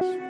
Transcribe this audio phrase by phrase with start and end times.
[0.00, 0.29] ต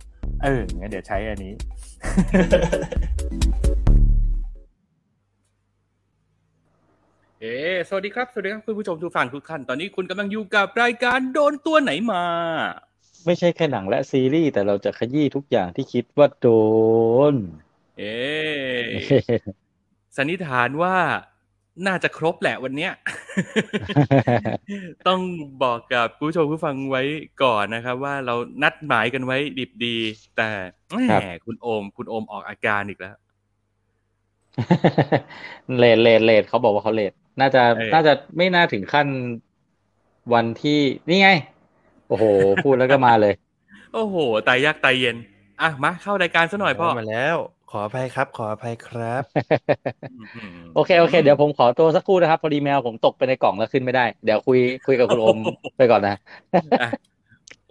[0.43, 1.53] เอองั้นเดี๋ยวใช้อันนี้
[7.39, 12.23] เอ๊ะสวัสดีครับ สวัสดีครับคุณผู้ชมทุกฝั่งทุกท่านตอนนี้คุณกำลังอยู่กับรายการโดนตัวไหนมา
[13.25, 16.47] ไม่ใช่แค่หนังและซีรีส์ แต่เราจะขยี้ทุกอย่างที่คิดว่าโด
[17.33, 17.35] น
[17.99, 18.85] เอ๊ะ
[20.17, 20.95] สันนิษฐานว่า
[21.87, 22.91] น่าจะครบแหละวันเนี้ย
[25.07, 25.19] ต้อง
[25.63, 27.03] บอกกับผู้ชมผู้ฟังไว้
[27.43, 29.97] ก่อนนะครับ ว่าเรานัดหมายกันไว้ดิบดี
[30.37, 30.49] แต่
[31.09, 33.15] แหครับมคุณโอม คุณโอมออกอาการอีกแล้ว
[35.77, 39.07] เลดเลดเลดเขาบอกว่าเขาเลดน่าจะเออน่าจะไม่น่าถึงขั้น
[40.33, 40.79] วันที่
[41.09, 41.29] นี่ไง
[42.07, 42.23] โอ้โห
[42.63, 43.33] พูดแล้วก็มาเลย
[43.93, 44.15] โอ้โห
[44.47, 45.17] ตายยากตายเย็น
[45.61, 47.37] อะมาเข้ารายการซะหน่อยพ่อมาแล้ว
[47.71, 49.23] ขออภัยครับ ขออภัยครับ
[50.35, 55.37] อืมโอเคโอเค เดี๋ยวผมขอตัวสักครู่นะครับ พอดีแมวผมตกไปในกล่องแล้วขึ้นไม่ได้ เดี๋ยวคุยคุยกับคุณโอม
[55.77, 56.15] ไปก่อนนะ
[56.81, 56.89] อะ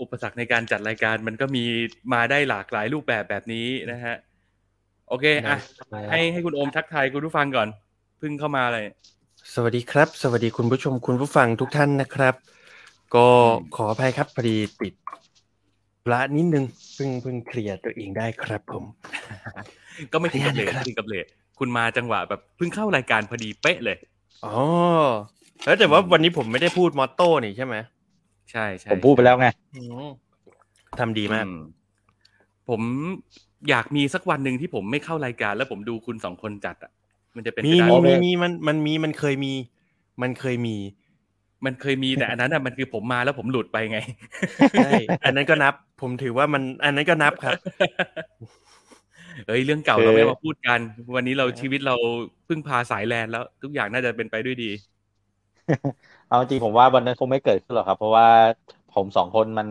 [0.00, 1.64] อุปสรรคในการจัดรายการมันก็มี
[2.12, 4.14] มาได้หลากหลายรูปแบบแบบนี้นะฮะ
[5.08, 5.56] โอเคอะ
[6.10, 7.68] ให้ให้คุณโอมทักทายคุณผู้ฟังก่อน
[8.18, 8.86] เพิ่งเข้ามาเลย
[9.54, 12.34] สวัสดีครับ สวัสดีคุณผู้ชมคุณผู้ฟังทุกท่านนะครับ
[13.14, 14.94] ก็อืมขออภัยครับพอดีติด
[16.02, 18.84] ธุระนิดนึงเพิ่งเพิ่งเคลียร์ตัวเองได้ครับผม
[20.12, 21.26] ก็ไม่ถึงกับเลทครับไม่ถึงกับเลท
[21.58, 23.96] คุณมาจังหวะแบบเพิ่งเข้ารายการพอดีเป๊ะเลย
[24.44, 24.56] อ๋อ
[25.64, 27.76] แล้วแต่ว่าวันนี้ผมไม่ได้พูดมอตโต้นี่ใช่ไหม
[28.50, 30.08] ใช่ใช่ผมพูดไปแล้วไงอืม
[30.98, 31.50] ทำดีมากอื
[32.68, 32.80] ผม
[33.70, 36.92] อยากมีสักวันหนึ่งที่ผมไม่เข้ารายการ แล้วผมดูคุณสองคนจัดอะ
[37.36, 39.52] มันจะเป็นมีไปได้มีไหมมีมีมันมันมีมันเคยมี
[40.22, 40.76] มันเคยมี
[41.64, 43.98] มันเคยมีแต่อันนั้นอะมันคือผมมาแล้วผมหลุดไปไง
[44.72, 44.90] ใช่
[45.24, 47.58] อันนั้นก็นับ ผมถือว่ามันอันนั้นก็นับครับ
[49.46, 50.80] เฮ้ยเรื่องเก่าคือเราไม่มาพูดกัน
[51.14, 51.94] วันนี้เราชีวิตเรา
[52.48, 54.70] พึ่งพาสายแลนแล้ว ทุกอย่างน่าจะเป็นไปด้วยดี
[56.28, 58.26] เอาจริงผมว่าวันนั้นคงไม่เกิดขึ้นหรอกครับ เพราะว่า
[58.94, 59.68] ผมสองคนมัน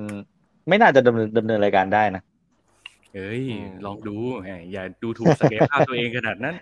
[0.69, 2.21] ไม่น่าจะดำเนินดำเนินรายการได้นะ
[3.15, 6.55] เอ้ยอืมลองดูแหมอย่าดูถูกศักยภาพตัวเองขนาดนั้น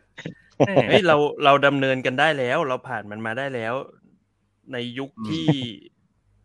[0.68, 3.74] แหมเฮ้ยเราเราดำเนินกันได้แล้ว เราผ่านมันมาได้แล้ว
[4.74, 5.48] ในยุคอืมที่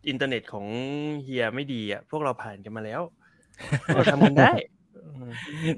[0.07, 0.65] อินเทอร์เน็ตของ
[1.23, 3.01] เฮียไม่ดีอะ พวกเราผ่านกันมาแล้ว
[3.95, 4.51] เราทำกันได้
[5.05, 5.31] อืม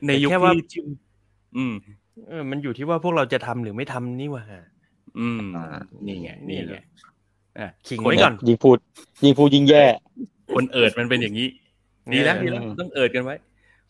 [0.08, 0.86] ในยุคแค่ว่าที่ชื่อ
[1.58, 1.74] อืม
[2.30, 4.44] เออมันอยู่ที่ว่าพวกเราจะทำหรือไม่ทำนี่หว่า
[5.20, 5.40] อืม
[6.06, 6.78] นี่ไง นี่ไง
[7.60, 8.78] อะขิงคนไว้ก่อนยิ่งพูด
[9.24, 9.86] ยิ่งพูดยิ่งแย่
[10.56, 11.48] คนเอิดมันเป็นอย่างนี้
[12.14, 13.36] ดีแล้วเออดีแล้วต้องเอิดกันไว้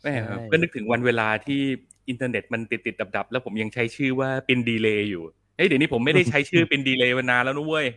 [0.02, 1.62] แหมใช่ก็นึกถึงวันเวลาที่
[2.10, 5.24] อินเทอร์เน็ตมันติดติดดับดับๆแล้วผมยังใช้ชื่อว่าเป็นดีเลย์อยู่
[5.58, 7.88] เฮ้ยเดี๋ยวนี้ผมไม่ได้ใช้ชื่อเป็นดีเลย์มานานแล้วนะเว้ย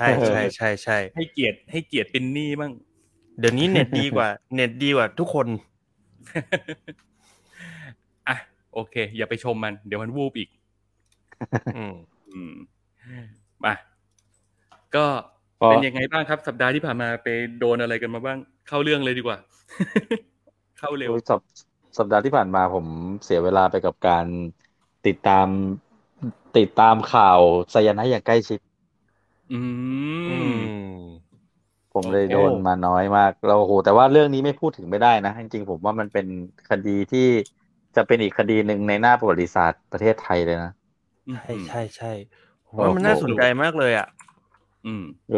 [0.00, 2.72] ช่ใช่ใช่ใช่ให้เกียรติให้เกียรติเป็นนี่บ้าง
[3.38, 5.46] เดี๋ยวนี้เน็ตดีกว่า เน็ตดีกว่าทุกคน
[8.28, 8.36] อะ
[8.74, 10.48] โอเค อย่าไปชมมัน เดี๋ยวมันวูบอีก
[11.76, 11.94] อืม
[12.30, 12.54] อืม
[13.64, 13.74] มา
[14.94, 15.04] ก็
[15.62, 17.28] ก็เป็นยังไงบ้างครับ สัปดาห์ที่ผ่านมาไป
[17.58, 19.38] โดนอะไรกันมาบ้าง เข้าเรื่องเลยดีกว่า
[20.78, 21.40] เข้าเร็วสัป
[21.98, 22.86] สัปดาห์ที่ผ่านมาผม
[23.24, 24.26] เสียเวลาไปกับการ
[25.06, 25.46] ติดตาม
[26.58, 27.38] ติดตามข่าว
[27.70, 28.58] ไซยาไนด์อย่างใกล้ชิด
[29.54, 29.60] อื
[30.26, 31.34] อืมม
[31.92, 36.26] ผมเลยโอเคโดนมาน้อยมากแล้วโอ้โหแต่ว่าเรื่องนี้ไม่พูดถึงไม่ได้นะ จริงๆผมว่ามันเป็น
[36.68, 37.20] คดีที่
[37.96, 40.70] จะเป็นอีกคดีหนึ่งในหน้าประวัติศาสตร์ประเทศไทยเลยนะ
[41.32, 42.12] ใช่ใช่ใช่
[42.66, 44.08] ผมโอ้ว่าโหมันน่าสนใจมากเลยอะ
[44.86, 45.36] อืม เออ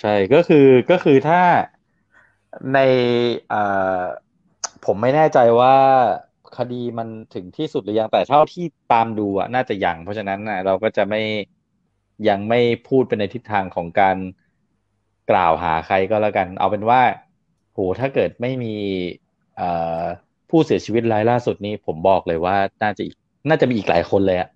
[0.00, 0.58] ใช่ก็คือ
[0.88, 1.38] ก็คือถ้า
[2.72, 2.78] ใน
[3.48, 3.60] เอ่
[4.02, 4.04] อ
[4.82, 5.74] ผมไม่แน่ใจว่า
[6.56, 11.18] คดีมันถึงที่สุดหรือยังแต่เท่าที่ตามดูอะน่าจะยังเพราะฉะนั้นน่ะเราก็จะไม่
[12.28, 14.16] ยังไม่พูดไปในทิศทางของการ
[15.30, 17.00] กล่าวหาใครก็แล้วกัน เอาเป็นว่า
[17.72, 18.74] โหถ้าเกิดไม่มี
[19.56, 19.68] เอ่
[20.00, 20.02] อ
[20.50, 23.14] ผู้เสียชีวิตรายล่าสุดนี้ ผมบอกเลยว่าน่าจะอีก
[23.48, 24.48] น่าจะมีอีกหลายคนเลยอะ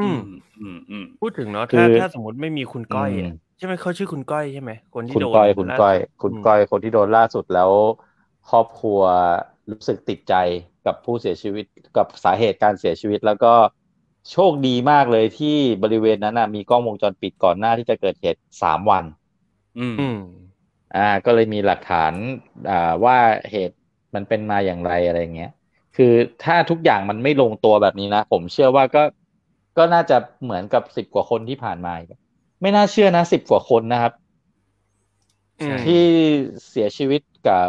[0.00, 0.18] อืม
[0.60, 7.72] อืมอืมพูดถึงเนาะคืถ้าอถ้าสมมติไม่มีคุณก้อยอือะมใช่ไหมเขาชื่อคุณก้อยใช่ไหมคนที่คุณโดนก้อยคุณล่าก้อยสุดคุณอืมก้อยคนที่โดนล่าสุดแล้ว
[8.50, 9.00] ครอบครัว
[9.70, 10.34] รู้สึกติดใจ
[10.86, 11.64] กับผู้เสียชีวิต
[11.96, 13.52] กับสาเหตุการเสียชีวิตแล้วก็
[14.30, 19.04] โชคดีมากเลยที่บริเวณนั้นนะมีกล้องวงจรปิดก่อนหน้าที่จะเกิดเหตุสามวัน
[19.78, 20.18] อืมอืม
[20.96, 22.12] อ่า ก็เลยมีหลักฐาน
[22.70, 23.16] อ่าว่า
[23.50, 23.76] เหตุ
[24.14, 25.52] มันเป็นมาอย่างไรอะไรเงี้ย
[25.96, 26.12] คือ
[26.44, 29.02] ถ้าทุกอย่างมันไม่ลงตัวแบบนี้นะ ผมเชื่อว่าก็
[29.78, 32.08] ก็น่าจะเหมือนกับสิบกว่าคนที่ผ่านมาอีก
[32.60, 34.12] ไม่น่าเชื่อนะสิบกว่าคนนะครับ
[35.60, 36.04] อืมที่
[36.68, 37.68] เสียชีวิตกับ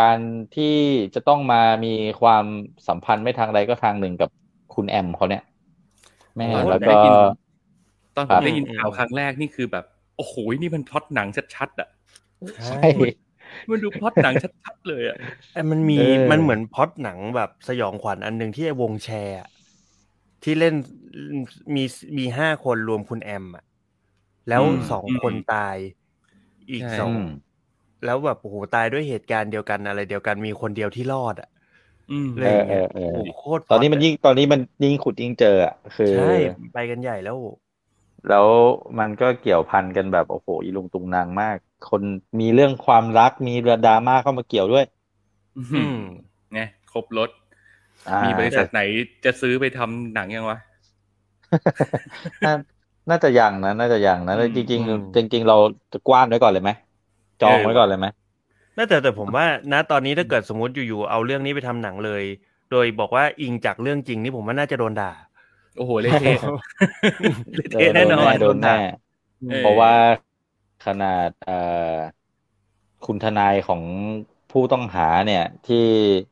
[0.00, 0.18] การ
[0.56, 0.76] ที่
[1.14, 2.44] จะต้องมามีความ
[2.88, 4.30] สัมพันธ์ไม่ทางใดก็ทางหนึ่งกับ
[4.74, 5.42] คุณแอมเขาเนี่ย
[6.36, 7.14] แม่โอ้แล้วก็ได้ยิน
[8.16, 9.84] ตอนผครัมบได้ยินข่าวครั้งแรกนี่คือแบบ
[10.16, 11.88] โอ้โหนี่มันพล็อตหนังชัดๆอะ
[12.54, 12.76] ใช่ใช่
[13.70, 15.18] มันดูพล็อตหนังชัดๆเลยอะ
[15.52, 19.48] ไอ้มันมีเออมันเหมือนพล็อดหนังแบบสยองขวัญอันหนึ่งที่ไอ้วงแชร์อะ
[20.42, 20.74] ที่เล่น
[21.74, 21.84] มี
[22.18, 23.64] มีห้าคนรวมคุณแอมอะ
[24.48, 25.76] แล้วอืมสองอืมคนตาย
[26.72, 27.24] อีกใช่สองอืม
[28.04, 31.50] แล้วแบบโอ้โหตายด้วยเหตุการณ์เดียวกันอะไรเดียวกันมีคนเดียวที่รอดอะ
[32.10, 36.30] เงี้ยเออเออเออโอ้โหโคตรตอนนี้มันพล็ยิ่งตอนนี้มันยิ่งขุดยิ่งเจออะคือใช่
[36.72, 37.38] ไปกันใหญ่แล้ว
[38.28, 38.48] แล้ว
[38.98, 42.02] มันก็เกี่ยวพันกันแบบโอ้โหอีลุงตุงนางมาก คน
[42.40, 44.84] มีเรื่องความรักมีเรื่องดราม่าเข้ามาเกี่ยวด้วย
[45.74, 45.98] อืม
[46.52, 46.60] ไง
[46.92, 47.30] ครบรถ
[48.06, 48.80] อ่ามีบริษัทไหน
[49.24, 50.58] จะซื้อไปทำหนังยังวะ
[52.44, 52.50] น่า
[53.10, 55.54] น่าจะยังนะน่าจะยังนะแล้วอืมจริงอืมๆจริง ๆ เรา
[55.92, 56.70] จะกว้านไว้ก่อนเลยไหม
[57.40, 58.06] จองไว้ก่อนเลยไหม
[58.80, 62.24] น่าแต่แต่ผมว่าณตอนนี้ถ้าเกิดสมมติอยู่ๆเอาเรื่องนี้ไปทำหนังเลย
[62.70, 65.12] โดยบอกว่าอิงจากเรื่องจริงนี่ผมว่าน่าจะโดนด่า
[65.76, 66.38] โอ้โหเละเทะ
[67.54, 68.72] เละเออเทะแน่นอนโดนแน่
[69.48, 69.92] เออเพราะว่า
[70.84, 71.52] ขนาดเอ่อ
[73.02, 73.82] คุณทนายของ
[74.50, 75.76] ผู้ต้องหาเนี่ย ที่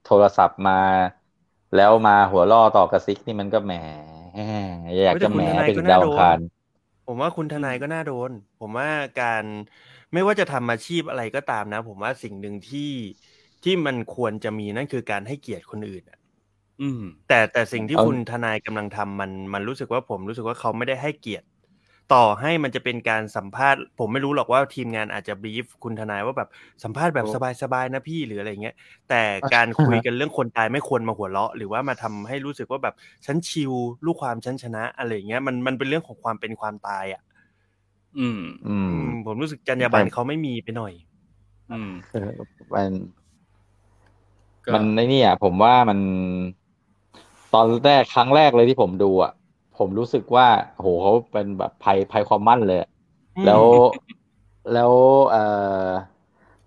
[0.05, 0.73] โทรศัพท์มา
[1.75, 3.73] แล้วมาหัวล่อต่อกระซิกนี่มันก็แหม
[5.05, 6.39] อยากจะแหมไปถึงดาวอังคาร
[7.07, 8.31] ผมว่าคุณทนายก็น่าโดน
[8.61, 9.45] ผมว่าการ
[10.13, 12.93] ไม่ว่าจะทำอาชีพอะไรก็ตามนะ ผมว่าสิ่งหนึ่งที่
[13.65, 16.19] ที่มันควรจะมีนั่นคือการให้เกียรติคนอื่นอะ
[16.81, 21.47] อืมแต่แต่สิ่งที่เอาคุณทนายกำลังทำมันมันรู้สึกว่าผมรู้สึกว่าเขาไม่ได้ให้เกียรติ
[22.15, 26.49] ต่อให้มันจะเป็นการสัมภาษณ์ ผมไม่รู้หรอกว่าทีมงานอาจจะบรีฟคุณทนายว่าแบบ
[26.85, 27.27] สัมภาษณ์แบบ
[27.63, 28.77] สบายๆนะพี่หรืออะไรเงี้ย
[29.09, 29.23] แต่
[29.55, 32.95] การคุยกันเรื่องคนตายไม่ควรมาหัวเราะ หรือว่ามาทำให้รู้สึกว่าแบบ
[33.27, 33.73] ฉันชิล
[34.07, 37.23] ลูกความฉันชนะอะไรเงี้ยมันมันเป็นเรื่องของความเป็นความตายอะ
[38.19, 40.93] อืมอืม อืม ผมรู้สึกจรรยาบรรณเขาไม่มีไปหน่อย
[41.73, 42.31] อืมเออ
[42.75, 42.93] มัน
[44.65, 45.99] ก็มันในนี่อะผมว่ามัน
[47.55, 49.33] ตอนแรกครั้งแรกเลยที่ผมดูอะ
[49.79, 52.89] ผมรู้สึกว่าโหเขาเป็นแบบภัยภัยความมั่นเลยอะ
[53.37, 53.65] อืมแล้ว
[54.75, 54.93] แล้ว
[55.31, 55.45] เอ่
[55.87, 55.89] อ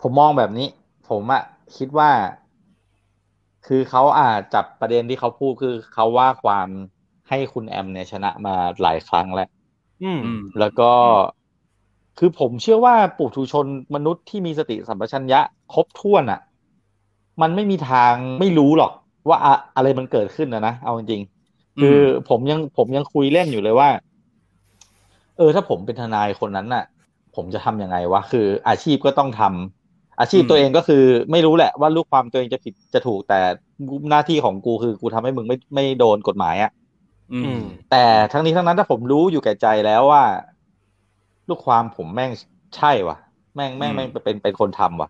[0.02, 0.68] ผมมองแบบนี้
[1.10, 1.44] ผมอะ
[1.78, 2.12] คิดว่า
[3.68, 6.68] คือเขาอาจจับประเด็นที่เขาพูดคือเขาว่าความ
[7.30, 9.61] ให้คุณแอมเนี่ยชนะมาหลายครั้งแล้วอืมอืม
[10.60, 10.92] แล้วก็
[12.20, 13.66] คือผมเชื่อว่าปุถุชน
[13.96, 15.40] มนุษย์ที่มีสติสัมปชัญญะ
[15.74, 16.40] ครบถ้วนอะ
[17.42, 18.92] มันไม่มีทางไม่รู้หรอก
[19.30, 23.90] ว่าอะอะไรมันเกิดขึ้นนะนะเอาจริงๆคืออผมยังผมยังคุยเล่นอยู่เลยว่า
[25.38, 26.86] เออ ถ้าผมเป็นทนายคนนั้นน่ะ
[27.36, 33.40] ผมจะทำยังไงวะคือ อาชีพก็ต้องทำอาชีพอืมตัวเองก็คือ ไม่รู้แหละว่าลูกความตัวเองจะผิดจะถูกแต่
[34.10, 36.81] หน้าที่ของกูคือ กูทำให้มึงไม่ไม่โดนกฎหมายอะอื
[37.34, 37.62] อืมม
[37.92, 40.24] แต่ทั้งนี้ทั้งนั้นถ้าผมรู้อยู่แก่ใจแล้วว่า
[41.50, 42.32] ลูกความผมแม่ง
[42.78, 43.18] ใช่ว่ะ
[43.56, 45.10] แม่งแม่งอืมแม่งเป็นเป็นคนทำว่ะ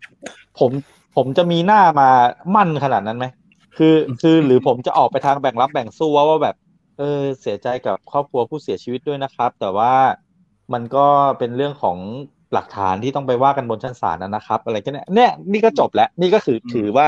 [0.60, 0.72] ผม
[1.16, 2.10] ผมจะมีหน้ามา
[2.56, 3.26] มั่นขนาดนั้นไหม
[3.78, 6.56] คือคือหรือผมจะออกไปทางแบ่งรับแบ่งสู้ว่าว่าแบบ
[6.98, 9.94] เออเสียใจกับครอบครัวผู้เสียชีวิตด้วยนะครับ แต่ว่า
[10.74, 11.06] มันก็
[11.40, 11.98] เป็นเรื่องของ
[12.54, 17.08] หลักฐานที่ต้องไปว่ากันบนชั้นศาลนะครับ อะไรกันเนี่ยเนี่ยนี่ก็จบแล้ว นี่ก็คือถือว่า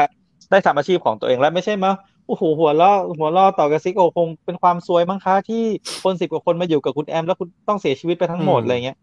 [0.52, 5.64] ได้ทำอาชีพของตัวเองแล้วไม่ใช่มั้งโอ้โหหัวล้อหัวล้อต่อกับซิกโอคงเป็นความซวยมั้งคะที่
[6.04, 8.98] คนสิบกว่าคนมาอยู่กับคุณแอม แล้วคุณต้องเสียชีวิตไปทั้งหมดอะไรเงี้ย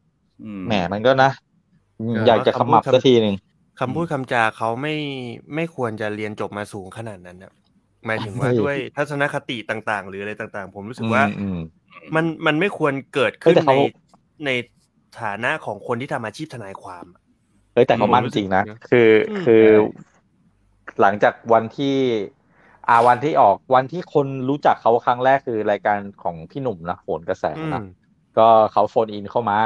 [0.44, 1.30] อืมแหมมันก็นะ
[2.26, 3.36] อยากจะขมับสักทีหนึ่ง
[3.80, 4.94] คำพูดคำจาเขาไม่
[5.54, 7.52] ไม่ควรจะเรียนจบมาสูงขนาดนั้นนะ
[8.06, 11.58] หมายถึงว่าเฮ้ยด้วยทัศนคติต่างๆ หรืออะไรต่าง ๆ ผมรู้สึกว่าอืม
[12.14, 13.76] มันมันไม่ควรเกิดขึ้นเฮ้ยแต่ในเขา
[14.46, 14.50] ใน
[15.20, 17.20] ฐานะของคนที่ทำอาชีพทนายความอะ
[17.74, 19.70] เฮ้ยแต่เขามั่นจริงนะผมรู้สึกคืออืมคือใช่
[21.00, 21.96] หลังจากวันที่
[22.90, 27.80] อ่าวันที่ออกวันที่คนรู้จักเขาครั้งแรกคือรายการของพี่หนุ่มนะโหนกระแสอืมนะ
[28.36, 29.56] ก็เขาโฟนอินเข้ามา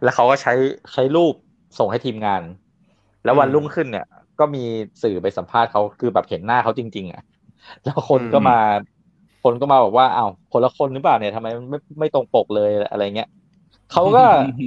[0.00, 0.52] แล้วเขาก็ใช้
[0.92, 1.34] ใช้รูป
[1.78, 2.42] ส่งให้ทีมงาน
[3.22, 4.04] แล้ววันอืมรุ่งขึ้นเนี่ย
[4.38, 4.58] ก็มี
[5.02, 7.20] สื่อไปสัมภาษณ์เขาคือแบบเห็นหน้าเขาจริง ๆอะ
[7.82, 8.54] แล้วคนก็อืมมา
[9.42, 13.26] คนก็มาบอกว่าอ้าวคนละคนหรือเปล่าเนี่ยทำไมไม่ไม่ตรงปกเลยอะไรเงี้ย
[13.88, 14.20] เขาก็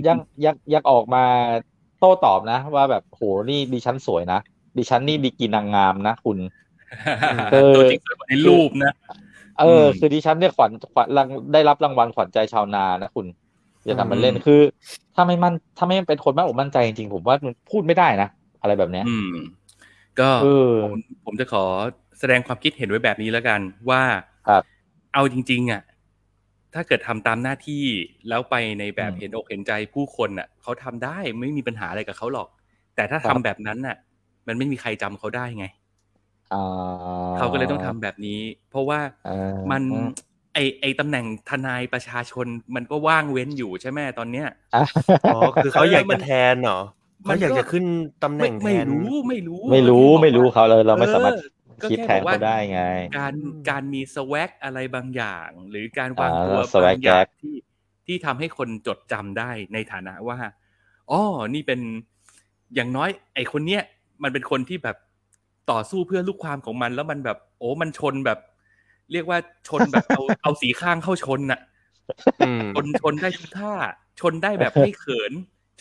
[0.06, 1.20] ยังยังยังออกมา
[1.98, 4.38] โต้ตอบนะ ว่าแบบโหนี่ดิฉันสวยนะ
[4.78, 6.67] ดิฉันนี่ดีกรีนางงามนะคุณเออ
[7.76, 8.94] ตัวจริงสวยกว่าในรูปนะ
[9.60, 13.26] เอออืมคือดิฉันเนี่ยขวัญขวัญรางได้รับรางวัลขวัญใจชาวนานะคุณ
[13.86, 14.62] อย่าทำมันเล่นอืมคือ
[15.16, 18.30] ถ้าไม่มั่นถ้าไม่เป็นคนมั่นอกมั่นใจจริงๆผมว่ามันพูดไม่ได้นะ
[18.62, 19.36] อะไรแบบเนี้ยอืม
[20.20, 20.92] ก็เออผม
[21.26, 21.64] ผมจะขอ
[22.20, 24.02] แสดงความคิดเห็นไว้แบบนี้แล้วกัน ว่า
[24.48, 24.64] ครับ
[25.14, 25.82] เอาจริง ๆ อะ
[26.74, 27.84] ถ้าเกิดทำตามหน้าที่
[28.30, 32.48] แล้วไปในแบบอืมเห็นอกเห็นใจผู้คนอะเขาทำได้ไม่มีปัญหาอะไรกับเขาหรอก
[32.96, 33.96] แต่ถ้าครัทำบแบบนั้นน่ะ
[34.48, 35.77] มันไม่มีใครจำเขาได้ไงอ่า
[37.38, 39.32] เขาก็เลยต้องทำแบบนี้ เพราะว่าเออ
[39.72, 39.84] มัน
[40.54, 44.84] ไอไอตำแหน่งทนายประชาชนมันก็ว่างเว้นอยู่ใช่ไหมตอนเนี้ยอะ
[45.28, 46.80] อ๋อคือเขาอยากมัจะนแทนเหรอ
[47.28, 47.86] มัเขานก็อยากจะขึ้น
[48.24, 51.42] ตำแหไม่น่งแทไม่นรู้ไม่รู้ ไม่รู้แค่บอกไม่รู้ว่าเขาเลยเราไม่สามารถเออ
[51.84, 52.80] ก็คิดแค่แทนบอกว่าเขาได้ไง
[53.18, 57.56] การอืมการมีสวักอะไรบางอย่าง หรือการวางอ่าตัวสวับากงอย่างแจ็คที่
[58.06, 60.38] ที่ทำให้คนจดจำได้ในฐานะว่า
[61.12, 61.22] อ๋อ
[61.56, 61.80] นี่เป็น
[62.76, 63.84] อย่างน้อย ไอคนเนี้ย
[64.24, 64.98] มันเป็นคนที่แบบ
[65.72, 68.40] ต่อสู้เพื่อลูกความของมัน แล้วมันแบบ โอ้มันชนแบบ
[69.12, 71.60] เรียกว่าชนแบบเอาเอาสีข้างเข้าชนน่ะ
[72.42, 73.74] อืมชนชนได้ทุกท่า
[74.20, 75.32] ชนได้แบบไม่เขิน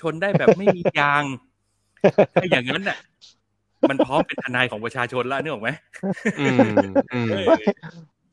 [0.00, 1.24] ชนได้แบบไม่มียาง
[2.40, 2.98] ถ้าอย่างนั้นน่ะ
[3.88, 5.70] มันพร้อมเป็นทนายของประชาชนแล้วนึกออกไหม
[6.40, 6.80] อืม
[7.12, 7.64] อืมเออ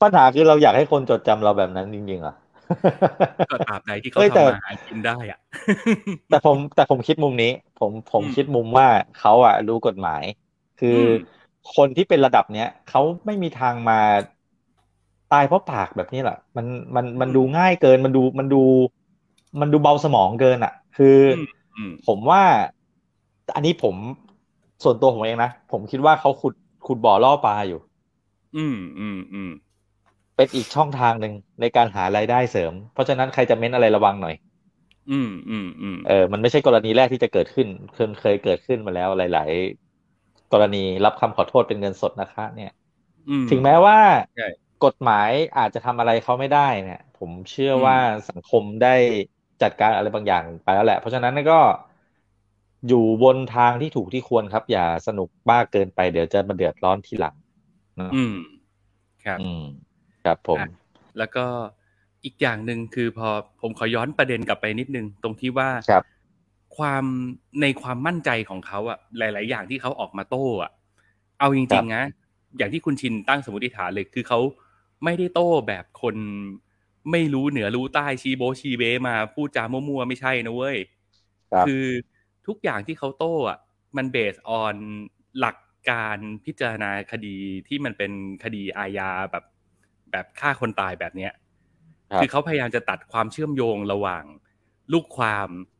[0.02, 2.36] ปัญหาคือเราอยากให้คนจดจำเราแบบนั้นจริงๆเหรอ
[3.52, 5.40] ก็ตราบใดที่เขาเอ้ยแต่ทำมาหากินได้อะ
[6.30, 8.88] แต่ผมแต่ผมคิดมุมนี้ ผมผมอืมคิดมุมว่า
[9.20, 10.24] เขาอะรู้กฎหมาย
[10.80, 11.12] คืออม
[11.76, 14.00] คนที่เป็นระดับเนี้ยเขาไม่มีทางมา
[15.34, 16.66] ตายเพราะปากแบบนี้แหละมัน
[16.96, 18.62] มันมันดูง่ายเกินมันดูมันดู
[19.62, 21.46] มันดูเบาสมองเกินอะคืออม
[21.78, 22.42] อืมผมว่า
[23.56, 23.96] อันนี้ผม
[24.84, 26.54] ส่วนตัวผมเองนะผมคิดว่าเขาขุด
[26.88, 27.80] ขุดบ่อล่อปลาอยู่
[28.58, 29.52] อืมอืมอืม
[30.36, 34.36] เป็นอีกช่องทางหนึ่งในการหารายได้เสริม เพราะฉะนั้นใครจะเม้นอะไรระวังหน่อย
[35.12, 39.83] อืมอืมอืมเออ มันไม่ใช่กรณีแรกที่จะเกิดขึ้นเคยเคยเกิดขึ้นมาแล้วหลาย ๆ
[40.54, 42.72] กรณีรับคำขอโทษเป็นเงินสดนะคะ เนี่ย
[43.30, 44.00] อืมถึงแม้ว่า
[44.36, 44.48] ใช่
[44.86, 47.98] กฎหมายอาจจะทำอะไรเขาไม่ได้เนี่ย ผมเชื่ออมว่า
[48.30, 48.96] สังคมได้
[49.62, 51.60] จัดการอะไรบางอย่างไปแล้วแหละ เพราะฉะนั้นก็
[52.88, 57.36] อยู่บนทางที่ถูกที่ควรครับ อย่าสนุกบ้ากเกินไปเดี๋ยวจะมาเดือดร้อนทีหลัง
[57.96, 58.36] เนอะอืม
[59.26, 59.64] ครับอืม
[60.24, 60.68] ครับผมอะ
[61.18, 61.46] แล้วก็
[62.26, 63.30] อีกอย่างหนึ่งคือพอ
[63.62, 66.04] ผมขอย้อนประเด็นกลับไปนิดนึง ตรงที่ว่าครับ
[66.78, 67.04] ความ
[67.62, 70.72] ในความมั่นใจของเขาอะหลาย ๆ อย่างที่เขาออกมาโต้อะ
[71.40, 72.04] เอาจริงๆนะ
[72.58, 74.40] อย่างที่คุณชินตั้งสมมติฐานเลยคือเขา
[75.04, 76.16] ไม่ได้โต้แบบคน
[77.12, 80.78] ไม่รู้เหนือรู้ใต้ชีโบะชีเบะมาพูดจามั่วๆไม่ใช่นะเว้ย
[81.52, 81.86] ครับคือ
[82.48, 83.58] ทุกอย่างที่เขาโต้อะ
[83.98, 84.76] มันเบสออน
[85.40, 85.58] หลัก
[85.90, 87.38] การพิจารณาคดี
[87.68, 88.12] ที่มันเป็น
[88.44, 89.46] คดีอาญาแบบ
[90.12, 91.32] แบบฆ่าคนตายแบบเนี้ย
[92.12, 94.24] ครับคือเขาพยายามจะตัดความเชื่อมโยงระหว่าง
[94.94, 95.73] ลูกความกับ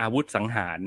[0.00, 0.80] อาวุธสังหาร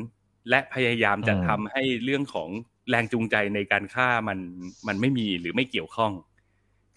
[0.49, 2.49] และพยายามจะอืมทำให้เรื่องของ
[2.89, 4.39] แรงจูงใจในการฆ่ามัน
[4.87, 6.11] มันไม่มีหรือไม่เกี่ยวข้อง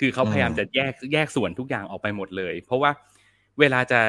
[0.00, 2.90] คือเขาพยายามจะแยกแยกส่วนทุกอย่างออกไปหมดเลย เพราะว่า
[3.60, 4.00] เวลาจะ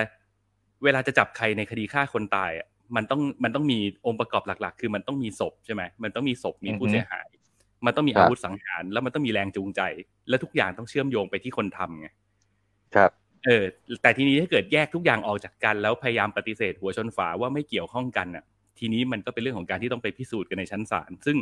[0.83, 7.27] เวลาจะจับใครในคดีฆ่าคนตายอะมันต้องมันต้องมีองค์ประกอบหลัก ๆ คือมันต้องมีศพใช่ไหมมันต้องมีศพมีผู้อือฮึเสียหาย
[7.85, 9.81] มันต้องมีครับอาวุธสังหาร แล้วมันต้องมีแรงจูงใจ
[10.29, 12.07] และทุกอย่างต้องเชื่อมโยงไปที่คนทำไง
[12.95, 13.11] ครับ
[13.45, 13.63] เออ
[14.01, 18.43] แต่ทีนี้ถ้าเกิดแยกทุกอย่างออกจากกันแล้วพยายามปฏิเสธหัวชนฝาว่าไม่เกี่ยวข้องกันอะ
[18.79, 21.37] ทีนี้มันก็เป็นเรื่องของการที่ต้องไปพิสูจน์กันในชั้นศาลซึ่ง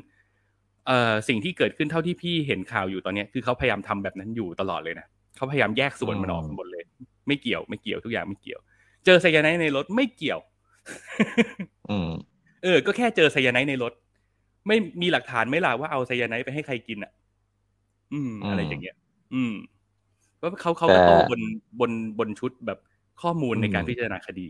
[0.87, 6.83] เอ่อสิ่งที่เกิดขึ้นเท่าที่พี่เห็นข่าวอยู่ตอนเนี้ยคือเขาพยายามทำแบบนั้นอยู่ตลอดเลยนะเขาพยายามแยกส่วนมันออกอืมหมดเลย
[7.27, 8.59] ไม่เกี่ยวไม่เกี่ยวทุกอย่างไม่เกี่ยว
[9.05, 10.39] เจอไซยาไนด์ในรถไม่เกี่ยว
[11.89, 12.11] อืม
[12.63, 13.93] เออ ก็แค่เจอไซยาไนด์ในรถ
[14.67, 17.11] ไม่มีหลักฐานไหม่ล่ะว่าเอาไซยาไนด์ไปให้ใครกินอะ
[18.13, 18.95] อืมอืม อะไรอย่างเงี้ย
[19.33, 19.53] อืม
[20.41, 21.41] ว่าเขาเขาแต่ก็โตบน
[21.79, 22.79] บนบนชุดแบบ
[23.21, 24.47] ข้อมูลในการอืมพิจารณาคดี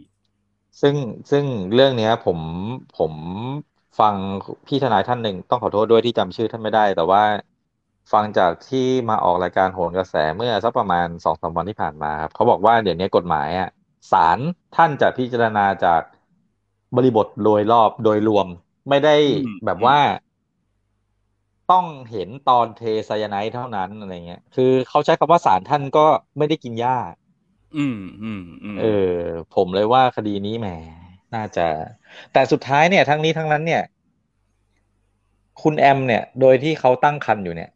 [0.81, 0.95] ซึ่ง
[1.31, 2.39] ซึ่งเรื่องเนี้ย ผม
[2.93, 3.13] ผม
[4.00, 4.15] ฟัง
[4.67, 7.21] พี่ทนายท่านหนึ่งต้องขอโทษด้วยที่จำชื่อท่านไม่ได้ แต่ว่า
[8.13, 8.79] ฟังจากที่
[9.10, 13.67] มาออกรายการโหนกระแสเมื่อสักประมาณสองสามวันที่ผ่านมาครับเขาบอกว่าเดี๋ยวนี้กฎหมายอะ
[14.12, 14.39] ศาล
[14.74, 16.01] ท่านจะพิจารณาจาก
[16.95, 18.48] บริบทโดยรอบโดยรวม
[18.89, 19.98] ไม่ได้อืมแบบว่า
[21.72, 26.06] ต้องเห็นตอนเทไซยาไนด์เท่านั้นอะไรเงี้ย คือเขาใช้คำว่าศาลท่านก็
[26.38, 26.98] ไม่ได้กินหญ้า
[27.78, 29.16] อืมอืมอืมเออ
[29.56, 30.68] ผมเลยว่าคดีนี้แหม
[31.36, 31.68] น่าจะ
[32.34, 33.84] แต่สุดท้ายเนี่ย ทั้งนี้ทั้งนั้นเนี่ย
[35.62, 37.70] คุณแอม เนี่ย โดยที่เขาตั้งครรภ์อยู่เนี่ย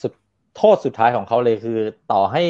[0.00, 0.12] สุด
[0.56, 1.78] โทษสุดท้ายของเขาเลยคือ
[2.12, 2.44] ต่อให้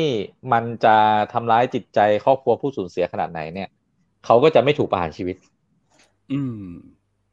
[0.53, 0.97] มันจะ
[1.33, 3.69] ทำร้ายจิตใจครอบครัวผู้สูญเสียขนาดไหนเนี่ย
[4.27, 5.37] เขาก็จะไม่ถูกประหารชีวิต
[6.33, 6.65] อืม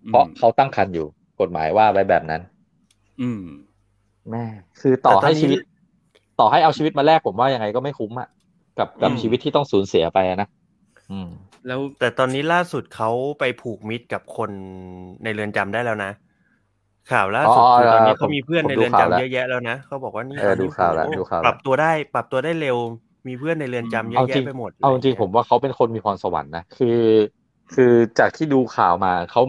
[0.07, 1.07] เพราะเขาตั้งครรภ์อยู่
[1.41, 2.41] กฎหมายว่าไว้แบบนั้น
[3.21, 3.43] อืม
[4.31, 4.45] แม่
[4.81, 5.59] คือต่อแต่ตอนให้นี้ชีวิต
[6.39, 8.27] ต่อให้เอาชีวิตมาแลกผมว่ายังไงก็ไม่คุ้มอะ
[8.79, 10.47] กับกับอืมชีวิตที่ต้องสูญเสียไปอะนะ
[11.11, 11.29] อืม
[11.67, 14.51] แล้วแต่ตอนนี้ล่าสุดเขาไปผูกมิตรกับคน
[15.23, 16.11] ในเรือนจำได้แล้วนะ
[17.11, 22.77] ข่าวล่าสุดอ๋อคือตอนนี้ผมเขามีเพื่อนผมในดูเรือนข่าวแล้วจำเยอะแยะแล้วนะเขาบอกว่านี่เออดูข่าวแล้วโอ้ดูข่าวแล้วปรับตัวได้ ปรับตัวได้เร็ว
[23.27, 26.99] มีเพื่อนในเรือนจำเยเอาอะจริแยะงไปหมด เอาจริงะผมว่าเขาเป็นคนมีพรสวรรค์นะคือ
[27.73, 29.41] คือจากที่ดูข่าวมาเขา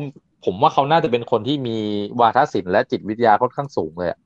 [0.44, 1.78] ผมว่าเขาน่าจะเป็นคนที่มี
[2.20, 4.18] วาทศิลป์และจิตวิทยาค่อนข้างสูงเลยอะ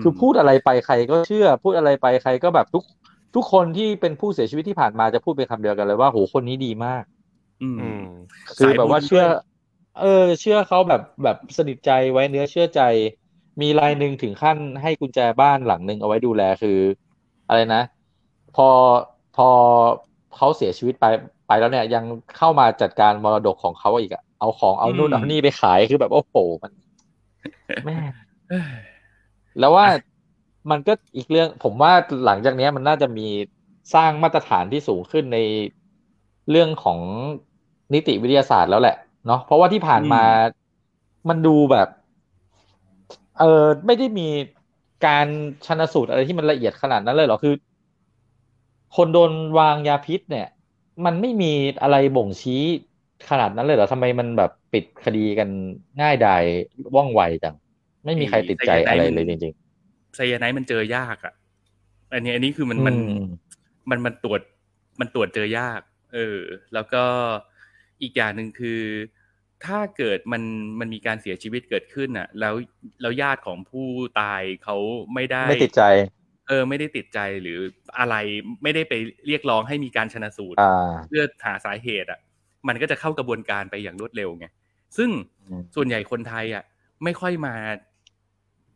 [0.00, 2.84] มคือพูดอะไรไปใครก็เชื่อ พูดอะไรไปใครก็แบบทุก
[3.34, 7.02] ทุกคนที่เป็นผู้เสียชีวิตที่ผ่านมาจะพูดเป็นคำเดียวกันเลยว่าโหคนนี้ดีมาก
[7.62, 8.02] อืมอืม
[8.56, 9.28] คือแบบว่าสายบุญเชื่อด้วย
[10.00, 12.80] เออ เชื่อเขาแบบแบบสนิทใจไว้เนื้อเชื่อใจ
[13.62, 16.78] มีรายหนึ่งถึงขั้นให้กุญแจบ้านหลังหนึ่งเอาไว้ดูแลคือ
[17.48, 17.82] อะไรนะ
[18.56, 18.68] พอ
[19.36, 19.48] พอ
[20.36, 21.04] เขาเสียชีวิตไป
[21.46, 22.04] ไปแล้วเนี่ยยัง
[22.36, 26.72] เข้ามาจัดการมรดกของเขาอีกอะ เอาของเอานู่นอืมเอานี่ไปขายคือแบบโอ้โหมัน
[27.84, 27.96] แม่
[28.48, 28.74] เอ้ย
[29.58, 29.86] แล้วว่า
[30.70, 31.92] มันก็อีกเรื่อง ผมว่า
[32.26, 33.26] หลังจากเนี้ยมันน่าจะมี
[33.94, 35.38] สร้างมาตรฐานที่สูงขึ้นใน
[36.50, 36.98] เรื่องของ
[37.94, 38.96] นิติวิทยาศาสตร์แล้วแหละ
[39.26, 40.22] เนาะเพราะว่าที่ผ่านมา
[41.28, 41.88] มันดูแบบ
[43.38, 44.28] เออไม่ได้มี
[45.06, 45.26] การ
[45.66, 47.54] ชันสูตรอะไรที่มันละเอียดขนาดนั้นเลยเหรอคือ
[48.96, 50.48] คนโดนวางยาพิษเนี่ย
[51.04, 52.64] มันไม่มีอะไรบ่งชี้
[53.30, 55.48] ขนาดนั้นเลยเหรอทำไมมันแบบปิดคดีกัน
[56.00, 56.42] ง่ายดาย
[56.94, 57.54] ว่องไวจัง
[58.04, 59.54] ไม่มีใครติดใจอะไรเลยจริง
[60.16, 61.34] ไซยาไนด์มันเจอยากอะ
[62.12, 63.26] อันนี้อันนี้คือๆมันมันอืม
[63.90, 64.40] มันมันตรวจ
[65.00, 65.80] มันตรวจเจอยาก
[66.14, 66.40] เออ
[66.74, 67.04] แล้วก็
[68.02, 68.80] อีกอย่างหนึ่งคือ
[69.64, 70.42] ถ้าเกิดมัน
[70.80, 72.54] มันมีการเสียชีวิตเกิดขึ้นอะ แล้ว
[73.00, 73.86] แล้วญาติของผู้
[74.20, 74.76] ตายเขา
[75.14, 75.82] ไม่ได้ไม่ติดใจ
[76.48, 77.58] เออ ไม่ได้ติดใจหรือ
[77.98, 78.14] อะไร
[78.62, 78.94] ไม่ได้ไป
[79.26, 82.20] เรียกร้องให้มีการชนะสูตรอ่าเพื่อหาสาเหตุอะ
[82.68, 84.46] มันก็จะเข้ากระบวนการไปอย่างรวดเร็วไง
[84.96, 85.10] ซึ่ง
[85.48, 86.64] อืมส่วนใหญ่คนไทยอะ
[87.04, 87.54] ไม่ค่อยมา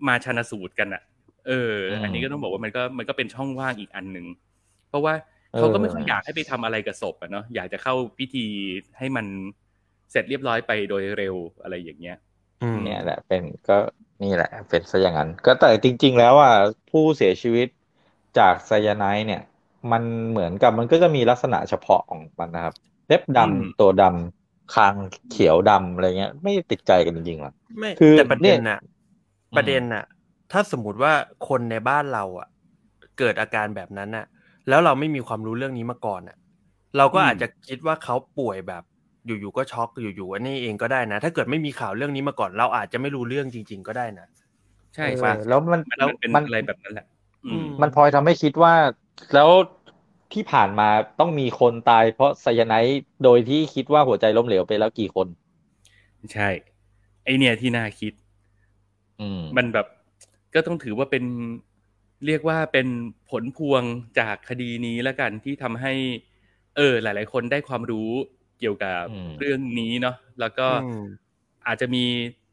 [0.09, 1.03] มาชนะสูตรกันอะ
[1.46, 1.72] เออ
[2.03, 4.27] อันนี้ก็ต้องบอกว่ามันก็มันก็เป็นช่องว่างอีกอันหนึ่ง
[4.88, 5.14] เพราะว่า
[5.57, 8.46] เขาก็ไม่ค่อยอยากให้ไปทำอะไรกับศพอะเนาะอยากจะเข้าพิธี
[8.98, 9.27] ให้มัน
[10.11, 12.16] เสร็จเรียบร้อยไปโดยเร็วอะไรอย่างเงี้ย
[12.62, 13.79] อืมเนี่ยแหละ เป็นก็
[14.22, 16.55] นี่แหละ เป็นซะอย่างนั้น ก็แต่จริง ๆ แล้วอะ
[16.90, 17.68] ผู้เสียชีวิต
[18.38, 19.42] จากไซยาไนด์เนี่ย
[19.92, 22.74] มันเหมือนกับมันก็จะมีลักษณะเฉพาะของมันนะครับ
[23.09, 24.94] เล็บดำอืมตัวดำคาง
[25.31, 28.81] เขียวดำอะไรเงี้ย ไม่ติดใจกันจริงๆหรอกไม่คือแต่ประเด็นเนี่ยน่ะ
[29.57, 30.05] ประเด็นน่ะ
[30.53, 31.12] ถ้าสมมติว่า
[31.49, 32.49] คนในบ้านเราอะ
[33.18, 34.27] เกิดอาการแบบนั้นน่ะ
[34.68, 36.37] แล้วเราไม่มีความรู้เรื่องนี้มาก่อนอะ
[36.97, 38.83] เราก็อืมอาจจะคิดว่าเขาป่วยแบบ
[39.27, 44.27] อยู่ๆก็ช็อกอยู่ๆอันนี้เองก็ได้นะ ถ้าเกิดไม่มีข่าวเรื่องนี้มาก่อน เราอาจจะไม่รู้เรื่องจริง ๆ ก็ได้นะ
[44.94, 47.07] ใช่เออใช่แล้วมันมันแล้วมันเป็นมันอะไรแบบนั้นแหละ
[47.47, 48.75] อืมมันพลอยทำให้คิดว่า
[49.35, 49.49] แล้ว
[50.33, 50.88] ที่ผ่านมา
[51.21, 55.27] ต้องมีคนตายเพราะไซยาไนด์โดยที่คิดว่าหัวใจล้มเหลวไปแล้วกี่คน
[56.33, 56.49] ใช่
[57.25, 58.12] ไอเนี่ยที่น่าคิด
[59.21, 59.87] อืมมันแบบ
[60.55, 61.25] ก็ต้องถือว่าเป็น
[62.27, 62.87] เรียกว่าเป็น
[63.31, 63.83] ผลพวง
[64.19, 65.93] จากคดีนี้แล้วกันที่ทำให้
[66.77, 68.11] เออ หลาย ๆ คนได้ความรู้
[68.59, 70.95] เกี่ยวกับอืมเรื่องนี้เนาะแล้วก็อืม
[71.67, 72.05] อาจจะมี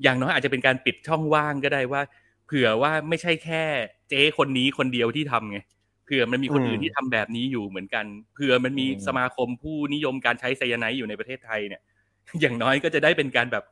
[0.03, 2.01] อย่างน้อยอาจจะเป็นการปิดช่องว่างก็ได้ว่า
[2.45, 3.63] เผื่อว่าไม่ใช่แค่
[4.09, 5.59] เจ๊คนนี้คนเดียวที่ทำไง
[6.05, 11.81] เผื่อมันมีคนอืมอื่นที่ทำแบบนี้อยู่เหมือนกันเผื่อมันมีอืมสมาคมผู้นิยมการใช้ไซยาไนด์อยู่ในประเทศไทยเนี่ย
[12.41, 13.63] อย่างน้อยก็จะได้เป็นการแบบ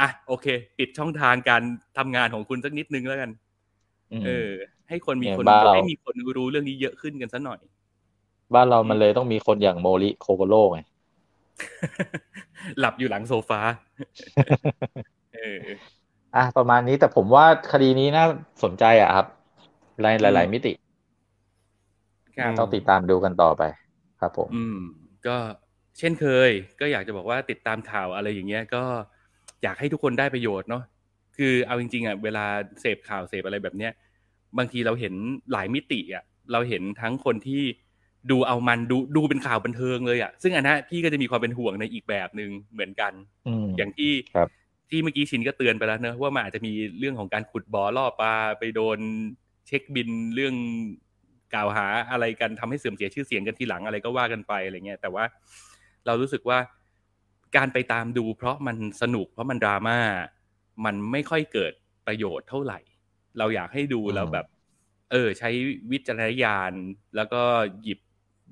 [0.00, 0.46] อะโอเค
[0.78, 1.62] ปิดช่องทางการ
[1.98, 3.30] ทำงานของคุณสักนิดนึงแล้วกัน
[4.12, 4.50] อืมเออ
[4.88, 7.60] ให้คนมีเนี่ยคนบ้านเราให้มีคนรู้เรื่องนี้เยอะขึ้นกันสัหน่อย
[8.54, 10.80] บ้านเรามันเลยต้องมีคนอย่างโมริโคโกโร่ไง
[12.78, 13.60] หลับอยู่หลังโซฟา
[15.34, 15.76] เออ
[16.34, 18.24] อะประมาณนี้แต่ผมว่าคดีนี้น่า
[18.62, 19.26] สนใจอะครับ
[20.02, 20.85] หลายหลายหลายมิติครับ
[22.58, 23.62] ต้องติดตามดูกันต่อไป
[24.20, 24.78] ครับผม อืม
[25.26, 25.36] ก็
[25.98, 28.82] เช่นเคย ก็อยากจะบอกว่าติดตามข่าวอะไรอย่างเงี้ย ก็
[29.62, 30.82] อยากให้ทุกคนได้ประโยชน์เนาะ
[31.36, 32.44] คือเอาจริงๆอะเวลา
[32.80, 33.92] เสพข่าวเสพอะไรแบบเนี้ย
[34.58, 35.14] บางทีเราเห็น
[35.52, 37.62] หลายมิติอะเราเห็นทั้งคนที่
[38.30, 43.12] ดูเอามันดูดูเป็นข่าวบันเทิงเลยอะซึ่งอันนั้นพี่ก็จะมีความเป็นห่วงในอีกแบบหนึ่งเหมือนกัน
[43.46, 44.48] อืมอย่างที่ครับ
[44.90, 48.98] ที่เมื่อกี้ชินก็เตือนไปแล้วเนอะว่ามันอาจจะมีเรื่องของการขุดบ่อล่อปลาไปโดน
[49.66, 50.54] เช็คบินเรื่อง
[51.54, 55.24] กล่าวหาอะไรกันทำให้เสื่อมเสียชื่อเสียงกันทีหลังอะไรก็ว่ากันไปอะไรเงี้ยแต่ว่า
[56.06, 56.58] เรารู้สึกว่า
[57.56, 59.98] การไปตามดู เพราะมันสนุกเพราะมันดราม่า
[60.84, 61.72] มันไม่ค่อยเกิด
[62.06, 62.78] ประโยชน์เท่าไหร่
[63.38, 64.46] เราอยากให้ดูอืมแล้วแบบ
[65.10, 65.50] เออ ใช้
[65.90, 66.72] วิจารณญาณ
[67.16, 67.42] แล้วก็
[67.82, 68.00] หยิบ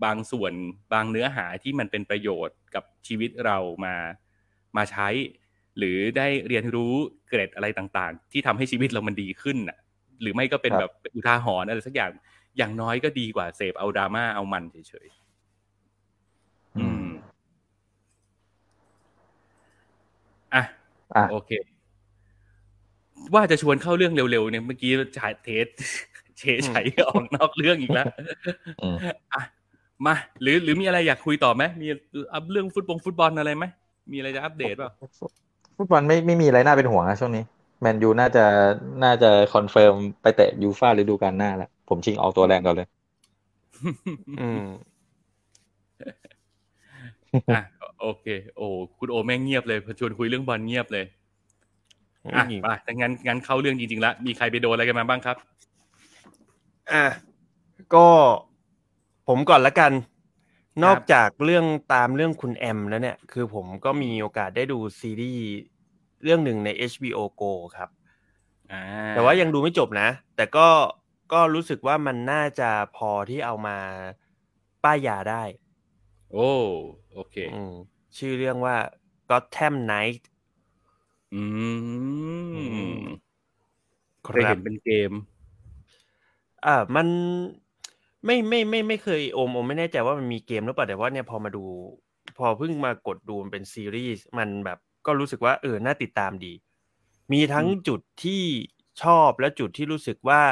[0.05, 0.53] บางส่วน
[0.93, 3.95] บางเนื้อหาที่มันเป็นประโยชน์กับชีวิตเรามา
[4.77, 5.09] มาใช้
[5.79, 6.95] หรือได้เรียนรู้
[7.29, 9.79] เกร็ดอะไรต่างๆ ที่ทำให้ชีวิตเรามันดีขึ้นน่ะ
[10.23, 12.11] หรือไม่ก็เป็นครับแบบอุทาหรณ์อะไรสักอย่าง
[12.57, 17.07] อย่างน้อยก็ดีกว่าเสพเอาดราม่าเอามันเฉยๆอืม
[20.55, 20.63] อะ
[21.17, 21.51] อะโอเค
[23.35, 25.67] ว่าจะชวนเข้าเรื่องเร็วๆเนี่ยเมื่อกี้ฉายเทส
[26.39, 28.07] เฉยชัยออกนอกเรื่องอีกแล้ว
[28.83, 28.97] อืม
[29.35, 29.43] อะ
[30.07, 31.87] มา หรือหรือมีอะไรอยากคุยต่อไหมมี
[32.35, 33.65] อัพเรื่องฟุตบอลฟุตบอลอะไรไหม
[34.13, 34.91] มีอะไรจะอัปเดตเปล่า
[35.77, 37.45] ฟุตบอลไม่ไม่มีอะไรน่าเป็นห่วงนะช่วงนี้
[37.81, 38.45] แมนยูน่าจะ
[39.05, 42.89] น่าจะ confirm ไปเตะยูฟ่าฤดูกาลหน้าแล้ว ผมชิงออกตัวแรงก่อนเลย
[44.41, 44.65] อืม
[47.55, 47.61] อะ
[48.01, 48.67] โอเค โอ้
[48.99, 51.05] คุณโอแม่งเงียบเลยพอชวนคุยเรื่องบอลเงียบเลย
[52.37, 55.37] อะไปแต่งั้นงั้นเข้าเรื่องจริงๆแล้วมีใครไปโดนอะไรกันมาบ้างครับ
[56.93, 57.05] อะ
[57.95, 58.07] ก็
[59.29, 59.93] ผมก่อนละกัน
[60.85, 65.47] นอกจากเรื่องตามเรื่องคุณแอมแล้วเนี่ย คือผมก็มีโอกาสได้ดูซีรีส์
[66.23, 67.89] เรื่องหนึ่งใน HBO Go ครับ
[68.73, 70.67] อ่าแต่ว่ายังดูไม่จบนะ แต่ก็
[71.35, 73.79] ก็รู้สึกว่ามันน่าจะพอที่เอามา
[74.85, 75.43] ป้ายยาได้
[76.33, 76.51] โอ้
[77.13, 77.73] โอเคอืม
[78.17, 78.77] ชื่อเรื่องว่า
[79.31, 80.23] Gotham Knight
[81.33, 81.43] อื
[82.53, 82.57] อื
[82.93, 83.35] มม
[84.25, 85.13] เคยเห็นเป็นเกม
[86.65, 87.07] อ่ามัน
[88.25, 91.65] ไม่ไม่ไม่ไม่เคยโอมโอมไม่แน่ใจว่ามันมีเกมหรือเปล่าแต่ว่าเนี่ยพอมาดู
[92.39, 96.53] พอเพิ่งมากดดูมันเป็นซีรีส์มันแบบก็รู้สึกว่าเออน่าติดตามดี
[97.33, 98.43] มีทั้งอืมจุดที่
[99.03, 100.43] ชอบและจุดที่รู้สึกว่า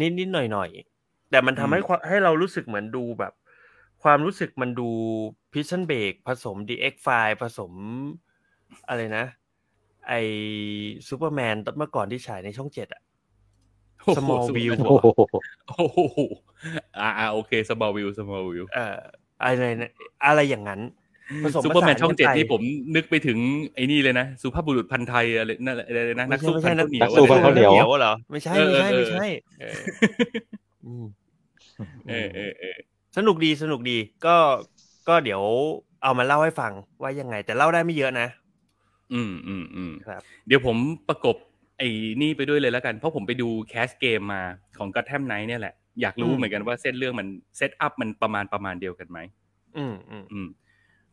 [0.00, 3.32] นิดนิดหน่อยหน่อยๆแต่มันทำให้ความให้เรารู้สึกเหมือนดูแบบ
[4.02, 4.88] ความรู้สึกมันดู
[5.52, 7.08] พิชชั่นเบรกผสม DX ไฟ
[7.42, 7.72] ผสม
[8.88, 9.26] อะไรนะ
[10.08, 10.12] ไอ
[11.08, 13.02] ซูเปอร์แมนเมื่อก่อนที่ฉายในช่องเจ็ดอะ
[14.16, 15.06] Small View โอ้โห
[15.68, 16.20] โอ้โห
[17.00, 18.98] อ่าอ่าโอเค small view small view เอ่อ
[19.42, 19.90] อะไรนะ
[20.26, 21.07] อะไรอย่างนั้นผสม
[21.62, 22.62] ซูเปอร์แมนผสานช่องเจ็ดกันไปที่ผม
[22.94, 23.38] นึกไปถึง
[23.74, 29.18] ไอ้นี่เลยนะสุภาพบุรุษพันธ์ไทยอะไรนั่นอะไรนะนักสู้ไม่พัใช่นนัข้าวเหนียวนักสู้พันข้าวเหนียวเหรอไม่ใช่เออไม่ใช่เออไม่ใช่
[29.58, 29.66] เออ
[30.84, 31.04] อืม
[32.08, 32.76] เออเออเออ
[33.16, 34.36] สนุกดีสนุกดีก็
[35.08, 35.42] ก็เดี๋ยว
[36.02, 38.26] เอามาเล่าให้ฟังว่ายังไง แต่เล่าได้ไม่เยอะนะ
[39.14, 40.76] อืมอืมอืมครับ เดี๋ยวผม
[41.08, 41.36] ประกบ
[41.78, 41.88] ไอ้
[42.22, 44.42] นี่ไปด้วยเลยแล้วกัน เพราะผมไปดู cast เกมมา
[44.78, 49.18] ของ Gotham Knights เนี่ยแหละ อยากรู้อืมเหมือนกันว่าเส้นเรื่องมัน setup มันประมาณประมาณเดียวกันไหม
[49.76, 50.46] อืมอืมอืม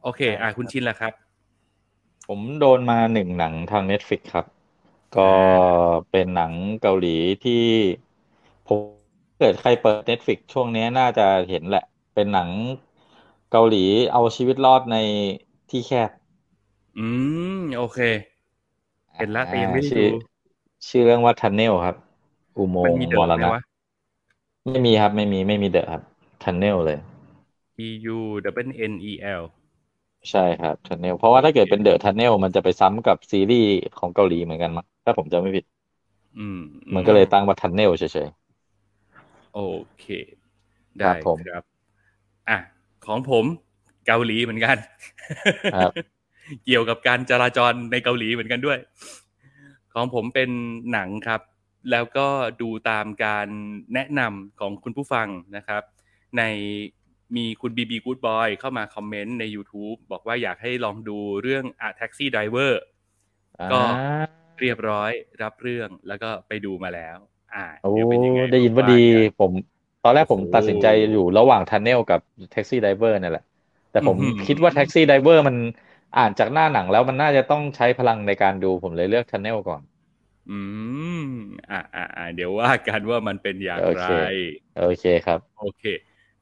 [0.05, 1.13] โอเคได้อะคุณครับชินละครับ
[2.27, 4.45] ผมโดนมาหนึ่งหนังทาง Netflix ครับ
[5.17, 5.29] ก็
[6.11, 7.15] เป็นหนังเกาหลี
[7.45, 7.63] ที่
[8.67, 8.79] ผม
[9.39, 12.49] เกิดใครเปิด Netflix ช่วงนี้น่าจะเห็นแหละ เป็นหนัง
[13.51, 14.97] เกาหลีเอาชีวิตรอดใน
[15.69, 16.09] ที่แคบ
[16.97, 17.05] อื
[17.59, 17.99] ม โอเค
[19.15, 20.07] เห็นละแต่ยังไม่ได้ชื่อดู
[20.89, 21.95] ชื่อเรื่องว่า Tunnel ครับ
[22.57, 23.59] อุโมมันงค์มีเดมอะรไหมณะวะ
[24.65, 26.01] ไม่มีครับ ไม่มีไม่มีเดอะครับ
[26.43, 26.99] Tunnel เลย
[27.77, 29.54] T U W N E L
[30.31, 35.65] ใช่ครับ Tunnel เพราะว่าถ้าเกิดเป็นเดอะ Tunnel มันจะไปซ้ำกับซีรีส์ของเกาหลีเหมือนกันมั้งถ้าผมจำไม่ผิด
[36.39, 36.59] อืม
[36.95, 38.27] มันก็เลยตั้งว่า Tunnel เฉย
[39.53, 39.59] โอ
[39.99, 40.05] เค
[41.01, 41.63] คได้รับผมครับ
[42.49, 42.57] อะ
[43.05, 43.45] ของผม
[44.07, 44.77] เกาหลีเหมือนกัน
[45.73, 45.91] ครับ
[46.65, 48.79] เกี่ยวกับการจราจรในเกาหลีเหมือนกันด้วย
[49.93, 50.49] ของผมเป็น
[50.91, 51.41] หนังครับ
[51.91, 52.27] แล้วก็
[52.61, 53.47] ดูตามการ
[53.93, 55.83] แนะนำของคุณผู้ฟังนะครับ
[56.37, 56.43] ใน
[57.35, 62.71] มีคุณบีบีกูดบอยเข้ามาคอมเมนต์ใน YouTube บอกว่าอยากให้ลองดูเรื่อง A Taxi Driver
[63.23, 65.11] ๆก็อ่าเรียบร้อย
[65.41, 67.17] รับเรื่องแล้วก็ไปดูมาแล้ว
[67.55, 69.51] อ่าโอ้เดี๋ยวเป็นยังไงได้ยินว่าดีกันผม
[70.01, 72.19] ตอนแรกผมโอ้โหตัดสินใจอยู่ระหว่าง Tunnel กับ
[72.53, 73.43] Taxi Driver เนี่ยแหละ
[73.91, 75.55] แต่ผมอื้อหือคิดว่า Taxi Driver มัน
[76.15, 79.81] อ่านจากหน้าหนังแล้วมันน่าจะต้องใช้พลังในการดูผมเลยเลือก Tunnel ก่อน
[80.49, 80.51] อื
[81.19, 81.21] ม
[81.69, 84.05] อ่าอ่าอ่าเดี๋ยวว่ากันว่ามันเป็นอย่างโอไรเค
[84.73, 85.83] โอเคครับ โอเค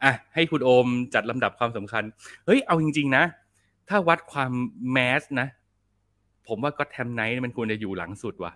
[0.03, 2.03] อะให้คุณโอมจัดลำดับความสำคัญ
[2.45, 3.23] เฮ้ยเอาจริง ๆ นะ
[3.89, 4.51] ถ้าวัดความ
[4.91, 5.47] แมสนะ
[6.47, 8.51] ผมว่าก็แทมไนท์มันควรจะอยู่หลังสุดว่ะ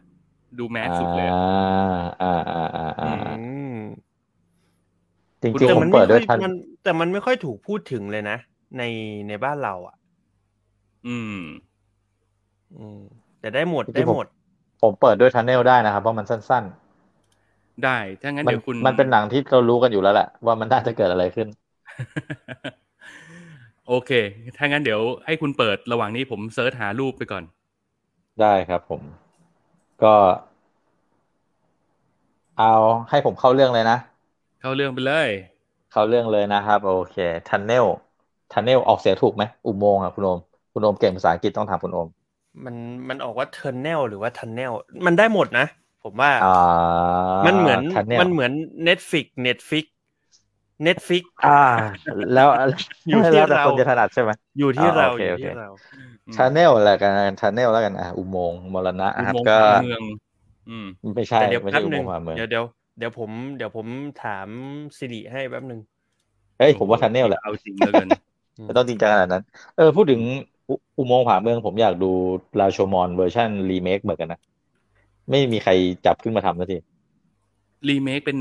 [0.59, 1.37] ดูแมสสุดเลยอะ
[2.21, 3.37] อ่าอ่าอ่าอ่าอือ่า
[3.71, 3.73] ม
[5.41, 6.51] จคุณริงโอๆผมมันเปิไม่ดค่ด้อวยยทันมัน
[6.83, 8.37] แต่มันไม่ค่อยถูกพูดถึงเลยนะ
[8.77, 8.83] ใน
[9.27, 9.95] ในบ้านเรา อะ
[11.07, 11.41] อืม
[12.77, 13.01] อืม
[13.39, 14.25] แต่ได้หมดจริงๆได้หมด
[14.81, 16.63] ผมเปิดด้วย Tunnel ได้นะครับเพราะมันสั้น
[17.85, 21.47] ได้ ถ้างั้นมันเดี๋ยวคุณ มันเป็นหนังที่เรารู้กันอยู่แล้วแหละว่ามันน่าจะเกิดอะไรขึ้น
[23.87, 24.11] โอเค
[24.57, 27.43] ถ้างั้นเดี๋ยวให้คุณเปิดระหว่างนี้ผมเซิร์ชหารูปไปก่อน
[28.41, 29.01] ได้ครับผม
[30.03, 30.13] ก็
[32.59, 32.73] เอา
[33.09, 33.97] ให้ผมเข้าเรื่องเลยนะ
[34.61, 35.29] เข้าเรื่องไปเลย
[35.91, 37.17] เข้าเรื่องเลยนะครับ โอเค
[37.49, 37.85] ทันเนล
[38.53, 40.39] ทันเนลออกเสียงถูกไหม อุโมงค์อะคุณโอม
[40.73, 42.07] คุณโอมเก่งภาษาอังกฤษต้องถามคุณโอม
[42.65, 42.75] มัน
[43.09, 44.71] มันออกว่าเทอร์เนลหรือว่าทันเนล
[45.05, 45.65] มันได้หมดนะ
[46.07, 46.47] ผมว่าอ่า
[47.45, 48.51] มันเหมือนทันเนลมันเหมือน
[48.87, 49.85] Netflix Netflix
[50.87, 51.49] Netflix อ่า
[52.33, 52.47] แล้ว
[53.09, 55.67] อยู่ที่แล้วแต่เราคนจะถนัดใช่ไหมอยู่ที่อ่าเราโอเคอยู่โอเคที่เรา
[56.33, 60.01] ทันเนลแหละกันทันเนลแล้วกันอะอุโมงค์มรณะอุครับโมงค์ก็ผาเมือง
[60.67, 62.65] อืมไม่ใช่แต่เดี๋ยวไม่แป๊ใช่บอุหโมนึ่งงค์ผ่าเมืองเดี๋ยวเดี๋ยว
[62.97, 63.87] เดี๋ยวผมเดี๋ยวผม
[64.23, 64.47] ถาม
[64.97, 65.81] Siri ให้แป๊บหนึ่ง
[66.57, 68.09] เฮ้ยผมว่า Tunnel แหละเอาจริงเหลือเกิน
[68.65, 69.43] ไม่ต้องจริงจังขนาดนั้น
[69.75, 70.21] เออพูดถึง
[70.69, 72.05] อุอุโมงค์ผาเมืองผมอยากดู
[72.59, 74.39] ราโชมอนเวอร์ชันรีเมคเหมือนกันนะ
[75.29, 75.71] ไม่มีใคร
[76.05, 76.77] จับขึ้นมาทำสักที
[77.87, 78.37] รีเมคเป็น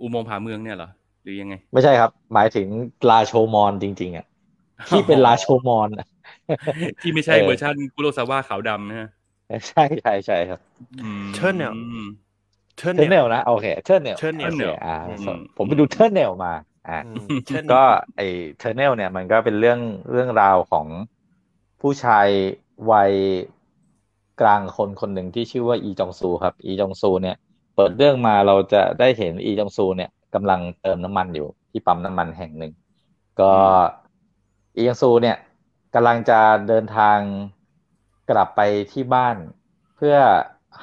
[0.00, 0.90] อุโมงค์ผาเมืองเนี่ยเหรอ
[1.22, 2.68] หรือยังไง ไม่ใช่ครับ หมายถึง
[3.10, 4.26] ราโชมอนจริง ๆอะ
[4.88, 6.06] ที่เป็นราโชมอนอะ
[7.02, 9.08] ที่ไม่ใช่เออเวอร์ชันคุโรซาวะขาวดำนะฮะ
[9.68, 10.60] ใช่ใช่ใช่ครับ
[11.02, 11.72] อืมเทิร์นแนว
[12.78, 16.52] เทอร์เทอร์เนเนลลนะโอเคเทอร์เนล Turnel โอเคอ่าอืมผมไปดู Tunnel มา
[16.88, 16.98] อ่า
[17.46, 17.82] Tunnel ก็
[18.16, 18.20] ไอ
[18.58, 20.86] Tunnel เนี่ยมันก็เป็นเรื่องเรื่องราวของ
[21.80, 22.28] ผู้ชาย
[22.90, 23.12] วัย
[24.40, 27.36] กลางคนคนหนึ่งที่ชื่อว่าอีจองซูครับ อีจองซูเนี่ย
[27.76, 32.72] เปิดเรื่องมาเราจะได้เห็นอีจองซูเนี่ยกำลังเติมน้ำมันอยู่ที่ปั๊มน้ำมันแห่งหนึ่ง
[33.40, 33.52] ก็
[34.76, 35.36] อีจองซูเนี่ย
[35.94, 37.18] กำลังจะเดินทาง
[38.30, 38.60] กลับไป
[38.92, 39.36] ที่บ้าน
[39.96, 40.16] เพื่อ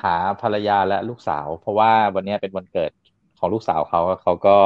[0.02, 2.92] หาภรรยาและลูกสาว เพราะว่าวันนี้เป็นวันเกิด
[3.40, 4.58] ของลูกสาวเขาเขาก็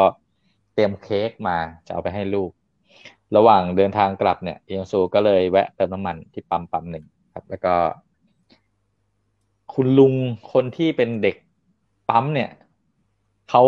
[0.74, 2.52] เตรียมเค้กมาจะเอาไปให้ลูก
[3.36, 7.76] ระหว่างเดินทางกลับเนี่ยอีจองซูก็เลยแวะเติมน้ำมันที่ปั๊มปั๊มหนึ่งครับ แล้วก็
[9.74, 10.14] คุณลุง
[10.54, 11.36] คนที่เป็นเด็ก
[12.10, 12.50] ปั๊มเนี่ย
[13.50, 13.64] เขา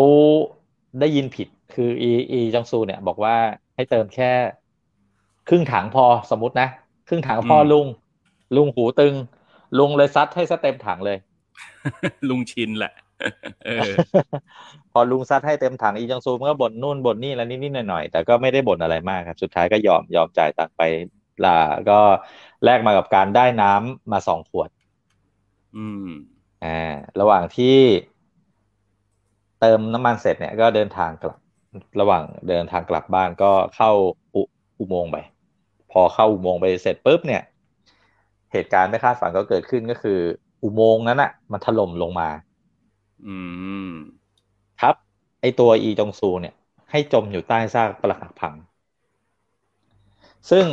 [1.00, 3.36] ได้ยินผิดคืออีอีจองซูเนี่ย บอกว่า
[3.74, 4.30] ให้เติมแค่
[5.48, 6.68] ครึ่งถังพอสมมตินะ
[7.08, 7.86] ครึ่งถังพออืมลุง
[8.56, 9.14] ลุงหูตึง
[9.78, 11.18] ลุงเลยซัดให้ซะเต็มถังเลย
[12.28, 12.92] ลุงชินแหละ
[13.64, 13.92] เออ
[14.92, 20.82] พอลุงซัดให้เต็มถังอีจองซูมันก็บ่นนู่นบ่นนี่แล้วนิดๆหน่อยๆแต่ก็ไม่ได้บ่นอะไรมากครับ สุดท้ายก็ยอมยอมจ่ายตังค์ไป
[21.44, 21.58] ลา
[21.90, 21.98] ก็
[22.64, 24.68] แลกมากับการได้น้ำมาสองขวด
[25.74, 26.08] อืม
[26.62, 26.68] อ่า
[27.20, 27.76] ระหว่างที่
[29.60, 31.36] เติมน้ำมันเสร็จเนี่ยก็เดินทางกลับ
[32.00, 33.90] ระหว่างเดินทางกลับบ้านก็เข้า
[34.34, 34.42] อุ
[34.78, 35.16] อุโมงค์ไป
[35.92, 37.42] พอเข้าอุโมงค์ไปเสร็จปุ๊บเนี่ย
[38.52, 40.18] เหตุการณ์ไม่คาดฝันก็เกิดขึ้นก็คือ
[40.62, 42.28] อุโมงค์นั้นอะมันถล่มลงมา
[43.26, 43.36] อื
[43.88, 43.90] ม
[44.80, 44.94] ทับ
[45.40, 46.54] ไอตัวอีจงซูเนี่ย
[46.90, 48.54] ให้จมอยู่ใต้ซากปรักหักพัง
[50.50, 50.66] ซึ่ง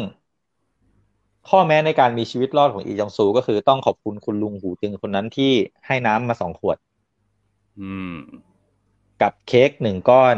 [1.49, 5.51] ข้อแม้ในการมีชีวิตรอดของอีจงซู ก็คือต้องขอบคุณคุณลุงหูตึงคนนั้นที่
[5.87, 6.77] ให้น้ำมาสองขวด
[7.79, 8.15] อืม
[9.21, 10.35] กับเค้กหนึ่งก้อน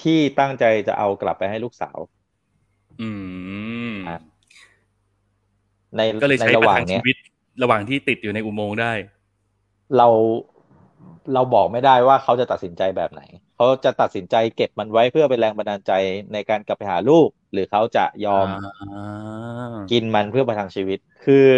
[0.00, 1.98] ที่ตั้งใจจะเอากลับไปให้ลูกสาว
[3.00, 3.10] อื
[3.90, 4.18] มอะ
[5.96, 7.16] ในก็เลยในใช้ระปหระว่างทังเนี้ชียวิต
[7.62, 8.92] ระหว่างที่ติดอยู่ในอุโมงค์ได้
[9.96, 10.08] เรา
[11.34, 13.22] เราบอกไม่ได้ว่าเขาจะตัดสินใจแบบไหน
[13.56, 15.92] เขาจะตัดสินใจเก็บมันไว้เพื่อเป็นแรงบันดาลใจ
[16.32, 18.46] ในการกลับไปหาลูก หรือเขาจะยอม
[18.80, 21.48] อ่ากินมันเพื่อประทังชีวิต คือ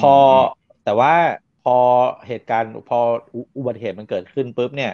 [0.00, 1.12] พออืมแต่ว่า
[1.64, 1.76] พอ
[2.26, 2.98] เหตุการณ์พอ
[3.34, 4.92] อุอุบัติเหตุมันเกิดขึ้นปุ๊บเนี่ย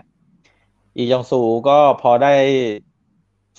[0.96, 2.34] อียองซูก็พอได้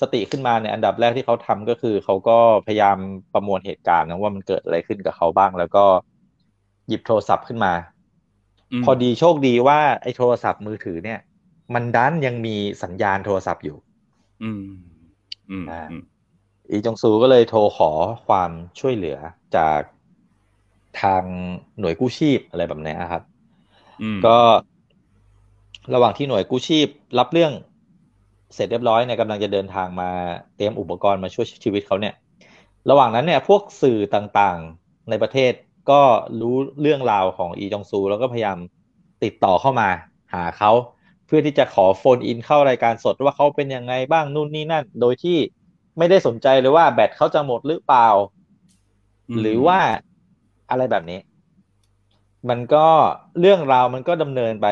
[0.01, 2.97] สติขึ้นมาเนี่ยอันดับแรกที่เขาทำก็คือ เขาก็พยายาม
[3.33, 5.85] ประมวลเหตุการณ์นะว่ามันเกิดอะไรขึ้นกับเขาบ้าง แล้วก็
[6.87, 7.98] หยิบโทรศัพท์ขึ้นมาม
[8.83, 11.19] พอดีโชคดีว่าไอ้โทรศัพท์มือถือเนี่ย
[11.73, 13.77] มันดันยังมีสัญญาณโทรศัพท์อยู่
[14.43, 14.63] อืม
[15.49, 16.03] อืมอ่าอืม
[16.69, 17.91] อีจงซูก็เลยโทรขอ
[18.27, 19.17] ความช่วยเหลือ
[19.55, 19.81] จาก
[21.01, 21.23] ทาง
[21.79, 23.23] หน่วยกู้ชีพอะไรแบบนี้ครับ
[24.01, 24.37] อืมก็
[25.93, 26.87] ระหว่างที่หน่วยกู้ชีพ
[27.19, 27.53] รับเรื่อง
[28.53, 30.09] เสร็จเรียบร้อยเนี่ยกำลังจะเดินทางมา
[30.55, 32.13] เตรียมอุปกรณ์มาช่วยชีวิตเขาเนี่ย
[32.89, 35.53] ระหว่างนั้นเนี่ย พวกสื่อต่างๆในประเทศ
[35.91, 36.01] ก็
[36.39, 38.57] รู้เรื่องราวของอีจองซู แล้วก็พยายาม
[39.23, 39.89] ติดต่อเข้ามา
[40.33, 40.71] หาเขา
[41.25, 45.37] เพื่อที่จะขอโฟนอินเข้ารายการสดว่าเขาเป็นยังไงบ้างนู่นนี่นั่น โดยที่
[45.97, 48.07] ไม่ได้สนใจเลยว่าแบตเขาจะหมดหรือเปล่า
[49.39, 49.79] หรือว่า
[50.69, 51.19] อะไรแบบนี้
[52.49, 52.87] มันก็
[53.39, 54.67] เรื่องราวมันก็ดำเนินไป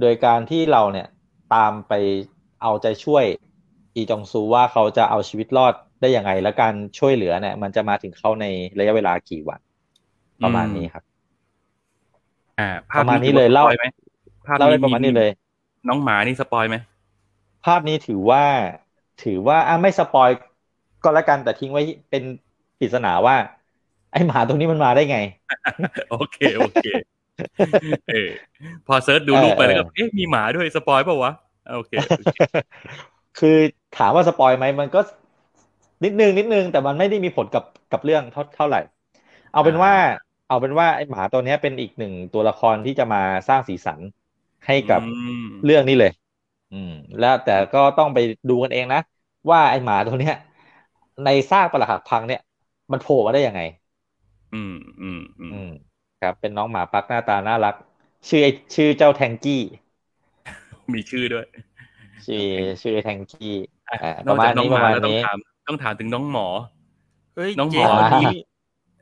[0.00, 1.08] โดยการที่เราเนี่ย
[1.54, 1.92] ตามไป
[2.62, 3.24] เอาใจช่วย
[3.96, 8.46] อีจองซูว่าเขาจะเอาชีวิตรอดได้ยังไง และการช่วยเหลือเนี่ย มันจะมาถึงเขาใน
[8.78, 9.60] ระยะเวลากี่วัน
[10.42, 11.04] ประมาณนี้ครับ
[12.60, 12.68] อ่า
[12.98, 13.84] ประมาณนี้เลยเล่า spoil ไหม
[14.46, 15.30] ภาพเล่าได้ประมาณนี้เลย
[15.88, 16.76] น้องหมานี่ spoil ไหม
[17.64, 18.44] ภาพนี้ถือว่า
[19.22, 20.28] ถือว่าอะไม่ spoil
[21.02, 22.22] ก็แล้วกันแต่ทิ้งไว้เป็น
[22.78, 23.36] ปริศนาว่า
[24.12, 25.18] ไอหมาตรงนี้มันมาได้ไง
[26.10, 26.86] โอเคโอเค
[28.10, 28.30] เออ
[28.86, 31.32] พอ search ดูรูปไปแล้วก็เอ๊ะมีหมาด้วย spoil เปล่าวะ
[31.74, 31.92] โอเค
[33.38, 33.56] คือ
[33.98, 35.00] ถามว่า spoil ไหมมันก็
[36.04, 38.80] นิดนึงนิดนึงแต่มันไม่ได้มีผลกับกับเรื่องเท่าเท่าไหร่
[39.54, 39.92] เอาเป็นว่า
[40.48, 44.00] เอาเป็นว่าไอ้หมาตัวเนี้ยเป็นอีกหนึ่งตัวละครที่จะมาสร้างสีสัน
[44.66, 45.02] ให้กับอื
[45.40, 46.10] มเรื่องนี้เลย
[46.70, 48.98] อืม แล้วแต่ก็ต้องไปดูกันเองนะ
[49.50, 50.34] ว่าไอ้หมาตัวเนี้ย
[51.24, 52.40] ในซากปรักหักพังเนี่ย
[52.92, 53.60] มันโผล่มาได้ยังไง
[54.52, 55.68] อืมอืมอืมอืม
[56.20, 57.74] ครับ เป็นน้องหมาปักหน้าตาน่ารัก
[58.28, 59.60] ชื่อไอชื่อเจ้าแทงกี้
[60.92, 61.46] มีชื่อด้วย
[62.24, 62.38] ชื่อ
[62.82, 63.48] ชื่อไอ้แทงกี้
[63.88, 65.36] อะอ่านปอกระมาจาณกน้องนี้หประมามาณแล้วต้องนี้ถาม
[65.66, 66.46] ต้องถามถึงน้องหมอ
[67.34, 68.40] เฮ้ยน้องหมเจ๊อคนนี้นี่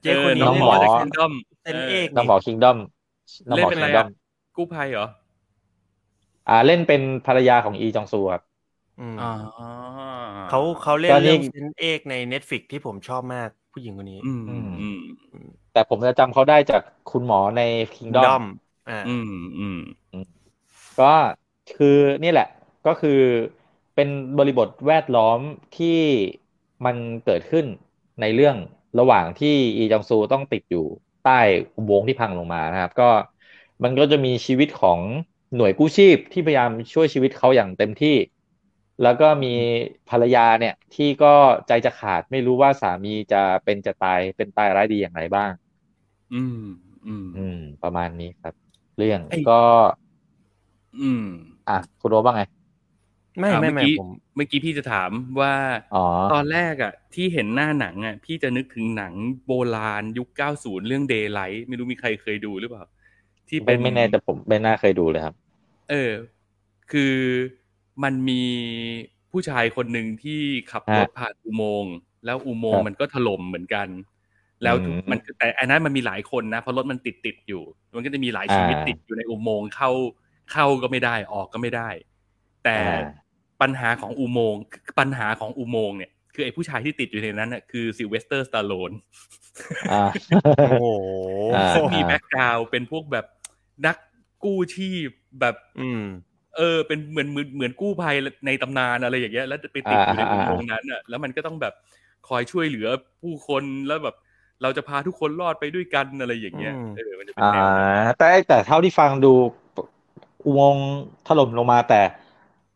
[0.02, 2.78] เจ๊คนนี้น้องหมอเล่นจากเป็นคิงดอมเป็นเอกน้องหมอคิงดอม
[3.48, 4.06] น้องเล่หนมอเป็นคิอะไรงดออะม
[4.56, 5.06] กู้ภัยเหรอ
[6.48, 8.42] อ่าเล่นเป็นภรรยาของอีจองซูครับ
[8.98, 9.24] อืมอ๋อ
[10.46, 14.96] เขาเขาเล่นก็นี่เรื่องเป็นเอกใน Netflix ที่ผมชอบมากผู้หญิงคนนี้อืมอืมอืม
[15.72, 17.60] แต่ผมจะจำเขาได้จากคุณหมอใน
[17.94, 18.42] คิงดอด้อมม
[18.88, 19.78] อ่าอืมอืม
[21.00, 21.14] ก็
[21.76, 22.48] คือนี่แหละ
[22.86, 23.20] ก็คือ
[23.94, 25.40] เป็นบริบทแวดล้อม
[25.76, 25.98] ที่
[26.84, 27.66] มันเกิดขึ้น
[28.20, 28.56] ในเรื่อง
[28.98, 30.86] ระหว่างที่อีจองซูต้องติดอยู่
[31.24, 31.38] ใต้
[31.76, 33.10] อุโมงค์ที่พังลงมานะครับ ก็
[33.82, 35.00] มันก็จะมีชีวิตของ
[35.56, 38.16] หน่วยกู้ชีพที่พยายามช่วยชีวิตเขาอย่างเต็มที่
[39.02, 39.54] แล้วก็มี
[40.10, 41.34] ภรรยาเนี่ยที่ก็
[41.68, 45.52] ใจจะขาดไม่รู้ว่าสามีจะเป็นจะตายเป็นตายร้ายดีอย่างไรบ้าง
[46.32, 46.56] อืม
[47.06, 48.54] อืม อืม ประมาณนี้ครับ
[48.96, 49.52] เรื่องไอ้ก็
[50.98, 51.22] อืม
[51.68, 52.42] อะคุณโรบ้างไง
[53.38, 55.54] ไม่อ่าไม่เมื่อไม่กี้ผมเมื่อกี้พี่จะถามว่า
[55.94, 59.12] อ๋อตอนแรกอะ ที่เห็นหน้าหนังอะ พี่จะนึกถึงหนัง
[59.46, 62.84] โบราณยุค 90 เรื่อง Daylight ไม่รู้มีใครเคยดูหรือเปล่า
[63.48, 65.34] ที่เป็ไม่นไม่แน่แต่ผมไม่น่าเคยดูเลยครับ
[65.90, 66.12] เออ
[66.92, 67.16] คือ
[68.02, 68.42] มันมี
[69.30, 70.40] ผู้ชายคนหนึ่งที่
[70.72, 73.88] ขับรถฮะผ่านอุโมงค์แล้วอุโมงค์ค์รับมันก็ถล่มเหมือนกัน
[74.62, 77.62] แล้วทุกอืมมันแต่อันนั้นมันมีหลายคนนะเพราะรถมันติดติดๆอยู่
[77.96, 79.90] มันก็จะมีหลายชีวิตอ่าติดอยู่ในอุโมงค์เข้า
[80.52, 81.88] เข้าก็ไม่ได้ออกก็ไม่ได้
[82.64, 83.02] แต่อ่า
[83.62, 84.62] ปัญหาของอุโมงค์
[84.98, 88.92] ปัญหาของอุโมงค์เนี่ยคือไอ้ผู้ชายที่ติดอยู่ในนั้นน่ะคือซิลเวสเตอร์สตาโลน
[89.92, 90.02] อ่า
[90.58, 90.86] โอ้โห
[91.54, 93.26] อ่าซึ่งมีแบ็กกราวด์เป็นพวกแบบ
[93.86, 93.96] นัก
[94.44, 96.04] กู้ชีพแบบ อืม
[96.56, 101.74] เออ เป็นเหมือนเหมือนเหมือนกู้ภัยในตำนานอะไรอย่างเงี้ย แล้วไปติดอยู่ในอ่าอุอ่าโมงค์นั้นอะ แล้วมันก็ต้องแบบ
[102.28, 102.88] คอยช่วยเหลือ
[103.22, 104.16] ผู้คนแล้วแบบ
[104.62, 109.32] เราจะพาทุกคนรอดไปด้วยกันอะไรอย่างเงี้ยอืมเออ มันจะเป็นอ่าแนวนั้นแต่แต่เท่าที่ฟังดู
[110.44, 110.88] อุโมงค์
[111.26, 112.00] ถล่มลงมาแต่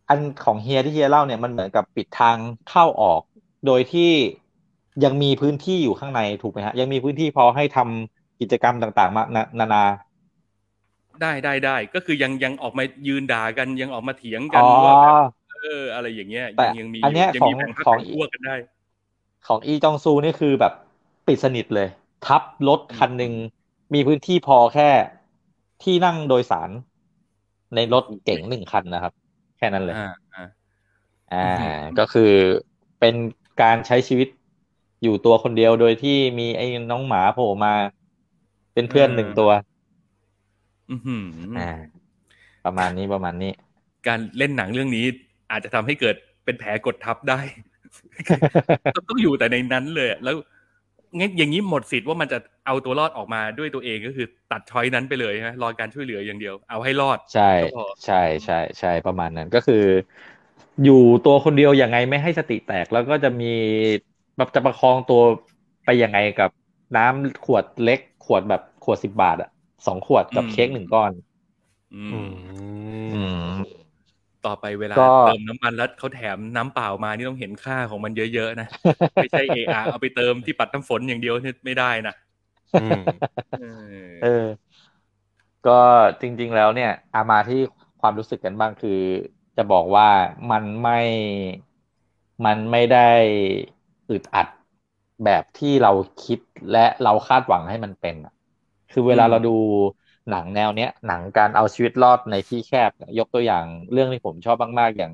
[0.08, 2.36] อันของเฮียที่เฮียเล่าเนี่ยมันเหมือนกับปิดทาง
[2.70, 3.20] เข้าออก
[3.66, 4.10] โดยที่
[5.04, 9.84] ยังมีพื้นที่อยู่ข้างในถูกไหมฮะ ยังมีพื้นที่พอให้ทำกิจกรรมต่างๆ มานานานา
[11.22, 15.14] ได้ได้ได้ก็คือยังยังออกมายืนด่ากันยังออกมาเถียงอ๋กันอว่าแบบ
[15.50, 18.56] เอออะไรอย่างเงี้ยแต่ยังยังมีอันเนี้ยยังมีของแบ่งพรรคของแบ่งพวกกันได้
[19.46, 20.72] ของอีจองซูนี่คือแบบ
[21.26, 21.88] ปิดสนิทเลย
[22.26, 23.32] ทับรถคันหนึ่ง
[23.94, 24.90] มีพื้นที่พอแค่
[25.82, 26.70] ที่นั่งโดยสาร
[27.74, 29.12] ในรถเก๋งหนึ่งคันนะครับ
[29.58, 30.44] แค่นั้นเลยอ่าอ่า
[31.32, 32.32] อ่าอือหือก็คือ
[33.00, 33.14] เป็น
[33.62, 34.28] การใช้ชีวิต
[35.02, 37.72] อยู่ตัวคนเดียวโดยที่มีไอ้น้องหมาโผล่มา
[38.74, 39.50] เป็นเพื่อนหนึ่งตัว
[40.90, 41.24] อือหือ
[41.56, 41.68] ออ่า
[42.64, 43.52] ประมาณนี้ประมาณนี้
[44.08, 45.04] การเล่นหนังเรื่องนี้
[45.50, 47.40] อาจจะทำให้เกิดเป็นแผลกดทับได้
[48.94, 50.36] ต้องต้องอยู่แต่ในนั้นเลยอะแล้ว
[51.18, 59.76] งั้นอย่างนี้หมดสิทธิ์ว่ามันจะเอาตัวรอดออกมาด้วยตัวเองก็คือตัดช้อยนั้นไปเลยใช่ไหมรอการช่วยเหลืออย่างเดียว เอาให้รอด ใช่ก็พอใช่ใช่ใช่ประมาณนั้นก็คือ
[60.82, 63.46] อยู่ตัวคนเดียวยังไงไม่ให้สติแตกแล้วก็จะมี
[64.36, 65.20] แบบจะประคองตัว
[65.84, 66.50] ไปยังไงกับ
[66.96, 69.48] น้ำขวดเล็ก ขวดแบบขวดสิบบาทอะ
[69.86, 71.12] สองขวดกับอืมเค้กหนึ่งก้อน
[71.92, 72.30] อือืมม
[73.08, 73.36] อืม
[74.46, 78.68] ต่อไปเวลาก็เติมน้ำมันแล้วเขาแถมน้ำเปล่ามานี่ต้องเห็นค่าของมันเยอะๆนะ
[79.18, 82.14] ไม่ใช่เออาเอาไปเติมที่ปัดน้ำฝนอย่างเดียวนี่ไม่ได้นะ
[82.80, 83.02] อืม
[83.58, 84.46] เออเออ
[85.66, 85.80] ก็
[86.20, 87.60] จริง ๆ แล้วเนี่ยอามาที่
[88.00, 89.00] ความรู้สึกกันบ้างคือ
[89.56, 90.08] จะบอกว่า
[90.50, 91.00] มันไม่
[92.44, 93.10] มันไม่ได้
[94.10, 94.48] อึดอัด
[95.24, 95.92] แบบที่เรา
[96.24, 96.38] คิด
[96.72, 98.34] และเราคาดหวังให้มันเป็นอะ
[98.92, 99.56] คือเวลาเราดู
[100.30, 105.12] หนังแนวเนี้ยหนังการเอาชีวิตรอดในที่แคบเนี่ยยกตัวอย่างเรื่องที่ผมชอบมาก ๆ อย่าง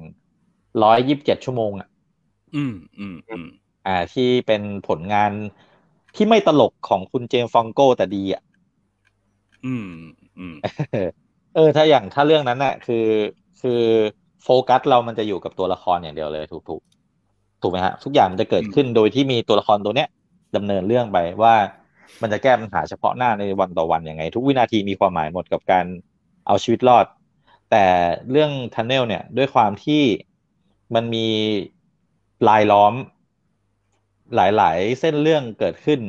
[0.83, 1.89] ร้อยยิบเจ็ดชั่วโมงอะ
[2.57, 3.47] อืมอืมอืม
[3.87, 5.33] อ่า ที่เป็นผลงาน
[6.17, 8.43] ที่ไม่ตลกของคุณเจมส์ฟองโก้แต่ดีอะ
[9.67, 9.89] อืม
[10.39, 10.55] อืม
[10.93, 11.09] เออ
[11.55, 13.07] เออ ถ้าอย่างถ้าเรื่องนั้นน่ะ คือ
[13.61, 13.81] คือ
[14.45, 16.81] โฟกัสเรามันจะอยู่กับตัวละครอย่างเดียวเลยถูกถูก
[17.63, 20.09] ถูกไหมฮะ ทุกอย่างมันจะเกิดขึ้นโดยที่มีตัวละครตัวเนี้ย
[20.57, 21.55] ดำเนินเรื่องไปว่า
[22.21, 25.87] มันจะแก้ปัญหาเฉพาะหน้าในวันต่อวันยังไง ทุกวินาทีมีความหมายหมดกับการ
[26.47, 27.07] เอาชีวิตรอด
[27.71, 27.85] แต่
[28.31, 30.03] เรื่องทันเนลเนี่ยด้วยความที่
[30.95, 31.27] มันมี
[32.49, 32.95] ลายล้อม
[34.37, 36.01] หลาย ๆ เส้นเรื่องเกิดขึ้น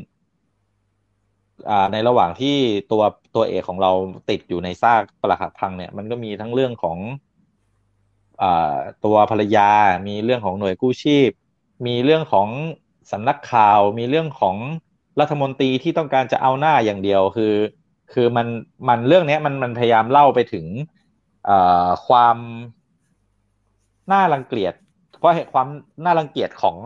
[1.91, 2.58] ในระหว่างที่
[2.91, 3.04] ตัว
[3.36, 3.91] ตัวเอกของเรา
[4.30, 6.97] ติดอยู่ในซากปรักหักพังเนี่ยมันก็มีทั้งเรื่องของ
[8.43, 8.45] อ
[9.06, 9.70] ตัวภรรยา
[10.08, 11.30] มีเรื่องของหน่วยกู้ชีพ
[11.86, 12.47] มีเรื่องของ
[13.12, 14.56] สำนักข่าว มีเรื่องของ
[15.20, 17.53] รัฐมนตรีที่ต้องการจะเอาหน้าอย่างเดียวคือ
[18.14, 18.47] คือมัน
[18.88, 20.66] มันเรื่องเนี้ยมันมันพยายามเล่าไปถึง
[21.49, 22.38] อ่าความ
[24.11, 24.74] น่ารังเกียจ
[25.18, 25.68] เพราะความ
[26.05, 26.78] น่ารังเกียจของ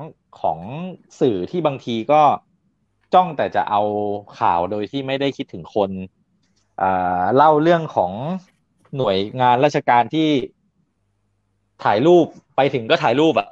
[0.41, 0.59] ของ
[1.19, 2.21] สื่อที่บางทีก็
[3.13, 3.81] จ้องแต่จะเอา
[4.39, 5.91] ข่าวโดยที่ไม่ได้คิดถึงคน
[6.81, 8.11] อ่าเล่าเรื่องของ
[8.97, 10.29] หน่วยงานราชการที่
[11.83, 12.25] ถ่ายรูป
[12.55, 13.47] ไปถึงก็ถ่ายรูปอะ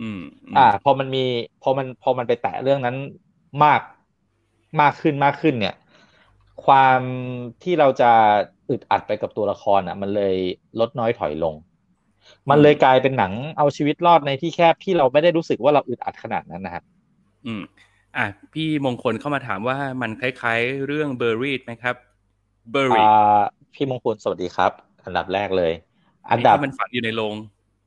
[0.00, 0.20] อืม
[0.56, 1.24] อ่า พอมันมี
[1.62, 2.96] พอมัน พอมันไปแตะเรื่องนั้น
[3.64, 3.80] มาก
[4.80, 5.74] มากขึ้นมากขึ้นเนี่ย
[6.64, 7.00] ความ
[7.62, 8.10] ที่เราจะ
[8.70, 10.34] อึดอัดไปกับตัวละครอะ มันเลย
[10.80, 11.54] ลดน้อยถอยลง
[12.50, 16.84] มันเลยกลายเป็นหนังเอาชีวิตรอดในที่แคบที่เราไม่ได้รู้สึกว่าเราอึดอัดขนาดนั้นนะครับ
[17.46, 17.62] อืม
[18.16, 21.96] อะพี่มงคลเข้ามาถามว่ามันคล้ายๆ เรื่องเบอร์รี่ไหมครับ
[22.70, 23.40] เบอร์รี่อ่า
[23.74, 24.72] พี่มงคลสวัสดีครับ
[25.04, 25.72] อันดับแรกเลย
[26.30, 27.34] อันดับที่มันฝังอยู่ในโรง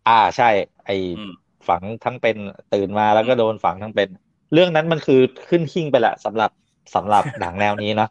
[0.08, 0.50] อ่าใช่
[0.86, 1.34] ไออืม
[1.68, 2.38] ฝังทั้งเป็น
[2.74, 4.10] ตื่นมาแล้วก็โดนฝังทั้งเป็น
[4.54, 5.20] เรื่องนั้นมันคือ
[5.50, 6.50] ขึ้นหิ้งไปละสำหรับ
[6.96, 8.10] สำหรับหนังแนวนี้เนาะ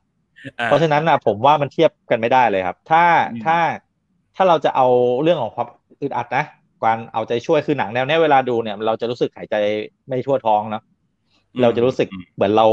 [0.60, 3.58] อ่าเพราะฉะนั้นนะผมว่ามันเทียบกันไม่ได้เลยครับ ถ้าอืมถ้า
[4.36, 4.86] ถ้าเราจะเอา
[5.22, 5.66] เรื่องของความ
[6.02, 6.44] อึดอัดนะ
[6.82, 9.54] การเอาใจช่วยคือหนังแนวเนี้ยเวลาดูเนี่ย เราจะรู้สึกหายใจ
[10.08, 10.82] ไม่ทั่วท้องเนาะ
[11.62, 12.66] เราจะรู้สึกเหมือนเรา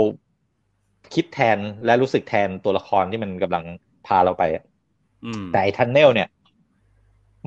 [1.14, 3.64] คิดแทนและรู้สึกแทนตัวละครที่มันกำลัง
[4.08, 4.64] พาเราไปอะ
[5.26, 6.28] อืมแต่ไอ้ทันเนลเนี่ย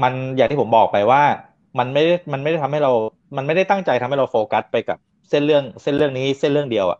[0.02, 1.22] มันอย่างที่ผมบอกไปว่า
[1.78, 2.92] มันไม่ได้มันไม่ได้ทำให้เรา
[3.36, 4.98] มันไม่ได้ตั้งใจทำให้เราโฟกัสไปกับ
[5.30, 6.98] เส้นเรื่อง เส้นเรื่องนี้ เส้นเรื่องเดียวอะ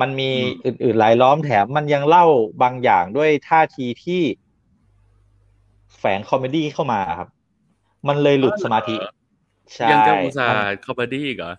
[0.00, 0.30] มันมี
[0.64, 2.26] อื่นๆรายล้อมแถม มันยังเล่า
[2.62, 4.22] บางอย่างด้วยท่าทีที่
[5.98, 7.28] แฝง comedy เข้ามาครับ
[8.08, 8.96] มันเลยหลุดสมาธิ
[9.74, 11.54] ใช่ยังจะอุตส่าห์มัน comedy อีกเหรอ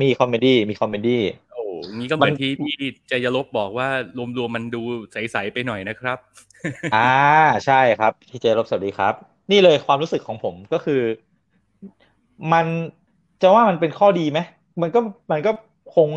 [0.00, 1.62] มี comedy มี comedy โอ้
[1.96, 2.76] งี้ก็เหมือนมันที่ที่
[3.10, 3.88] จยลบบอกว่า
[4.38, 6.18] รวมๆมันดูใสๆไปหน่อยนะครับ
[6.94, 7.14] อ่า
[7.66, 9.14] ใช่ครับพี่เจรบสวัสดีครับ
[9.50, 11.00] นี่เลยความรู้สึกของผมก็คือ
[12.52, 12.66] มัน
[13.42, 14.40] จะว่ามันเป็นข้อดีไหม
[14.82, 15.50] มันก็มันก็
[15.96, 16.08] คง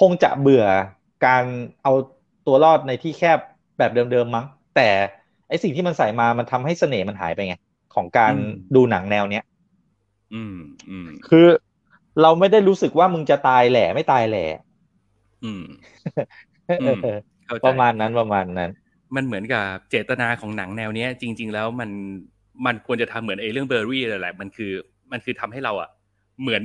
[0.00, 0.64] คงจะเบื่อ
[1.26, 1.44] การ
[1.82, 1.92] เอา
[2.46, 3.38] ตัวรอดในที่แคบ
[3.78, 4.88] แบบเดิมๆมั้ง แต่
[5.48, 7.54] ไอสิ่งที่มันใส่มามันทำให้เสน่ห์มันหายไปไง
[7.94, 9.44] ของการอืมดูหนังแนวเนี้ย
[10.34, 10.56] อืม
[10.90, 11.46] อืมคือ
[12.22, 14.44] เราไม่ได้รู้สึกว่ามึงจะตายแหล่ไม่ตายแหล่
[15.44, 15.64] อืม
[16.66, 18.70] เอออืมเออเข้าใจประมาณนั้นประมาณนั้น
[19.14, 21.90] มันเหมือนกับเจตนาของหนังแนวเนี้ย จริง ๆ แล้วมัน
[22.66, 24.72] มันควรจะทำเหมือนไอ้เรื่องเบอร์รี่แหละมันคือ
[25.12, 25.90] มันคือทำให้เราอะ
[26.42, 26.62] เหมือน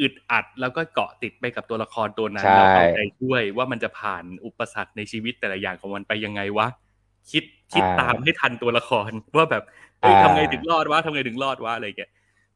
[0.00, 6.66] อึดอัดแล้วก็เกาะติดไปกับตัวละครตัวนั้นใช่แล้วเอาใจช่วยว่ามันจะผ่านอุปสรรคในชีวิตแต่ละอย่างของมันไปยังไงวะ
[7.30, 9.64] คิดคิดตามให้ทันตัวละครว่าแบบ
[10.00, 12.10] เอ้ยทำไงถึงรอดวะทำไงถึงรอดวะอะไรเงี้ย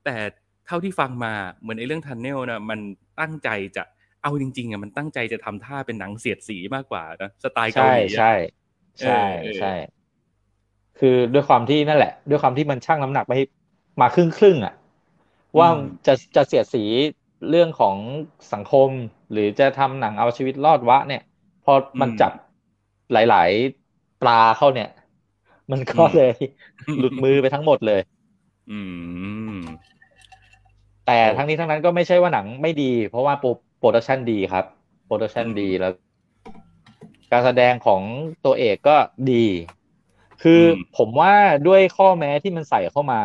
[0.05, 0.14] แต่
[0.66, 2.80] เท่าที่ฟังมาเหมือนไอ้เรื่องทันเนลนะมัน
[3.20, 3.82] ตั้งใจจะ
[4.22, 8.32] เอาจริงๆอะมันตั้งใจจะทำท่าเป็นหนังเสียดสีมากกว่านะสไตล์เกาใช่หลีอะใช่
[9.01, 9.74] ใช่เออใช่
[10.99, 13.32] คือด้วยความที่นั่นแหละ ด้วยความที่มันชั่งน้ำหนักไป
[14.01, 14.74] มาครึ่งครึ่งๆอะ
[15.59, 15.68] ว่า
[16.07, 16.84] จะจะเสียดสี
[17.49, 17.97] เรื่องของ
[18.53, 18.88] สังคม
[19.32, 21.22] หรือจะทำหนังเอาชีวิตรอดวะ เนี่ย
[21.64, 22.32] พอมันจับ
[23.12, 23.51] หลาย
[23.86, 24.90] ๆ ปลาเข้าเนี่ย
[25.70, 26.34] มันก็เลย
[26.99, 28.01] หลุดมือไปทั้งหมดเลย
[28.70, 28.80] อื
[29.53, 29.57] ม
[31.07, 34.64] แต่โอ้ทั้งนี้ทั้งนั้นก็ไม่ใช่ว่าหนังไม่ดี เพราะว่าโปร production ดีครับ
[35.07, 35.93] production อืมดีแล้ว
[37.32, 38.03] การแสดงของ
[38.45, 38.97] ตัวเอกก็
[39.32, 39.47] ดี
[40.43, 41.34] คืออมผมว่า
[41.68, 43.20] ด้วยข้อแม้ที่มันใส่เข้ามา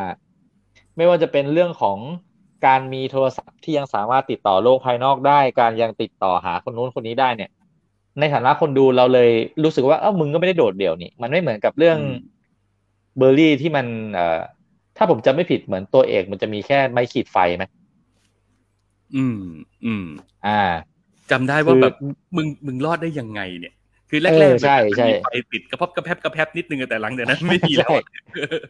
[0.98, 1.98] ไม่ว่าจะเป็นเรื่องของ
[2.66, 7.52] การมีโทรศัพท์ที่ยังสามารถติดต่อโลกภายนอกได้ การยังติดต่อหาคนนู้นคนนี้ได้เนี่ย
[8.20, 9.30] ในฐานะคนดูเราเลย
[9.64, 12.14] รู้สึกว่าเออมึงก็ไม่ได้โดดเดี่ยวนี่ มันไม่เหมือนกับเรื่องอืม
[13.18, 14.40] เบอร์รี่ที่มันเอ่อ
[14.98, 17.64] ถ้าผมจำไม่ผิดเหมือนตัวเอกมันจะมีแค่ไม้ขีดไฟไหม
[19.16, 19.40] อืม
[19.86, 20.06] อืม
[20.48, 20.60] อ่า
[21.32, 21.96] จำได้ว่าคือแบบ
[22.36, 23.74] มึงมึงรอดได้ยังไงเนี่ย
[24.10, 28.06] คือแรเอกอๆใช่มันใช่มีไฟติดกระพบกระแพบกระแพบนิดนึงแต่หลังจากนั้นไม่มีแล้วอะ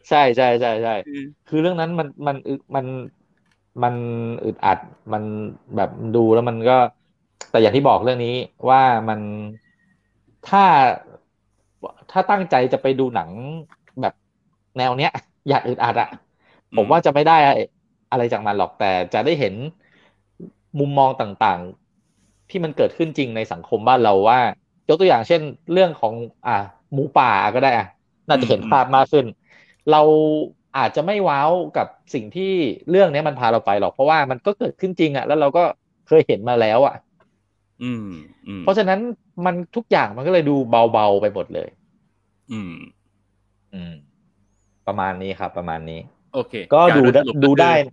[0.08, 2.84] ใช่ใช่ใช่ใช่อืมคือเรื่องนั้นมันมันอึมัน
[3.82, 3.94] มัน
[4.44, 4.78] อึดอัด
[5.12, 5.22] มัน
[5.76, 6.76] แบบดูแล้วมันก็
[7.50, 8.34] แต่อย่างที่บอกเรื่องนี้
[8.68, 9.20] ว่ามัน
[10.48, 10.64] ถ้า
[12.10, 13.30] ถ้าตั้งใจจะไปดูหนัง
[14.00, 14.14] แบบ
[14.78, 15.12] แนวเนี้ย
[15.48, 16.10] อยากอึดอัดอะ
[16.76, 17.36] ผมว่าจะไม่ได้
[18.10, 19.54] อะไรจากมันหรอกแต่จะได้เห็น
[20.78, 24.38] มุมมองต่างๆ ที่มันเกิดขึ้นจริงในสังคมบ้านเราว่า
[24.88, 25.40] ยกตัวอย่างเช่น
[25.72, 26.14] เรื่องของ
[26.46, 26.56] อ่า
[26.92, 27.86] หมูป่าก็ได้อะ
[28.28, 29.26] น่าจะเห็นภาพมากขึ้น
[29.90, 30.02] เรา
[30.78, 32.52] อาจจะไม่ว้าวกับสิ่งที่
[32.90, 35.64] เรื่องนี้มันพาเราไปหรอก เพราะว่ามันก็เกิดขึ้นจริงอะแล้วเราก็
[36.08, 36.94] เคยเห็นมาแล้วอะ
[37.82, 38.06] อืม
[38.46, 39.00] อืมเพราะฉะนั้น
[39.46, 40.56] มันทุกอย่างมันก็เลยดู
[40.92, 41.68] เบาๆไปหมดเลย
[42.52, 42.74] อืม
[43.74, 43.94] อืม
[44.86, 46.00] ประมาณนี้ครับ ประมาณนี้
[46.34, 47.92] โอเค ก็ดูารได้สรุปดูได้คือ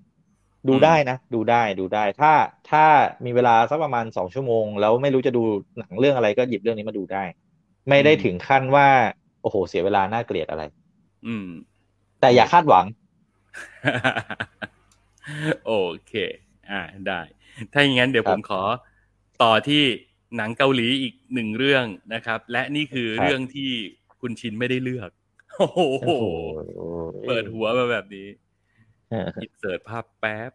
[0.70, 2.34] ดูอืมได้นะ ดูได้ดูได้ ถ้า
[2.72, 2.86] ถ้า
[3.26, 5.44] มีเวลาสักประมาณสองชั่วโมง แล้วไม่รู้จะดู
[5.80, 7.24] หนังเรื่องอะไรก็หยิบเรื่องนี้มาดูได้
[7.90, 8.88] ไม่ได้ถึงขั้นว่า
[9.42, 10.64] โอ้โห เสียเวลาน่าเกลียดอะไร
[11.28, 11.48] อืม
[12.20, 12.86] แต่อย่าคาดหวัง
[15.66, 15.74] โอ
[16.08, 16.14] เค
[16.72, 17.22] อ่าได้
[17.72, 18.62] ถ้าอย่างนั้นเดี๋ยวครัผบมขอ
[19.44, 19.84] ต่อที่
[20.38, 23.72] หนังเกาหลีอีกหนึ่งเรื่องนะครับ และนี่คือครับเรื่องที่
[24.22, 25.10] คุณชินไม่ได้เลือก
[25.58, 26.26] โอ้โหโอ้โห
[27.28, 28.28] เปิดหัวมาแบบนี้
[29.44, 30.52] อินเสิร์ตภาพแป๊บ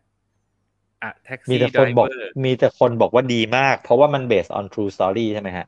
[1.02, 5.66] อะแท็กมีซี่แต่ไดคนบอกเวอร์มีแต่คนบอกว่าดีมาก เพราะว่ามัน based on true story ใช่ไหมฮะ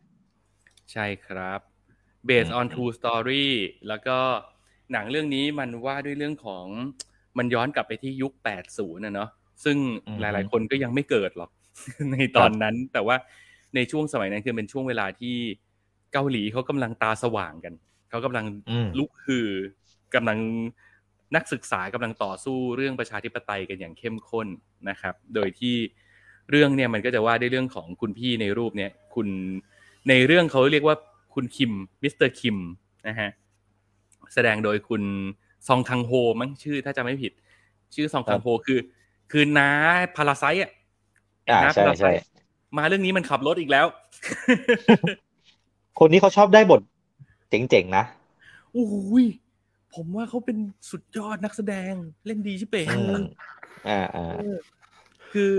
[0.92, 1.60] ใช่ครับ
[2.28, 3.46] based อืม on true story
[3.88, 4.18] แล้วก็
[4.92, 6.64] หนังเรื่องนี้มันว่าด้วยเรื่องของ
[7.38, 8.32] มันย้อนกลับไปที่ยุค
[8.68, 9.30] 80นะเนาะ
[9.64, 9.76] ซึ่ง
[10.06, 11.50] อืมหลาย ๆ คนก็ยังไม่เกิดหรอก
[12.12, 13.16] ในตอนนั้น แต่ว่า
[13.74, 15.36] ในช่วงสมัยนั้นคือเป็นช่วงเวลาที่
[16.12, 17.74] เกาหลีเขากำลังตาสว่างกัน
[18.10, 19.48] เขากำลังอืมลุกฮือ
[20.14, 20.38] กำลัง
[21.36, 24.48] นักศึกษากำลังต่อสู้เรื่องประชาธิปไตยกันอย่างเข้มข้น
[24.88, 25.74] นะครับ โดยที่
[26.50, 29.28] เรื่องเนี่ยมันก็จะว่าด้วยเรื่องของคุณพี่ในรูปเนี่ยคุณ
[30.08, 30.96] ในเรื่องเขาเรียกว่า
[31.34, 31.72] คุณคิม
[32.02, 32.58] มิสเตอร์คิม
[33.08, 33.30] นะฮะ
[34.34, 35.02] แสดงโดยคุณ
[35.68, 37.32] ซองคังโฮมั้งชื่อถ้าจะไม่ผิด
[37.94, 38.78] ชื่อซองคังโฮคือ
[39.32, 39.70] คือน้า
[40.16, 40.70] พาราไซอะ
[41.50, 42.12] อ่าน้าใช่พาราไซใช่
[42.76, 43.86] มาเรื่องนี้มันขับรถอีกแล้ว
[45.98, 46.80] คนนี้เขาชอบได้บท
[47.50, 48.04] เจ๋งๆนะ
[48.72, 49.24] โอ้โหย
[49.94, 50.56] ผมว่าเขาเป็น
[50.90, 51.92] สุดยอดนักแสดง
[52.26, 53.22] เล่นดีชิเป๋งอืม
[53.88, 54.32] อ่าอ่า
[55.32, 55.50] คือ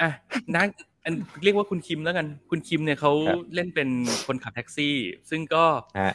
[0.00, 0.10] อะ
[0.56, 0.66] นัก
[1.04, 1.14] อัน
[1.44, 3.88] เรียกว่าคุณคิมแล้วกัน คุณคิมเนี่ยเขาครับเล่นเป็น
[4.26, 4.94] คนขับแท็กซี่
[5.30, 5.64] ซึ่งก็
[6.00, 6.12] ฮะ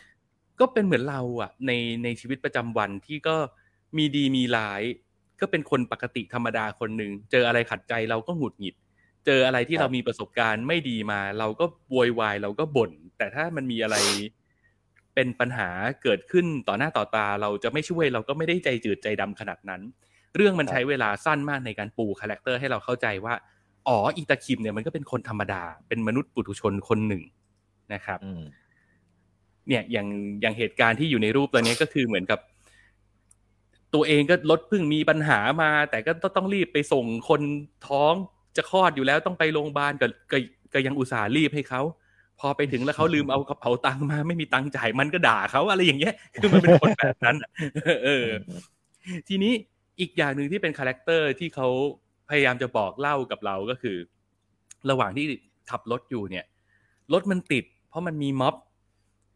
[0.59, 1.71] ก็เป็นเหมือนเราอะใน
[2.03, 3.35] ในชีวิตประจำวันที่ก็
[3.97, 4.81] มีดีมีร้าย
[5.41, 8.75] ก็เป็นคนปกติธรรมดาคนหนึ่งเจออะไรขัดใจเราก็หงุดหงิด
[9.25, 13.97] เจออะไรที่ครับเรามีประสบการณ์ไม่ดีมา เราก็โวยวายเราก็บ่น แต่ถ้ามันมีอะไร
[15.15, 15.69] เป็นปัญหา
[16.03, 19.81] เกิดขึ้นต่อหน้าต่อตาเราจะไม่ช่วยเราก็ไม่ได้ใจจืดใจดำขนาดนั้น
[20.35, 23.33] เรื่องมันใช้เวลาสั้นมากในการปู character ให้เราเข้าใจว่า
[23.87, 27.23] อ๋ออีตาคิมเนี่ยมันก็เป็นคนธรรมดา เป็นมนุษย์ปุถุชนคนหนึ่ง
[27.93, 28.41] นะครับอืม
[29.69, 30.07] เนี่ยอย่าง
[30.41, 32.39] อย่างเหตุการณ์ที่อยู่ในรูปตัวนี้ก็คือเหมือนกับ
[33.93, 37.41] ตัวเองก็รถเพิ่งมีปัญหามา แต่ก็ต้องรีบไปส่งคน
[37.87, 38.13] ท้อง
[38.57, 40.37] จะคลอดอยู่แล้วต้องไปโรงพยาบาลก็ก็
[40.73, 41.81] ก็ยังอุตส่าห์รีบให้เขา
[42.39, 47.35] พอไปถึงแล้วเขาลืมเอากระเป๋าตังค์มา ไม่มีตังค์จ่ายมันก็ด่าเขาอะไรอย่างเงี้ยคือมันเป็นคนแบบนั้น
[48.05, 48.27] เออ
[49.27, 49.53] ทีนี้
[49.99, 51.67] อีกอย่างหนึ่งที่เป็น character ที่เขา
[52.29, 53.97] พยายามจะบอกเล่ากับเราก็คือ
[54.89, 55.25] ระหว่างที่
[55.69, 56.45] ขับรถอยู่เนี่ย
[57.13, 58.55] รถมันติด เพราะมันมีม็อบ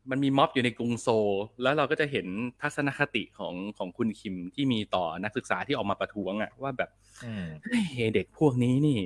[0.10, 1.28] มันมีม็อบอยู่ในกรุงโซล
[1.62, 2.28] แล้วเราก็จะเห็น
[2.62, 6.90] ทัศนคติของของคุณคิมที่มีต่อนักศึกษาที่ออกมาประท้วงอะว่าแบบ
[7.26, 9.00] อืมเฮ้ยเด็กพวกนี้นี่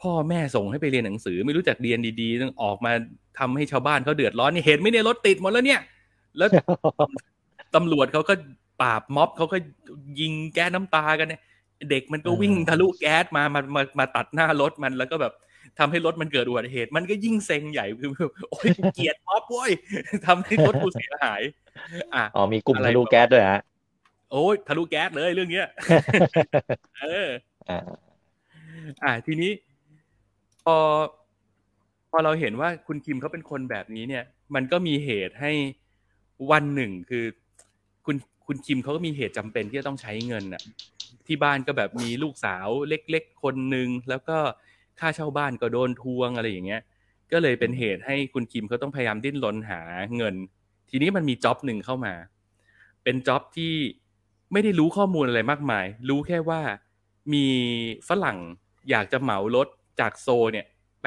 [0.00, 2.92] พ่อแม่ส่งให้ไปเรียนหนังสือ ไม่รู้จักเรียนดีๆต้องออกมา
[3.38, 5.80] ทำให้ชาวบ้านเขาเดือดร้อนนี่เห็นไหมเนี่ยรถติดหมดแล้วเนี่ย
[6.38, 6.48] แล้ว
[7.74, 8.34] ตำรวจเขาก็
[8.82, 9.58] ปราบม็อบเขาก็
[10.20, 11.40] ยิงแก๊สน้ำตากันเนี่ย
[11.90, 15.32] เด็กมันก็วิ่งอืมทะลุแก๊สมามามามาตัดหน้ารถมันแล้วก็แบบ
[15.78, 19.70] ทำให้รถมันเกิดอุบัติเหตุ มันก็ยิ่งเซ็งใหญ่คือแบบโอ้ยกูเกลียดม็อบเว้ย
[20.26, 21.42] ทำให้รถกูเสียหาย
[22.14, 23.60] อะอ๋อมีกลุ่มอะไรทะลุแก๊สด้วยฮะ
[24.30, 25.66] โอ้ยทะลุแก๊สเลยเรื่องเนี้ย
[27.00, 27.28] เออ
[27.68, 27.80] อ่า
[29.04, 29.52] อ่าทีนี้
[30.64, 30.76] พอ
[32.10, 35.52] พอเราเห็นว่าคุณคิมเขาเป็นคนแบบนี้เนี่ย มันก็มีเหตุให้
[36.50, 37.24] วันหนึ่งคือ
[38.06, 38.16] คุณ
[38.46, 40.62] คุณคิมเขาก็มีเหตุจำเป็นที่จะต้องใช้เงินน่ะ
[41.26, 44.38] ที่บ้านก็แบบมีลูกสาวเล็กๆคนหนึ่งแล้วก็
[45.00, 46.82] ค่าเช่าบ้านก็โดนทวงอะไรอย่างเงี้ย
[47.32, 49.80] ก็เลยเป็นเหตุให้คุณคิมเขาต้องพยายามดิ้นรนหา
[50.16, 50.34] เงิน
[50.90, 52.14] ทีนี้มันมีจ็อบหนึ่งเข้ามา
[53.04, 53.72] เป็นจ็อบที่
[54.52, 56.60] ไม่ได้รู้ข้อมูลอะไรมากมาย รู้แค่ว่า
[57.34, 57.46] มี
[58.08, 58.38] ฝรั่ง
[58.90, 59.68] อยากจะเหมารถ
[60.00, 60.66] จากโซลเนี่ย
[61.02, 61.06] ไป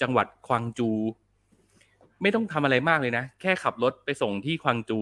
[0.00, 0.90] จังหวัดกวางจู
[2.22, 5.00] ไม่ต้องทำอะไรมากเลยนะ แค่ขับรถไปส่งที่กวางจู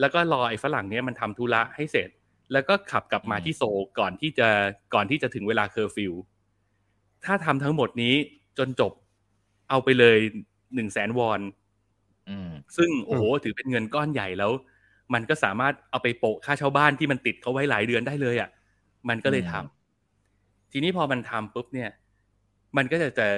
[0.00, 2.08] แล้วก็รอไอ้ฝรั่งเนี้ยมันทำธุระให้เสร็จ
[2.52, 3.62] แล้วก็ขับกลับมาที่โซล
[3.98, 4.48] ก่อนที่จะ
[4.94, 6.12] ก่อนที่จะถึงเวลาเคอร์ฟิว
[7.24, 8.14] ถ้าทำทั้งหมดนี้
[8.58, 8.92] จนจบ
[9.70, 10.18] เอาไปเลย
[10.74, 11.40] หนึ่งแสนวอน
[12.28, 14.52] อืมซึ่งโอ้โหถือเป็นเงินก้อนใหญ่แล้ว
[15.14, 18.50] มันก็สามารถเอาไปโปะค่าเช่าบ้านที่มันติดเขาไว้หลายเดือนได้เลยอะ
[19.08, 21.90] มันก็เลยทำทีนี้พอมันทำปุ๊บเนี่ย
[22.76, 23.36] มันก็จะเจอ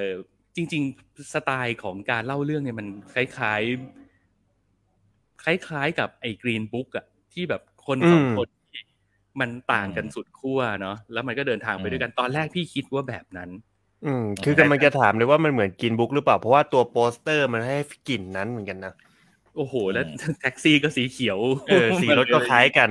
[0.57, 3.63] จริง ๆ สไตล์ของการเล่าเรื่องเนี่ยมันคล้าย
[5.41, 8.83] ๆ คล้ายๆ กับไอ้ Green Book อะที่แบบคนสองอืมคนที่
[9.41, 13.51] มันต่างกันอืมสุดขั้วเนาะแล้วมันก็เดินทางไปด้วยกันตอนแรกพี่คิดว่าแบบนั้น
[14.07, 17.77] อืม คือกำลังจะถามเลยว่ามันเหมือน Green Book หรือเปล่า เพราะว่าตัวโปสเตอร์มันให้
[18.09, 18.95] กลิ่นนั้นเหมือนกันนะ
[19.57, 20.05] โอ้โห แล้ว
[20.41, 21.39] แท็กซี่ก็สีเขียว
[21.69, 22.91] เออ สีรถก็คล้ายกัน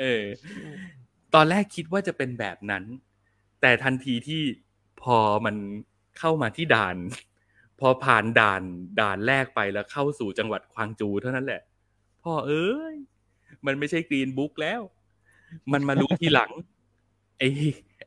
[0.00, 0.22] เออ
[1.34, 2.84] ตอนแรกคิดว่าจะเป็นแบบนั้น
[3.60, 4.42] แต่ทันทีที่
[5.02, 5.56] พอมัน
[6.18, 6.96] เข้ามาที่ด่าน
[7.80, 8.62] พอผ่านด่าน
[9.00, 11.62] ด่านแรกไปแล้วเข้าสู่จังหวัดควางจูเท่านั้นแหละ
[12.22, 12.94] พ่อเอ้ย
[13.66, 14.80] มันไม่ใช่กรีนบุ๊กแล้ว
[15.72, 16.50] มันมารู้ทีหลัง
[17.38, 17.48] ไอ้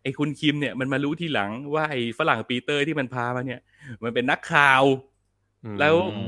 [0.03, 3.61] ไอ้คุณคิมเนี่ยมันมารู้ทีหลังว่าไอ้ฝรั่งปีเตอร์ที่มันพามาเนี่ย
[4.03, 4.83] มันเป็นนักข่าว
[5.79, 6.23] แล้วอื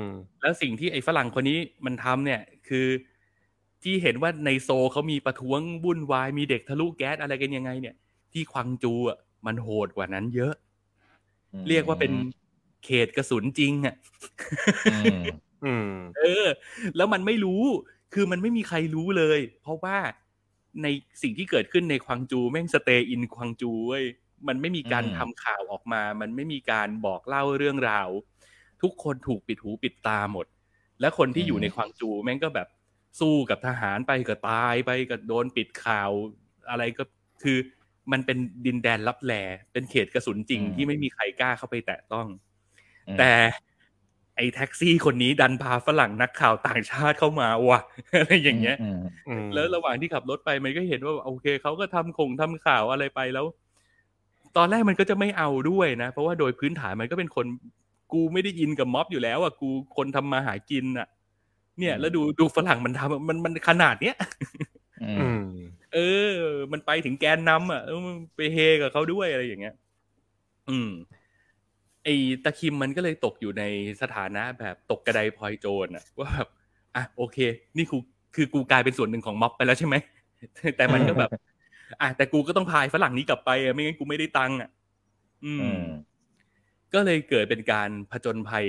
[0.00, 0.02] ม
[0.40, 2.86] แล้วสิ่งที่ไอ้ฝรั่งคนนี้มันทำเนี่ย คือ
[3.82, 7.94] ที่เห็นว่าในโซลเขามีประท้วงวุ่นวายมีเด็กทะลุแก๊สอะไรกันยังไง เนี่ย
[8.32, 10.54] ที่ควังจูอะมันโหดกว่านั้นเยอะ
[11.68, 12.12] เรียกว่าเป็น
[12.84, 13.94] เขตกระสุนจริงอะ
[14.92, 15.22] อืม
[15.64, 16.46] อืมเออ
[16.96, 17.62] แล้วมันไม่รู้
[18.14, 19.96] คือมันไม่มีใครรู้เลย เพราะว่า
[20.82, 20.86] ใน
[21.22, 24.04] สิ่งที่เกิดขึ้นในควังจูแม่งสเตย์อินควังจูเว้ย
[24.48, 28.08] มันไม่มีการอืมทำข่าวออกมา มันไม่มีการบอกเล่าเรื่องราว
[28.82, 30.46] ทุกคนถูกปิดหูปิดตาหมด
[31.00, 32.68] และคนที่อยู่ในควังจูแม่งก็แบบ
[33.20, 36.10] สู้กับทหารไปก็ตายไปก็โดนปิดข่าว
[36.70, 37.04] อะไรก็
[37.42, 37.58] คือ
[38.12, 39.32] มันเป็นดินแดนลับแล
[39.72, 42.26] เป็นเขตกระสุนจริงอืมที่ไม่มีใครกล้าเข้าไปแตะต้อง
[43.08, 43.32] อืมแต่
[44.36, 47.80] ไอ้แท็กซี่คนนี้ดันพาฝรั่งนักข่าวต่างชาติเข้ามาว่ะ
[48.16, 53.46] อะไรอย่างเงี้ยอืมอืมแล้วระหว่างที่ขับรถไปมันก็เห็นว่าโอเคเขาก็ทำคงทำข่าวอะไรไปแล้ว
[54.56, 57.46] ตอนแรกมันก็จะไม่เอาด้วยนะ เพราะว่าโดยพื้นฐานมันก็เป็นคน
[58.12, 61.06] กูไม่ได้อินกับม็อบอยู่แล้วอะกูคนทำมาหากินอะ
[61.78, 64.16] เนี่ย แล้วดูดูฝรั่งมันทำมันมันขนาดเนี้ย
[65.02, 65.42] อือืมม
[65.94, 66.32] เออ
[66.72, 69.74] มันไปถึงแกนนำอะเออมันไปเฮกับเขาด้วยอะไรอย่างเงี้ย
[70.70, 70.90] อืม
[72.04, 73.64] ไอ้ตะคิมมันก็เลยตกอยู่ใน
[74.02, 76.48] สถานะแบบตกกระไดพลอยโจรอะว่าแบบ
[76.96, 77.38] อะโอเค
[77.76, 77.98] นี่กู
[78.34, 79.94] คือกูกลายเป็นส่วนหนึ่งของม็อบไปแล้วใช่ไหม
[80.76, 81.30] แต่มันก็แบบ
[82.00, 84.70] อะแต่กูก็ต้องพายฝรั่งนี้กลับไปอะไม่งั้นกูไม่ได้ตังค์อะ
[85.44, 85.82] อือืมม
[86.94, 88.66] ก็เลยเกิดเป็นการผจญภัย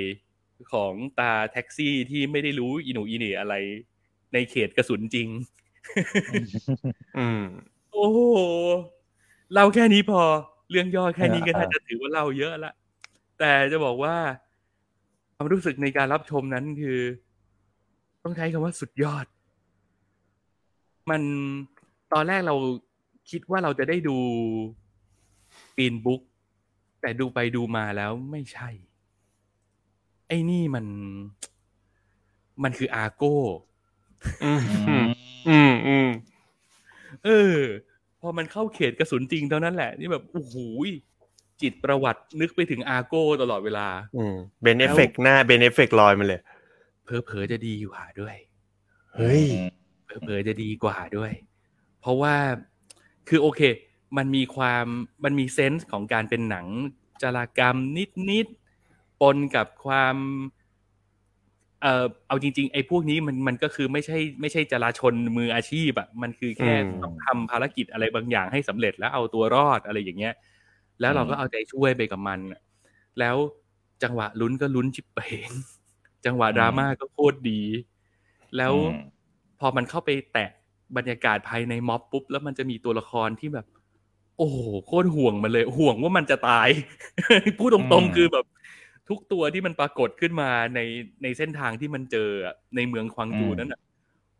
[0.71, 3.55] ของตาแท็กซี่ที่ไม่ได้รู้อีหนูอีเหน่อะไร
[4.33, 5.27] ในเขตกระสุนจริง
[7.17, 7.41] อืม
[7.91, 8.19] โอ้โห
[9.53, 10.21] เล่าแค่นี้พอ
[10.71, 12.73] เรื่องย่อแค่นี้ก็อ่าน่าจะถือว่าเล่าเยอะละ
[13.45, 14.15] แต่จะบอกว่า
[15.35, 16.99] ความรู้สึกในการรับชมนั้นคือ
[18.23, 19.25] ต้องใช้คำว่าสุดยอด
[21.09, 21.21] มัน
[22.13, 22.55] ตอนแรกเรา
[23.29, 24.17] คิดว่าเราจะได้ดู
[25.75, 26.21] ปีนบุ๊ก
[27.01, 28.69] แต่ดูไปดูมาแล้วไม่ใช่
[30.27, 30.85] ไอ้นี่มัน
[32.63, 33.35] มันคืออาโก้
[34.43, 35.05] อืมอือืมม
[35.47, 36.09] อืมอืม
[37.25, 37.57] เออ
[38.21, 40.55] พอมันเข้าเขตกระสุนจริงเท่านั้นแหละ นี่แบบโอ้โห
[40.87, 40.89] ย
[41.63, 46.41] จิตประวัตินึกไปถึงอาโก้ตลอดเวลา อืม Ben Affleck หน้า Ben Affleck ลอยมาเลย
[47.05, 48.35] เพอเพอๆจะดีกว่าด้วย
[49.15, 49.45] เฮ้ย
[50.05, 51.31] เพอเพอๆจะดีกว่าด้วย
[51.99, 52.35] เพราะว่า
[53.29, 53.61] คือโอเค
[54.17, 54.85] มันมีความ
[55.23, 56.67] มันมี sense ของการเป็นหนัง
[57.21, 57.75] จารกรรม
[58.31, 60.15] นิดๆปนกับความ
[61.81, 70.33] เอ่อเอาจริง ๆ ไอ้พวกนี้มันมันก็คือไม่ใช่ไม่ใช่จารชนมืออาชีพอะมันคือแค่อืมต้องทำภารกิจอะไรบางอย่างให้สำเร็จแล้วเอาตัวรอดอะไรอย่างเงี้ย
[71.03, 72.61] แล้วเราก็อืมเอาใจช่วยไปกับมันอะ
[73.19, 73.35] แล้ว
[74.03, 75.51] จังหวะลุ้นก็ลุ้นชิบเปง
[76.25, 77.61] จังหวะดราม่าก็โคตรดี
[78.57, 78.95] แล้วอืม
[79.59, 80.49] พอมันเข้าไปแตะ
[80.97, 83.65] บรรยากาศภายในม็อบปุ๊บ แล้วมันจะมีตัวละครที่แบบ
[84.37, 86.69] โอ้โหโคตรห่วงมันเลย ห่วงว่ามันจะตาย
[87.59, 88.45] พูดตรงๆคือแบบ
[89.09, 90.79] ทุกตัวที่มันปรากฏขึ้นมาใน
[91.23, 93.79] ในเส้นทางที่มันเจออะในเมืองควังจูอืมนั้นอะ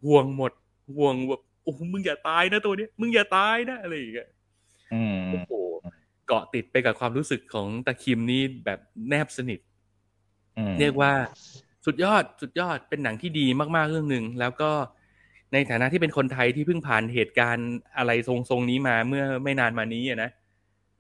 [0.05, 0.51] ห่วงหมด
[0.95, 4.27] ห่วงแบบโอ้โหมึงอย่าตายนะตัวเนี้ยมึงอย่าตายนะอะไรอย่างเงี้ย
[4.91, 8.79] อืมโอ้โหเกาะติดไปกับความรู้สึกของตะคิมนี่แบบ
[9.09, 9.59] แนบสนิท
[10.57, 11.13] อืมเรียกว่า
[11.85, 14.71] สุดยอดสุดยอดเป็นหนังที่ดีมากๆเรื่องหนึ่งแล้วก็
[15.53, 20.29] ในฐานะที่เป็นคนไทยที่เพิ่งผ่านเหตุการณ์อะไรทรงๆนี้มาเมื่อไม่นานมานี้อะนะ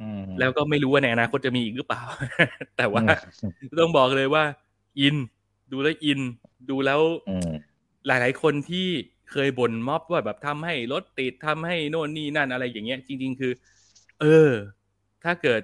[0.01, 2.01] อืมแล้วก็ไม่รู้ว่าในอนาคตจะมีอีกหรือเปล่า
[2.77, 3.03] แต่ว่า
[3.41, 4.43] อืมต้องบอกเลยว่า
[4.99, 5.15] อิน
[5.71, 6.21] ดูแล้วอิน
[6.69, 7.51] ดูแล้วอืม
[8.07, 8.87] หลาย ๆ คนที่
[9.31, 13.51] เคยบ่นม็อบว่าแบบทำให้รถติดทำให้โน่นนี่นั่นอะไรอย่างเงี้ย จริง ๆ คือ
[14.21, 14.49] เออ
[15.23, 15.61] ถ้าเกิด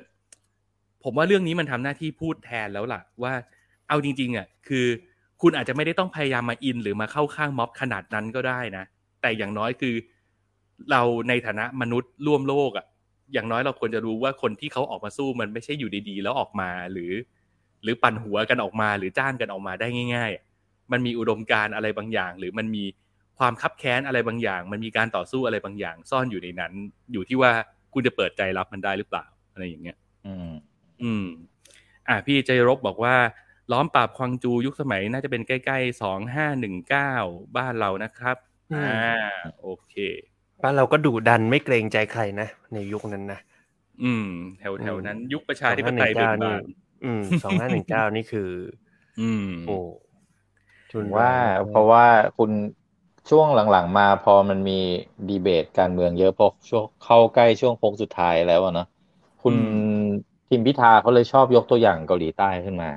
[1.03, 3.34] ผมว่าเรื่องนี้มันทำหน้าที่พูดแทนแล้วล่ะ ว่า
[3.88, 4.86] เอาจริง ๆอะคือ
[5.41, 8.84] คุณอาจจะไม่ได้ต้องพยายามมาอิน หรือมาเข้าข้างม็อบขนาดนั้นก็ได้นะ
[9.22, 9.95] แต่อย่างน้อยคือ
[10.91, 12.86] เราในฐานะมนุษย์ร่วมโลกอะ
[13.34, 17.12] อย่างน้อยเราควรจะรู้ว่าคนที่เขาออกมาสู้มันไม่ใช่อยู่ดีๆ แล้วออกมาหรือ
[17.84, 22.84] หรือปั่นหัวกันออกมาหรือจ้างกันออกมาได้ง่ายๆ มันมีอุดมการณ์อะไรบางอย่าง หรือมันมี
[23.39, 26.74] ความคับแค้นอะไรบางอย่าง มันมีการต่อสู้อะไรบางอย่าง ซ่อนอยู่ในนั้น
[27.14, 27.51] อยู่ที่ว่า
[27.93, 29.26] คุณจะเปิดใจรับมันได้หรือเปล่า
[29.60, 30.49] อะไรอย่างเงี้ย อืม
[31.03, 31.26] อืม
[32.07, 33.16] อะพี่ใจรบบอกว่า
[33.72, 37.14] ล้อมปราบควังจูยุคสมัยน่าจะเป็นใกล้ๆสองห้าหนึ่งเก้า
[37.57, 38.38] บ้านเรานะครับ
[38.72, 38.89] อืมอ่า
[39.62, 39.95] โอเค
[40.64, 43.39] บ้านเราก็ดุดันไม่เกรงใจใครนะ ในยุคนั้นนะ
[44.03, 44.28] อืม
[44.60, 46.64] แถวแถวๆนั้น ยุคประชาธิปไตย2519เบิกบาน
[47.03, 48.49] อืมสองห้าหนึ่งเก้านี่คือ
[49.20, 49.78] อืม โอ้
[50.93, 51.32] ถึงว่า
[51.70, 52.05] เพราะว่า
[52.38, 52.51] คุณ
[53.30, 54.80] ช่วงหลังๆมาพอมันมี
[55.30, 58.88] ดีเบตการเมืองเยอะพอช่วงเข้าใกล้ช่วงโค้งสุดท้ายแล้วอะเนาะ
[59.44, 59.80] คุณอืม
[60.50, 62.90] ทิมพิธาเขาเลยชอบยกตัวอย่างเกาหลีใต้ขึ้นมา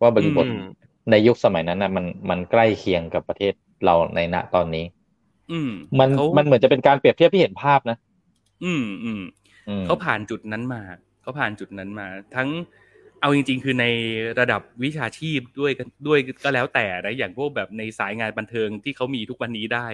[0.00, 0.56] ว่าบริบทอืม
[1.10, 3.52] ในยุคสมัยนั้นนะมันมันใกล้เคียงกับประเทศ
[3.84, 4.84] เราในณตอนนี้
[5.50, 5.70] อืม
[6.00, 7.96] มันเขามันเหมือนจะเป็นการเปรียบเทียบที่เห็นภาพนะ
[8.64, 9.22] อืมอืม
[9.68, 10.82] อืมเขาผ่านจุดนั้นมา
[11.22, 12.48] เขาผ่านจุดนั้นมา ทั้ง
[13.20, 13.86] เอาจริง ๆ คือใน
[14.40, 15.72] ระดับวิชาชีพด้วย
[16.06, 19.86] ด้วยก็แล้วแต่นะอย่างพวกแบบในสายงานบันเทิงที่เขามีทุกวันนี้ได้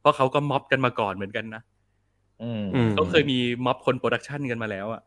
[0.00, 1.62] เพราะเขาก็ม็อบกันมาก่อนเหมือนกันนะ
[2.40, 5.02] อืมอืมเขาเคยมีม็อบคน production กันมาแล้วอะ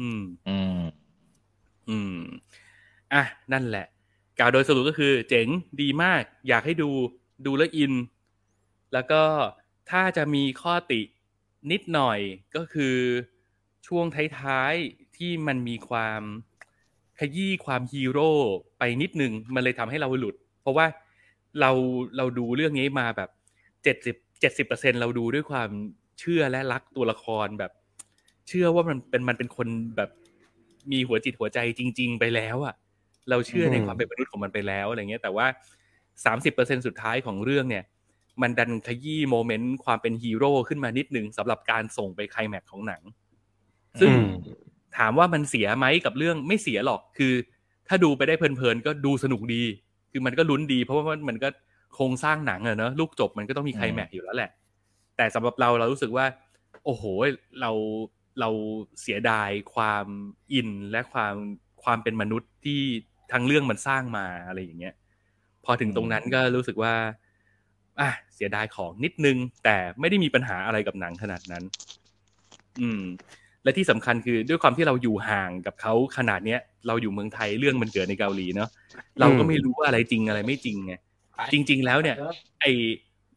[0.00, 0.80] อืม อืม
[1.88, 2.18] อืม
[3.12, 3.22] อะ
[3.52, 3.86] นั่นแหละ
[4.38, 5.46] กล่าวโดยสรุปก็คือ เจ๋ง
[5.80, 6.90] ดีมาก อยากให้ดู
[7.46, 7.92] ดูแล้วอิน
[8.92, 9.22] แล้วก็
[9.90, 11.00] ถ้าจะมีข้อติ
[11.70, 12.18] นิดหน่อย
[12.56, 12.96] ก็คือ
[13.86, 14.06] ช่วง
[14.40, 16.22] ท้ายๆที่มันมีความ
[17.18, 18.32] ขยี้ความฮีโร่
[18.78, 20.86] ไปนิดนึง มันเลยทำให้เราหลุด เพราะว่า
[21.60, 21.70] เรา
[22.16, 23.30] เราดูเรื่องนี้มาแบบ
[23.84, 25.70] เจ็ดสิบเจ็ดสิบเปอร์เซ็นเราดูด้วยความ
[26.20, 27.72] เชื่อและรักตัวละครแบบ
[28.48, 30.10] เชื่อว่ามันเป็นมันเป็นคนแบบ
[30.92, 32.74] มีหัวจิตหัวใจจริง ๆ ไปแล้วอะ
[33.30, 35.46] เราเชื่อในอืมความเป็นมนุษย์ของมันไปแล้วอะไรเงี้ยแต่ว่า
[36.24, 37.84] สามสิบเปอร์เซ็นต์สุดท้ายของเรื่องเนี่ย
[38.42, 43.02] มันดันขยี้ moment ความเป็นฮีโร่ขึ้นมานิดนึงสำหรับการส่งไปไคลแม็กซ์ของหนัง
[44.00, 44.26] ซึ่งอืม
[44.98, 47.32] ถามว่ามันเสียไหมกับเรื่องไม่เสียหรอกคือ
[47.88, 49.62] ถ้าดูไปได้เพลินๆก็ดูสนุกดี
[50.12, 51.48] คือมันก็ลุ้นดี เพราะว่ามันมันก็
[51.94, 54.50] โครงสร้างหนังอะเนอะลูกจบมันก็ต้องมีไคลแม็กซ์อยู่แล้วแหละ
[55.16, 56.26] แต่สำหรับเราเรารู้สึกว่า
[56.84, 57.04] โอ้โห
[57.60, 57.70] เรา
[58.40, 58.48] เรา
[59.00, 60.06] เสียดายความ
[60.52, 61.34] อินและความ
[61.84, 62.80] ความเป็นมนุษย์ที่
[63.32, 64.94] ทางเรื่องมันสร้างมาอะไรอย่างเงี้ย
[65.64, 66.94] พอถึงตรงนั้นก็รู้สึกว่า
[68.00, 71.64] อะเสียดายของนิดนึง แต่ไม่ได้มีปัญหาอะไรกับหนังขนาดนั้น
[72.80, 73.02] อืม
[73.64, 78.68] และที่สำคัญคือด้วยความที่เราอยู่ห่างกับเขาขนาดเนี้ย เราอยู่เมืองไทยเรื่องมันเกิดในเกาหลีเนาะ
[79.20, 80.94] เราก็ไม่รู้ว่าอะไรจริงอะไรไม่จริงไง
[81.52, 82.16] จริง ๆ แล้วเนี่ย
[82.60, 82.72] ไอ้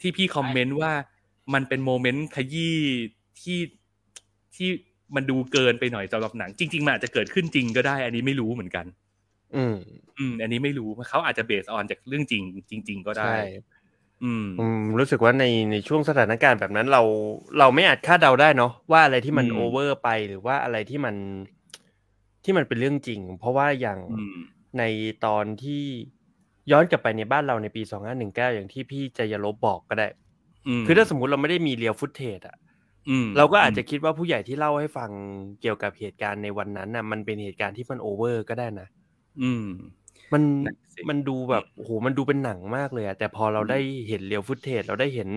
[0.02, 0.92] ที่พี่คอมเมนต์ว่า
[1.54, 2.78] มันเป็นโมเมนต์ขยี้
[3.42, 3.60] ที่
[4.58, 4.70] ที่
[5.16, 8.86] มันดูเกินไปหน่อยสำหรับหนัง จริง ๆ มันอาจจะเกิดขึ้นจริงก็ได้ อันนี้ไม่รู้เหมือนกัน
[9.56, 9.76] อืม
[10.18, 13.40] อืม อันนี้ไม่รู้เขาอาจจะ based on จากเรื่องจริง จริง ๆ ก็ได้ใช่
[14.24, 17.02] อืมอืมรู้สึกว่าในในช่วงสถานการณ์แบบนั้นเรา
[17.60, 21.16] เราไม่อาจคาดเดาได้เนาะว่าอะไรที่มันอืมโอเวอร์ไปหรือว่าอะไรที่มัน
[22.44, 24.38] ที่มันเป็นเรื่องจริง เพราะว่าอย่างอืม
[24.78, 24.84] ใน
[25.26, 25.84] ตอนที่
[26.72, 27.82] ย้อนกลับไปในบ้านเราในปี
[28.18, 30.08] 2519อย่างที่พี่จยลบบอกก็ได้
[30.84, 32.65] คือถ้าสมมุติเราไม่ได้มี real footage อะอืม
[33.38, 35.12] เราก็อาจจะคิดว่าผู้ใหญ่ที่เล่าให้ฟัง
[35.62, 38.88] เกี่ยวกับเหตุการณ์ในวันนั้นน่ะ มันเป็นเหตุการณ์ที่มัน over ก็ได้นะ
[39.42, 39.64] อืม
[40.34, 45.30] มันนั่นสิมันดูแบบโอ้โหมันดูเป็นหนังมากเลยอะแต่พอเราอืมได้เห็น real footage เราได้เห็น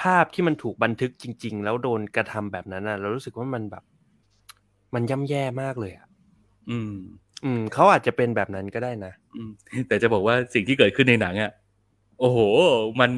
[0.00, 3.84] ภาพที่มันถูกบันทึกจริง ๆ แล้วโดนกระทำแบบนั้นอะเรารู้สึกว่ามันแบบ
[4.94, 6.06] มันย่ำแย่มากเลยอะ
[6.68, 6.94] อืม
[7.44, 9.50] อืมเขาอาจจะเป็นแบบนั้นก็ได้นะอืม
[9.88, 11.50] แต่จะบอกว่าสิ่งที่เกิดขึ้นในหนังอะ
[12.20, 12.38] โอ้โห
[13.00, 13.14] มันอื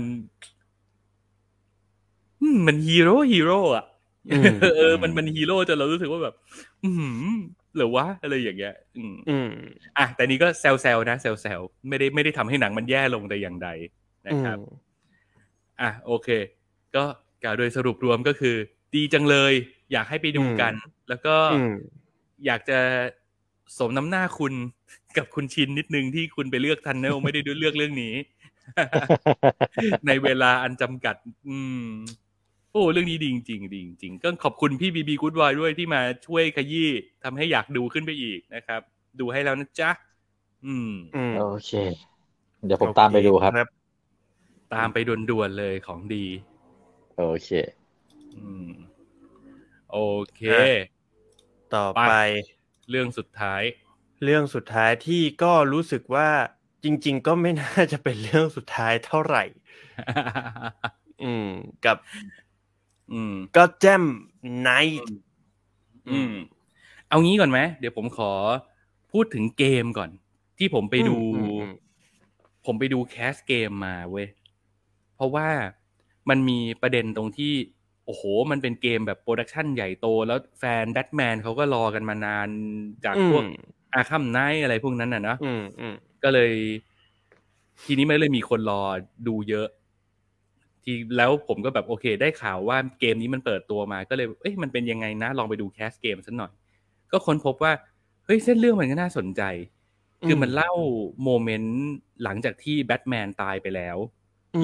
[2.54, 3.84] มมันฮีโร่ฮีโร่อะ
[4.28, 6.34] อืมเออ มันมันฮีโร่จนเรารู้สึกว่าแบบ
[6.84, 6.90] อื
[7.32, 7.34] ม
[7.76, 9.50] หรือวะอะไรอย่างเงี้ย อืมอืม
[9.98, 13.68] อะแต่นี้ก็แซวแซวๆนะแซวแซวๆไม่ได้ไม่ได้ทำให้หนังมันแย่ลงแต่อย่างใด
[14.26, 14.58] นะครับ
[15.80, 16.28] อะโอเค
[16.96, 17.04] ก็
[17.42, 18.56] กล่าวโดยสรุปรวมก็คือ
[18.94, 19.52] ดีจังเลย
[19.92, 20.72] อยากให้ไปดูกัน
[21.08, 21.74] แล้วก็อืม
[22.46, 22.78] อยากจะ
[23.78, 24.54] สมน้ำหน้าคุณ
[25.16, 28.14] กับคุณชินนิดนึงที่คุณไปเลือกทันเนลไม่ได้เลือกเรื่องนี้
[30.06, 31.16] ในเวลาอันจำกัด
[31.48, 31.88] อืม
[32.72, 36.88] โอ้เรื่องนี้ดีจริงๆดีจริงๆก็ขอบคุณพี่บีบีกูดบอยด้วยที่มาช่วยขยี้
[37.24, 38.80] ทำให้อยากดูขึ้นไปอีกนะครับ
[39.20, 39.90] ดูให้แล้วนะจ๊ะ
[40.66, 41.72] อืมอืมโอเค
[42.64, 43.52] เดี๋ยวผมตามไปดูครับ
[44.74, 46.26] ตามไปด่วนๆเลยของดี
[47.16, 47.48] โอเค
[48.36, 48.70] อืม
[49.92, 49.98] โอ
[50.34, 50.64] เคอะ
[51.74, 52.14] ต่อไปไป
[52.90, 53.62] เรื่องสุดท้าย
[54.24, 56.28] เรื่องสุดท้ายที่ก็รู้สึกว่า
[56.84, 59.44] จริง ๆ ก็ไม่น่าจะเป็นเรื่องสุดท้ายเท่าไหร่
[61.24, 61.48] อืม
[61.84, 62.49] กับอืม
[63.56, 64.02] ก็แจม
[64.60, 64.98] ไนท์
[66.10, 66.32] อืม
[67.08, 68.32] เอางี้ก่อนไหมเดี๋ยวผมขอ
[69.12, 70.10] พูดถึงเกมก่อน
[70.58, 71.16] ที่ผมไปดู
[72.66, 74.26] ผมไปดูแคสเกมมาเว้ย
[75.16, 75.48] เพราะว่า
[76.28, 77.52] มันมีประเด็นตรงที่
[78.06, 82.48] โอ้โห มันเป็นเกมแบบ production ใหญ่โต แล้วแฟนแบทแมนเขาก็รอกันมานาน
[83.04, 83.44] จากพวก
[83.94, 86.52] Arkham Knight อะไรพวกนั้นน่ะเนอะอืมอืมก็เลย
[87.84, 88.82] ทีนี้มันเลยมีคนรอ
[89.28, 89.68] ดูเยอะ
[90.84, 96.52] ทีแล้วผมก็แบบโอเค ได้ข่าวว่าเกมนี้มันเปิดตัวมาก็เลยเอ้ยมันเป็นยังไงนะ ลองไปดู cast เกมสักหน่อย
[97.12, 97.72] ก็ค้นพบว่า
[98.24, 99.42] เฮ้ยเส้นเรื่องมันก็น่าสนใจ
[100.26, 100.72] คือมันเล่า
[101.24, 101.78] โมเมนต์
[102.24, 103.96] หลังจากที่แบทแมนตายไปแล้ว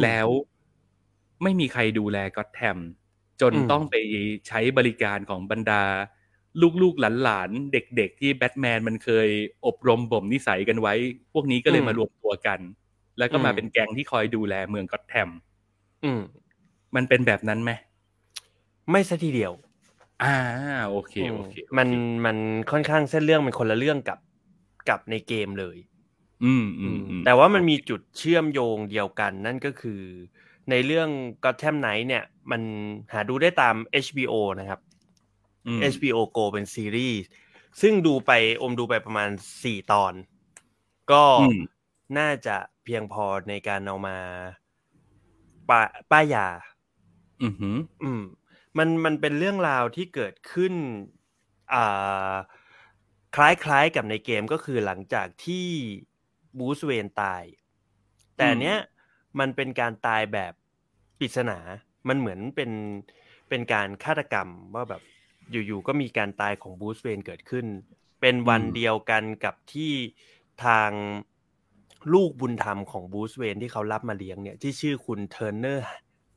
[0.03, 0.29] แล้ว
[1.43, 2.79] ไม่มีใครดูแลก็อตแทม
[3.41, 3.95] จนอืมต้องไป
[4.49, 5.83] ใช้บริการของบรรดา
[6.83, 9.29] ลูกๆหลานๆเด็กๆ ที่แบทแมนมันเคย
[9.67, 10.95] อบรมบ่มนิสัยกันไว้
[11.33, 12.61] พวกนี้ก็เลยมารวมตัวกัน
[13.19, 15.29] แล้วก็มาเป็นแก๊งที่คอยดูแลเมืองก็อตแทม
[16.05, 16.21] อืม
[16.97, 17.71] มันเป็นแบบนั้นไหม
[18.91, 19.53] ไม่ซะทีเดียว
[20.23, 20.37] อ่า
[20.91, 21.89] โอเคโอเคโอเค มัน
[22.25, 22.37] มัน
[22.71, 24.19] ค่อนข้างเส้นเรื่องมันคนละเรื่องกับ
[24.89, 25.77] กับในเกมเลย
[26.45, 30.03] อืมอืมอืมแต่ว่ามันมีจุดเชื่อมโยงเดียวกัน นั่นก็คือ
[30.71, 31.09] ในเรื่อง
[31.45, 32.63] Gotham Knight เนี่ย มัน
[33.13, 33.75] หาดูได้ตาม
[34.05, 34.81] HBO นะครับ
[35.67, 37.21] อืม HBO Go เป็นซีรีส์
[37.81, 38.33] ซึ่งดูไป
[38.63, 39.31] อมดูไปประมาณ
[39.63, 40.13] สี่ตอน
[41.11, 41.61] ก็อืม
[42.19, 44.19] น่าจะเพียงพอในการเอามา
[45.69, 46.47] ป้าป้ายยา
[47.43, 48.23] อือหือ อืม
[48.79, 50.75] มันมันเป็นเรื่องราวที่เกิดขึ้น
[51.75, 52.35] อ่า
[53.37, 55.67] คล้ายๆกับในเกมก็คือหลังจากที่
[56.59, 57.43] บูสเวนตาย
[58.37, 58.77] แต่เนี้ย
[59.39, 60.53] มันเป็นการตายแบบ
[61.19, 61.59] ปริศนา
[62.09, 62.71] มันเหมือนเป็น
[63.49, 65.03] เป็นการฆาตกรรมว่าแบบ
[65.51, 67.67] อยู่ๆก็มีการตายของบูสเวนเกิดขึ้น
[68.21, 69.93] เป็นวันเดียวกันกับที่
[70.65, 70.91] ทาง
[72.13, 75.89] ลูกบุญธรรมของ Bruce Wayne ที่เขารับมาเลี้ยงเนี่ยที่ชื่อคุณเทอร์เนอร์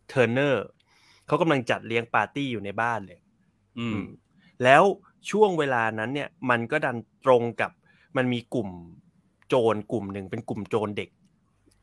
[0.09, 0.65] เทอร์เนอร์
[1.27, 3.19] เขากำลังจัดเลี้ยงปาร์ตี้อยู่ในบ้านเลย
[3.79, 3.99] อืม
[4.63, 4.83] แล้ว
[5.31, 7.71] ช่วงเวลานั้นเนี่ย มันก็ดันตรงกับ
[8.17, 8.69] มันมีกลุ่ม
[9.47, 11.09] โจรกลุ่มหนึ่งเป็นกลุ่มโจรเด็ก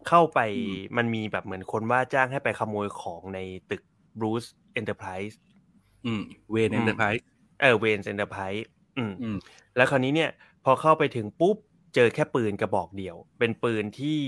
[0.09, 3.39] เข้าไปอืมมันมีแบบเหมือนคนว่าจ้างให้ไปขโมยของใน
[3.71, 3.83] ตึก
[4.21, 5.37] Bruce Enterprise
[6.07, 7.25] อืมเวนเอ็นเตอร์ไพรส์
[7.61, 8.67] เออเวนเ n นเตอร์ไพรส์
[8.99, 9.37] อืมอืม
[9.77, 10.31] แล้วคราวนี้เนี่ย
[10.65, 11.57] พอเข้าไปถึงปุ๊บ
[11.97, 14.21] เจอแค่ปืนกระบอกเดียว เป็นปืนที่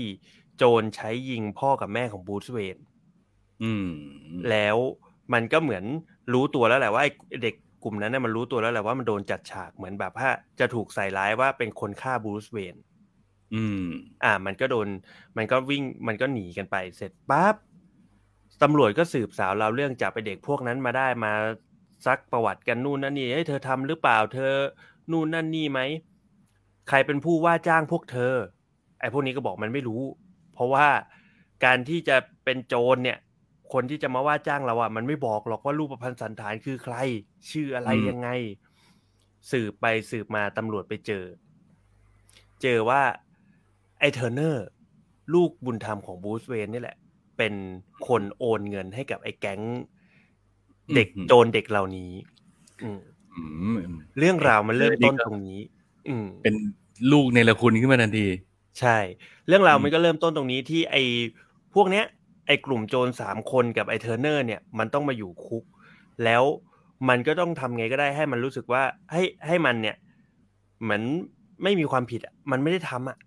[0.57, 2.77] โจรใช้ยิงพ่อกับแม่ของบูธเวน
[3.63, 3.89] อืม
[4.49, 4.77] แล้ว
[5.33, 5.83] มันก็เหมือน
[6.33, 7.11] รู้ตัวแล้วแหละว่าไอ้
[7.43, 12.75] เด็กกลุ่มนั้นเนี่ยมันรู้ตัวแล้วแหละว่ามันโดนจัดฉากเหมือนแบบว่าจะถูกใส่ร้ายว่าเป็นคนฆ่าบูธเวน
[13.53, 13.83] อืม
[14.23, 14.87] อ่า มันก็โดน
[15.37, 17.55] มันก็วิ่ง มันก็หนีกันไป เสร็จปั๊บ
[18.61, 21.33] ตำรวจก็สืบสาวเราวเรื่องจับไปเด็กพวกนั้นมาได้มา
[22.05, 24.53] ซักประวัติกันนู่นนั่นนี่เฮ้ยเธอทำหรือเปล่า เธอ
[25.11, 25.79] นู่นนั่นนี่ไหม
[26.89, 28.33] ใครเป็นผู้ว่าจ้างพวกเธอ
[28.99, 30.01] ไอ้พวกนี้ก็บอกมันไม่รู้
[30.53, 30.87] เพราะว่า
[31.65, 33.17] การที่จะเป็นโจรเนี่ย
[33.73, 36.95] คนที่จะมาว่าจ้างเราอะมันไม่บอกหรอกว่ารูปพันธ์สันฐานคือใคร
[37.51, 38.29] ชื่ออะไรอืมยังไง
[39.51, 41.25] สืบไปสืบมาตำรวจไปเจอ
[42.61, 43.01] เจอว่า
[43.99, 44.67] ไอ้เทอร์เนอร์
[45.33, 46.97] ลูกบุญธรรมของบูสเวนนี่แหละ
[47.37, 47.53] เป็น
[48.07, 49.61] คนโอนเงินให้กับไอ้แก๊ง
[50.95, 52.11] เด็กอืมโจรเด็กเหล่านี้
[52.83, 52.99] อืม
[53.35, 53.43] อื
[53.75, 53.77] ม
[54.17, 55.78] เรื่องราวมันเริ่มต้นนี่ก็ตรงนี้อืม
[56.41, 56.55] เป็น
[57.11, 58.27] ลูกในละคุณขึ้นมาทันที
[58.79, 58.97] ใช่
[59.47, 61.03] เรื่องราวอืมมันก็เริ่มต้นตรงนี้ที่ไอ้
[61.75, 62.05] พวกเนี้ย
[62.47, 65.63] ไอ้กลุ่มโจรสามคนกับไอ้เทอร์เนอร์เนี่ยมันต้องมาอยู่คุก
[66.23, 66.43] แล้ว
[67.09, 69.95] มันก็ต้องทำไงก็ได้ให้มันรู้สึกว่าให้ให้มันเนี่ย
[70.81, 71.03] เหมือน
[71.63, 73.17] ไม่มีความผิดอะมันไม่ได้ทำอะ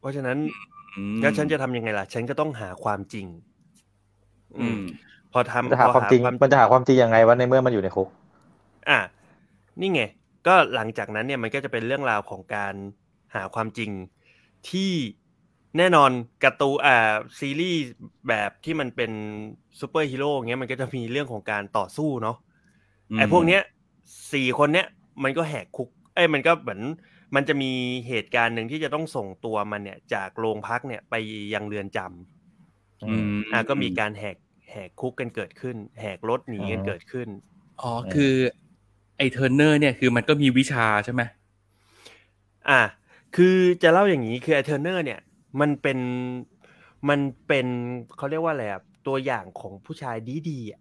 [0.00, 0.38] เพราะฉะนั้น
[0.96, 3.26] อืมแล้วฉันจะทำยังไงล่ะ ฉันก็ต้องหาความจริง
[4.58, 4.80] อืม
[5.32, 8.08] พอทำจะหาพอความจริงมันจะหาความจริงยังไงวะในเมื่อมันอยู่ในคุก
[8.88, 8.98] อะ
[9.80, 10.02] นี่ไง
[10.46, 12.74] ก็หลังจากนั้นเนี่ยมันก็จะเป็นเรื่องราวของการ
[13.34, 13.90] หาความจริง
[14.70, 14.92] ที่
[15.78, 16.10] แน่นอน
[16.44, 17.80] การ์ตูนอ่าซีรีส์
[18.28, 19.12] แบบที่มันเป็น
[19.80, 22.36] ซูเปอร์ฮีโร่เงี้ยมันก็จะมีเรื่องของการต่อสู้เนาะ
[23.16, 23.62] ไอ้พวกเนี้ย
[24.32, 24.86] สี่คนเนี้ย
[25.22, 26.80] มันก็แหกคุก เอ้ยมันก็เหมือน
[27.34, 27.72] มันจะมี
[28.08, 31.14] เหตุการณ์หนึ่งที่จะต้องส่งตัวมันเนี่ย จากโรงพักเนี่ยไป
[31.54, 34.36] ยังเรือนจำอืมอะก็มีการแหก
[34.70, 37.28] แหกคุกกันเกิดขึ้น แหกรถหนีกันอืมเกิดขึ้น
[37.82, 38.34] อ๋อคือ
[39.16, 41.22] ไอ้เทอร์เนอร์เนี่ยคือมันก็มีวิชาใช่ไหม
[42.68, 42.82] อะ
[43.36, 45.20] คือจะเล่าอย่างนี้คือไอเทอร์เนอร์เนี่ย
[45.60, 45.98] มันเป็น
[47.08, 47.66] มันเป็น
[48.16, 50.16] เขาเรียกว่าอะไรอะตัวอย่างของผู้ชาย
[50.50, 50.80] ดีๆอะ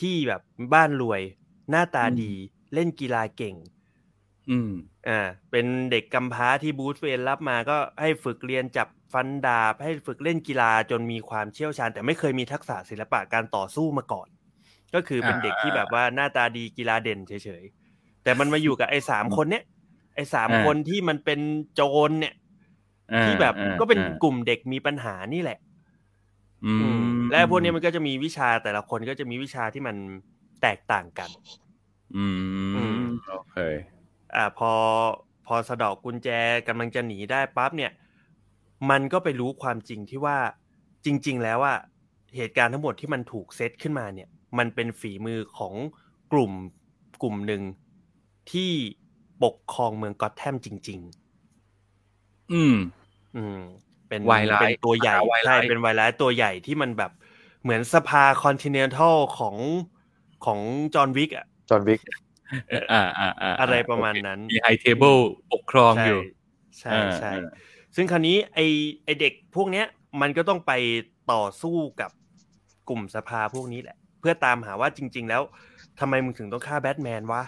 [0.00, 0.42] ที่แบบ
[0.74, 1.22] บ้านรวย
[1.70, 2.32] หน้าตาดี
[2.74, 3.56] เล่นกีฬาเก่ง
[4.50, 4.72] อืม
[5.08, 5.20] อ่า
[5.50, 14.28] เป็นเด็กกำพร้าที่บูธเวนรับมาก็ให้ฝึกเรียนจับฟันดาบให้ฝึกเล่นกีฬาจนมีความเชี่ยวชาญ แต่ไม่เคยมีทักษะศิลปะการต่อสู้มาก่อน
[14.94, 19.64] ก็คือเป็นอ่าเด็กที่แบบว่าหน้าตาดีกีฬาเด่นเฉยๆแต่มันมาอยู่กับไอ้สามคนเนี้ย
[20.14, 21.40] ไอ้สามคนที่มันเป็น
[21.74, 22.34] โจรเนี่ย
[23.12, 25.58] อ่าที่แบบอ่าก็เป็นอ่ากลุ่มเด็กมีปัญหานี่แหละ
[26.64, 29.96] อือืมมและพวกนี้มันก็จะมีวิชาแต่ละคนก็จะมีวิชาที่มัน
[30.62, 31.30] แตกต่างกัน
[32.14, 32.24] อื
[32.74, 33.54] อืมมโอเค
[34.34, 34.72] อ่าพอ
[35.46, 36.28] พอสะเดอกกุญแจ
[36.68, 37.92] กำลังจะหนีได้ปั๊บเนี่ย
[38.90, 40.36] มันก็ไปรู้ความจริงที่ว่า
[41.04, 41.74] จริง ๆ แล้วว่า
[42.36, 44.28] เหตุการณ์ทั้งหมดที่มันถูกเซตขึ้นมาเนี่ย
[44.58, 45.74] มันเป็นฝีมือของ
[46.32, 46.52] กลุ่ม
[47.22, 47.62] กลุ่มหนึ่ง
[48.52, 48.72] ที่
[49.44, 51.00] ปกครองเมืองก็อตแทมจริง
[52.52, 53.58] อืมๆอืม
[54.08, 57.12] เป็นวายร้ายเป็นตัวใหญ่มหาวายร้าใช่ยเป็นวายร้ายตัวใหญ่ที่มันแบบ
[57.62, 59.56] เหมือนสภาคอนติเนนทัลของ
[60.44, 60.58] ของ
[60.94, 62.00] จอห์นวิกอะจอห์นวิก
[62.92, 65.16] อ่าอ่าอ่าอะไรประมาณนั้น มีไฮเทเบิล
[65.52, 66.20] ปกครองอยู่
[66.80, 67.50] ใช่อ่าใช่อ่า
[67.96, 68.60] ซึ่งคราวนี้ไอ
[69.04, 69.86] ไอเด็กพวกเนี้ย
[70.20, 70.72] มันก็ต้องไป
[71.32, 72.10] ต่อสู้กับ
[72.88, 75.42] กลุ่มสภาพวกนี้แหละเพื่อตามหาว่าจริง ๆ แล้ว
[76.00, 77.42] ทำไมมึงถึงต้องฆ่าแบทแมนวะ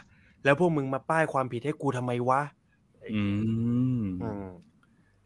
[0.44, 2.40] แล้วพวกมึงมาป้ายความผิดให้กูทำไมวะ
[3.14, 3.22] อื
[4.00, 4.46] มอืม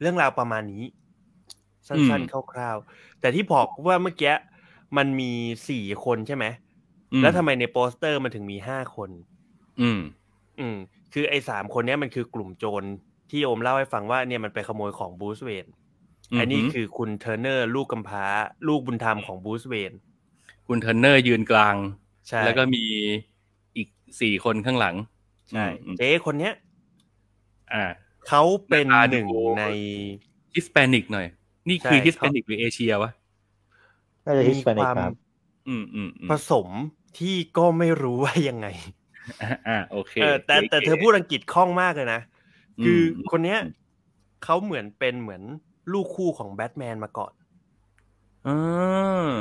[0.00, 0.84] เรื่องราวประมาณนี้
[1.88, 4.34] สั้นอืมๆคร่าวๆแต่ที่บอกว่าเมื่อกี้
[4.96, 5.32] มันมี
[5.68, 6.44] สี่คนใช่ไหม
[7.12, 9.10] อืมแล้วทำไมในโปสเตอร์มันถึงมีห้าคน
[9.80, 10.00] อืม
[10.60, 10.76] อืม
[11.12, 12.82] คือไอ้สามคนเนี้ยมันคือกลุ่มโจร
[13.30, 15.66] ที่โอมเล่าให้ฟังว่าเนี่ยมันไปขโมยของบรูซเวย์น
[16.38, 18.26] อันนี้คือคุณเทอร์เนอร์ ลูกกำพร้า
[18.68, 19.92] ลูกบุญธรรมของบรูซเวย์น
[20.66, 21.76] คุณเทอร์เนอร์ยืนกลาง
[22.28, 22.84] ใช่แล้วก็มี
[23.76, 23.88] อีก
[24.20, 24.94] สี่คนข้างหลัง
[25.50, 26.54] ใช่อืมเจ๊คนเนี้ย
[27.72, 27.84] อ่า
[28.28, 29.64] เขาเป็นหน้าตาหนึ่งดูใน
[30.54, 31.26] Hispanic หน่อย
[31.68, 33.10] นี่คือใช่ Hispanic หรือเอเชียวะ
[34.26, 35.12] น่าจะ Hispanic ความครับ
[35.68, 36.68] อืมอืมอืมผสม
[37.18, 38.66] ที่ก็ไม่รู้ว่ายังไง
[39.42, 42.20] อ่าอ่าโอเคเออแต่แต่เธอพูดอังกฤษคล่องมากเลยนะ
[42.78, 43.00] อืมคือ
[43.30, 43.58] คนเนี้ย
[44.44, 45.42] เขาเหมือนเป็นเหมือน
[45.92, 47.32] ลูกคู่ของแบทแมนมาก่อน
[48.48, 48.58] อ่า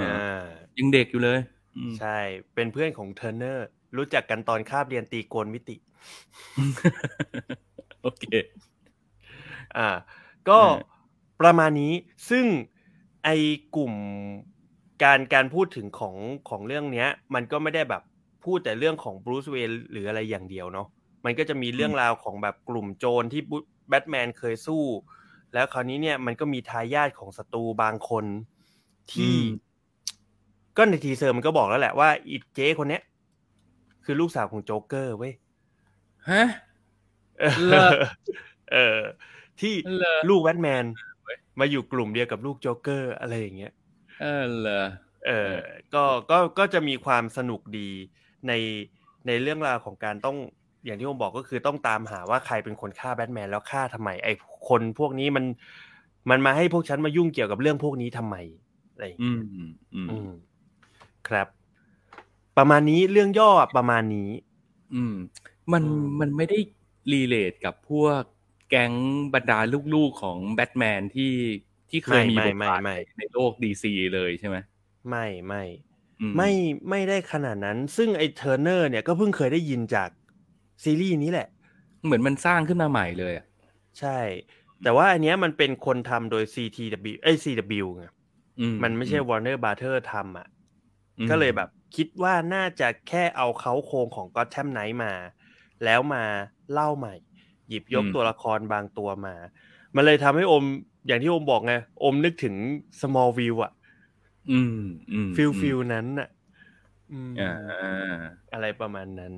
[0.04, 0.46] อ่า
[0.80, 1.40] ยังเด็กอยู่เลย
[1.78, 2.18] อืมใช่
[2.54, 3.68] เป็นเพื่อนของเทอร์เนอร์
[3.98, 5.76] รู้จักกันตอนคาบเรียนตรีโกณมิติ
[8.02, 8.26] โอเค
[9.78, 9.90] อ่า
[10.50, 10.78] ก็อ่า
[11.42, 11.94] ประมาณนี้
[12.30, 12.46] ซึ่ง
[13.24, 13.30] ไอ
[13.76, 13.94] กลุ่ม
[15.04, 16.16] การการพูดถึงของ
[16.50, 18.04] ของเรื่องเนี้ย มันก็ไม่ได้แบบ
[18.46, 20.88] พูดแต่เรื่องของบรูซเวย์นหรืออะไรอย่างเดียวเนาะ
[21.26, 23.42] มันก็จะมีเรื่องราวของแบบกลุ่มโจรที่
[23.90, 24.84] แบทแมนเคยสู้
[25.54, 28.26] แล้วคราวนี้เนี่ยมันก็มีทายาทของศัตรูบางคน
[29.14, 29.69] ที่อืม
[30.80, 33.04] ก็ใน teaser มันก็บอกแล้วแหละว่าอีเจ๊คนเนี้ย
[34.06, 35.34] คือลูกสาวของโจ๊กเกอร์เว้ย
[36.30, 36.44] ฮะ
[37.40, 37.88] เออเหรอ
[38.72, 39.00] เออ
[39.60, 40.86] ที่เหรอลูกแบทแมน
[41.60, 43.74] มาอยู่กลุ่มเดียวกับลูกโจ๊กเกอร์อะไรอย่างเงี้ย
[44.22, 44.84] เออเหรอ
[45.28, 45.54] เออ
[45.94, 47.90] ก็ก็ก็จะมีความสนุกดี
[48.48, 48.54] ใน
[49.28, 50.38] ในเรื่องราวของการต้อง
[50.86, 54.34] อย่างที่ผมบอกก็คือต้องตามหาว่าใครเป็นคนฆ่าแบทแมนแล้วฆ่าทำไม ไอ้
[54.68, 55.46] คนพวกนี้มัน
[56.30, 58.36] มันมาให้พวกฉันมายุ่งเกี่ยวกับเรื่องพวกนี้ทำไม
[58.92, 59.40] อะไรอย่างเงี้ยอืม
[59.94, 60.30] อืมอืม
[61.28, 61.48] ครับ
[62.58, 64.30] ประมาณนี้เรื่องย่อประมาณนี้
[64.94, 65.16] อืม
[65.72, 66.60] มันอืมมันไม่ได้
[67.14, 68.22] relate กับพวก
[68.70, 68.94] แก๊ง
[69.34, 69.60] บรรดา
[69.94, 71.34] ลูกๆของแบทแมนที่
[71.90, 74.58] ที่เคยมีไม่บทไม่บาทไม่ในโลก DC เลยใช่ไหม
[75.10, 75.64] ไม่ไม่
[76.22, 76.52] อืไม่
[76.90, 80.10] ไม่ได้ขนาดนั้น ซึ่งไอ้เทอร์เนอร์เนี่ยก็เพิ่งเคยได้ยินจาก
[80.84, 81.48] ซีรีส์นี้แหละ
[82.04, 83.46] เหมือนมันสร้างขึ้นมาใหม่เลยอะ
[84.00, 84.20] ใช่
[84.84, 88.04] แต่ว่าอันเนี้ยมันเป็นคนทำโดย CTW เอ้ย CW ไง
[88.60, 90.59] อืมันไม่ใช่ Warner Brother ทำอะอืม
[91.30, 95.14] ก็เลยแบบคิดว่าน่าจะแค่เอาเค้าโครงของ Gotham Knight มา
[95.86, 96.24] แล้วมา
[96.74, 97.16] เล่าใหม่
[97.70, 99.36] หยิบยกตัวละครบางตัวมา
[99.96, 100.64] มันเลยทำให้อม
[101.08, 102.56] อย่างที่อมบอกไง อมนึกถึง
[103.02, 103.72] Smallville อะ
[104.52, 104.80] อืม
[105.14, 106.30] อืม feel อืม feel นั้นอะ
[107.12, 107.54] อืมอ่า
[108.54, 109.34] อะไรประมาณนั้น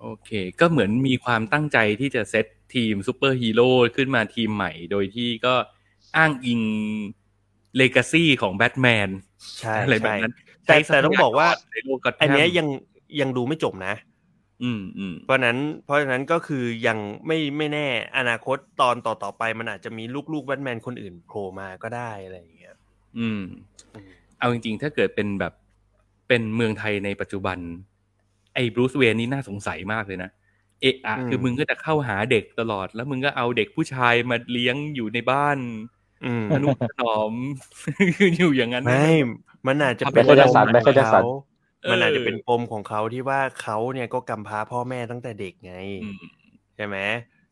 [0.00, 5.54] โอเค ก็เหมือนมีความตั้งใจที่จะเซตทีมซูเปอร์ฮีโร่ขึ้นมาทีมใหม่ โดยที่ก็
[6.16, 6.60] อ้างอิง
[7.76, 9.08] legacy ของแบทแมน
[9.58, 10.32] ใช่อะไรแบบใช่นั้น
[10.66, 12.66] แต่ใช้แต่ต้องบอกว่าทรัพยกรในโลกก็อันเนี้ยยัง
[13.20, 13.94] ยังดูไม่จบนะ
[14.62, 17.86] อืมอืมเพราะฉะนั้น เพราะฉะนั้นก็คือยังไม่ไม่แน่
[18.16, 22.74] อนาคตตอนต่อต่อไปมันอาจจะมีลูกๆแบทแมนคนอื่นโผล่มาก็ได้อะไรอย่างเงี้ย
[23.18, 23.42] อืม
[23.94, 24.08] อืม
[24.38, 25.52] เอาจริงๆ ถ้าเกิดเป็นแบบ
[26.28, 27.58] เป็นเมืองไทยในปัจจุบัน
[28.54, 30.30] ไอ้บรูซเวย์นี่น่าสงสัยมากเลยนะ
[30.80, 35.58] เอะอะคือมึงก็จะเข้าหาเด็กตลอด แล้วมึงก็เอาเด็กผู้ชายมาเลี้ยงอยู่ในบ้าน
[36.24, 37.32] อืมอนุถนอม
[38.38, 39.12] อยู่อย่างนั้นไม่
[39.66, 41.40] มันอาจจะเอาเป็นไม่ค่อยจะสัตว์ปไม่ค่อยจะสัตว์ของ
[41.82, 46.22] เขามันอาจจะเป็นปมของเขาที่ว่าเขาเนี่ยก็กำพร้าพ่อแม่ตั้งแต่เด็กไงอืม
[46.76, 46.96] ใช่ไหม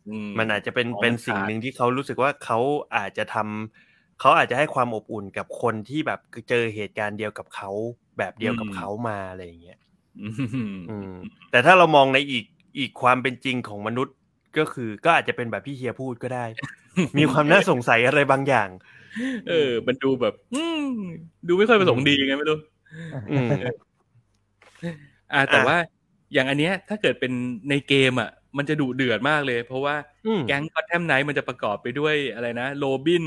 [0.08, 2.58] อืมันอาจจะเป็นอ๋อเป็นมันสิ่งขาดหนึ่งที่เขารู้สึกว่าเขา
[2.96, 7.70] อาจจะทำเขาอาจจะให้ความอบอุ่นกับคนที่แบบเจอเหตุการณ์เดียวกับเขา
[8.18, 9.78] แบบเดียวกับเขามาอะไรอย่างเงี้ย
[10.22, 10.28] อื
[10.74, 11.12] มอืม
[11.50, 12.44] แต่ถ้าเรามองในอีก
[12.78, 14.14] อีกความเป็นจริงของมนุษย์
[14.58, 16.44] ก็คือก็อาจจะเป็นแบบพี่เฮียพูดก็ได้
[17.18, 18.68] มีความน่าสงสัยอะไรบางอย่าง
[19.48, 20.84] เออ มันดูแบบ อืม
[21.48, 22.58] ดูไม่ค่อยประสงค์ดีไงไม่รู้
[23.30, 23.50] อืม
[25.32, 25.76] อ่า แต่อะว่า
[26.32, 27.32] อย่างอันเนี้ย ถ้าเกิดเป็น
[27.70, 29.94] ในเกมอะ มันจะดุเดือดมากเลย เพราะว่า
[30.26, 33.24] อืมแก๊ง Gotham Knights มันจะประกอบไปด้วยอะไรนะโรบิน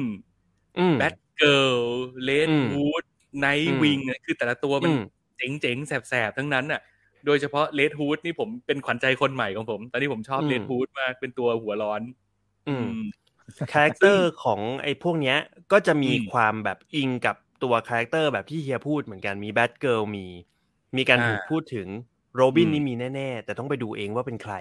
[0.78, 1.76] อืม Batgirl
[2.24, 5.02] Red อืม Hood Nightwing อืมวิงคือแต่ละตัวมันอืม
[5.38, 6.82] เจ๋งๆ แสบๆ ทั้งนั้นอะ
[7.26, 12.02] โดยเฉพาะ Red Hood นี่ผมเป็นขวัญใจคนใหม่ของผม ตอนนี้ผมชอบอืม Red Hood มากเป็นตัวหัวร้อน
[12.68, 13.00] อืมอืม
[13.72, 15.38] character ของไอ้พวกเนี้ย
[15.72, 20.26] ก็จะมีอืมความแบบอิงกับตัว character แบบที่เฮียพูดเหมือนกันมี Batgirl มี
[20.98, 21.88] มีการอ่าถูกพูดถึง
[22.36, 24.56] โรบินอืมนี่มีแน่ ๆ แต่ต้องไปดูเองว่าเป็นใคร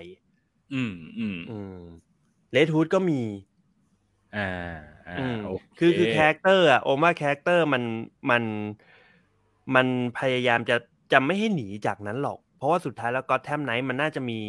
[0.73, 1.73] อืมอืมอืม
[2.53, 3.21] Red Hood ก็มี
[4.33, 4.39] อ่า
[5.07, 7.83] อ่าอืมโอเคคือคือ character อะโอมา character มัน
[8.31, 8.45] มัน
[9.75, 9.87] มัน
[10.19, 10.77] พยายามจะ
[11.13, 14.41] จะไม่ให้หนีจากนั้นหรอก เพราะว่าสุดท้ายแล้ว Gotham Knights มันน่าจะมี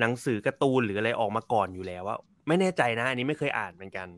[0.00, 2.18] หนังสือการ์ตูนหรืออะไรออกมาก่อนอยู่แล้วว่า
[2.48, 4.08] ไม่แน่ใจนะ อันนี้ไม่เคยอ่านเหมือนกัน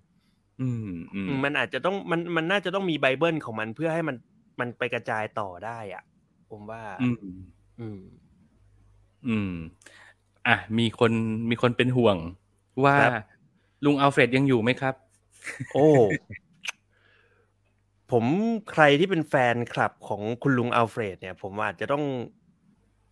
[0.60, 4.16] อืมอืมอืมมันอาจจะต้องมันมันน่าจะต้องมีไบเบิลของมันเพื่อให้มัน
[4.60, 6.02] มันไปกระจายต่อได้อะ
[6.50, 7.16] ผมว่า อืม
[7.80, 8.00] อืม
[9.28, 9.52] อืม
[10.46, 11.12] อะมีคน
[11.50, 12.16] มีคนเป็นห่วง
[12.84, 13.12] ว่าครับ
[13.84, 14.94] ลุงอัลเฟรดยังอยู่ไหมครับ
[15.74, 15.88] โอ้
[18.10, 18.24] ผม
[18.70, 22.04] ใครที่เป็นแฟนคลับของคุณลุงอัลเฟรด เนี่ย ผมอาจจะต้อง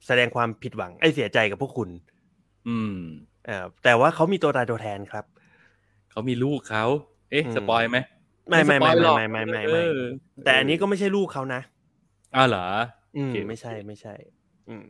[0.06, 1.88] แสดงความผิดหวังเอ้ยเสียใจกับพวกคุณ
[2.68, 3.31] อืมเอ่อ
[3.84, 5.24] แต่ว่าเขามีตัวตายตัวแทนครับ
[6.10, 6.84] เขามีลูกเขา
[7.30, 7.96] เอ๊ะอืม spoil ไหม
[8.48, 9.96] ไม่ไม่ spoil หรอกไม่ไม่ไม่ไม่เอไม่อ
[10.44, 11.60] แต่อันนี้ก็ไม่ใช่ลูกเขานะ
[12.34, 12.66] อ้าวเหรอ
[13.16, 14.14] อืมโอเคไม่ใช่ไม่ใช่
[14.68, 14.86] อืม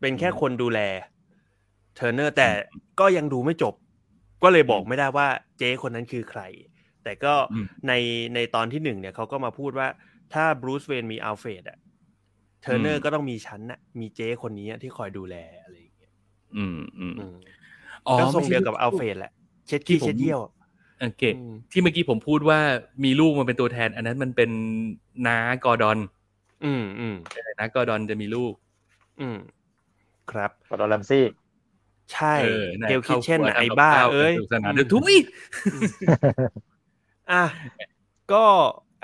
[0.00, 0.80] เป็นแค่คนดูแล
[1.94, 2.48] เทอร์เนอร์แต่
[3.00, 3.74] ก็ยังดูไม่จบ
[4.42, 5.28] ก็เลยบอกไม่ได้ว่า
[5.58, 6.42] เจ๊คนนั้นคือใคร
[7.04, 7.92] แต่ก็อืมใน
[8.34, 9.88] ในตอนที่หนึ่งเนี่ยเขาก็มาพูดว่า
[10.32, 11.78] ถ้าบรูซเวนมีอัลเฟรดอะ
[12.62, 16.12] เทอร์เนออืร์มก็ต้องมีฉันน่ะ มีเจ๊คนนี้อะที่คอยดูแลอะไรอย่างเงี้ย
[16.56, 17.63] อืมอืมอืมอ๋อ
[18.18, 19.32] ก็ทรงไม่ใช่เดียวกับอัลเฟรดแหละ
[19.66, 20.40] เช็ดขี้ที่ผมเช็ดเยี่ยว
[21.00, 22.58] โอเคอืมที่เมื่อกี้ผมพูดว่า
[23.04, 24.50] มีลูกมาเป็นตัวแทน อันนั้นมันเป็น
[25.26, 25.98] น้ากอร์ดอน
[26.64, 28.52] อืมอืมเออน้ากอร์ดอนจะมีลูก
[29.20, 29.38] อืม
[30.30, 31.24] ครับกอร์ดอนแรมซี่
[32.12, 35.14] ใช่เออน่ะเกลคิข้าทเช่นครัวน่ะไอ้ทำกับบ้าข้วเอ้ยสนุกสนานอืมเดี๋ยวทุย
[37.32, 37.44] อะ
[38.32, 38.44] ก็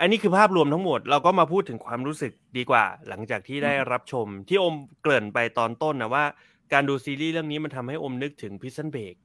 [0.00, 6.24] อันนี้คือภาพรวมทั้งหมดเราก็มาพูดถึงความรู้สึกดีกว่า หลังจากที่ได้รับชมที่อมเกริ่นไปตอนต้นนะว่า
[6.72, 9.16] การดูซีรีส์เรื่องนี้มันทำให้อมนึกถึง Prison Break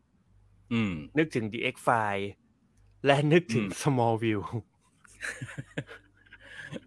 [0.74, 2.26] อืมนึกถึง The X File
[3.06, 4.46] และนึกถึงอืม Smallville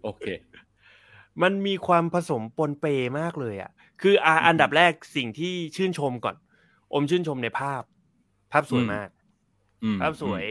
[0.03, 0.27] โอเค
[1.41, 2.85] มันมีความผสมปนเป
[3.19, 6.35] มากเลยอะ คืออะอันดับแรกสิ่งที่ชื่นชมก่อน
[6.93, 7.83] อมชื่นชมในภาพ
[8.51, 9.09] ภาพสวยอืมมาก
[9.83, 10.43] อืมภาพสวย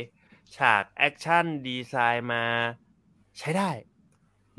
[0.56, 2.44] ฉากแอคชั่นดีไซน์มา
[3.38, 3.70] ใช้ได้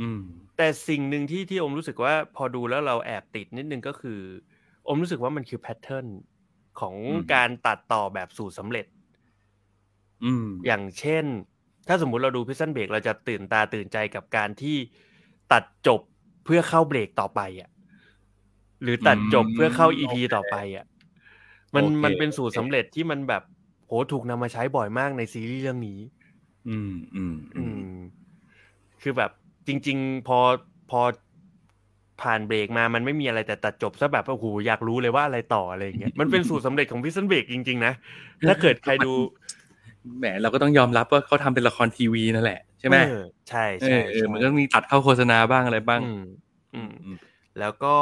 [0.01, 0.21] อืม
[0.57, 4.19] แต่สิ่งหนึ่งที่ที่อมรู้สึกว่าพอดูแล้วเราแอบติดนิดนึงก็คือ
[4.89, 6.07] อมรู้สึกว่ามันคือ pattern
[6.79, 8.85] ของอืมการตัดต่อแบบสูตรสำเร็จ
[10.23, 11.25] อืมอย่างเช่น
[11.87, 14.77] ถ้าสมมุติเราดู Prison Break เราจะตื่นตาตื่นใจกับการที่
[15.51, 16.01] ตัดจบ
[16.45, 17.69] เพื่อเข้าเบรกต่อไปอะ
[18.83, 20.85] หรือตัดจบเพื่อเข้าอีพีต่อไปอะ
[21.75, 23.43] มันโอเคมันเป็นสูตรโอเคสำเร็จที่มันแบบ
[23.87, 25.99] โหถูกนำมาใช้บ่อยมากในซีรีส์เรื่องนี้
[26.67, 27.85] อืมอืมอือืมม
[29.01, 29.31] คือแบบ
[29.67, 30.39] จริง ๆ พอ
[30.91, 31.01] พอ
[32.23, 37.93] ผ่านเบรกมามันไม่มีอะไรแต่ตัดจบซะแบบโอ้โหอยากรู้เลยว่าอะไรต่ออะไรอย่างเงี้ยมันเป็นสูตรสำเร็จของพิซซันเบรกจริงๆนะ
[38.47, 39.11] ถ้าเกิดใครดู
[40.17, 46.21] แหมเราก็ต้องยอมรับว่าเขาทำเป็นละครทีวีนั่นแหละใช่ไหมเออใช่เอใช่อเออใช่มันก็มีตัดเข้าโฆษณาบ้างอะไรบ้างอืม
[46.75, 47.17] อืมอืม
[47.59, 47.95] แล้วก็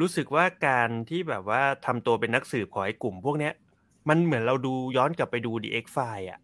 [0.00, 3.52] รู้สึกว่าการที่แบบว่าทำตัวเป็นนักสืบของไอ้กลุ่มพวกเนี้ย
[4.08, 6.40] มันเหมือนเราดูย้อนกลับไปดู The X File อะ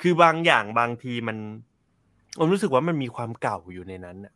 [0.00, 1.36] คือบางอย่างบางทีมัน
[2.38, 4.32] ผมรู้สึกว่ามันมีความเก่าอยู่ในนั้นอะ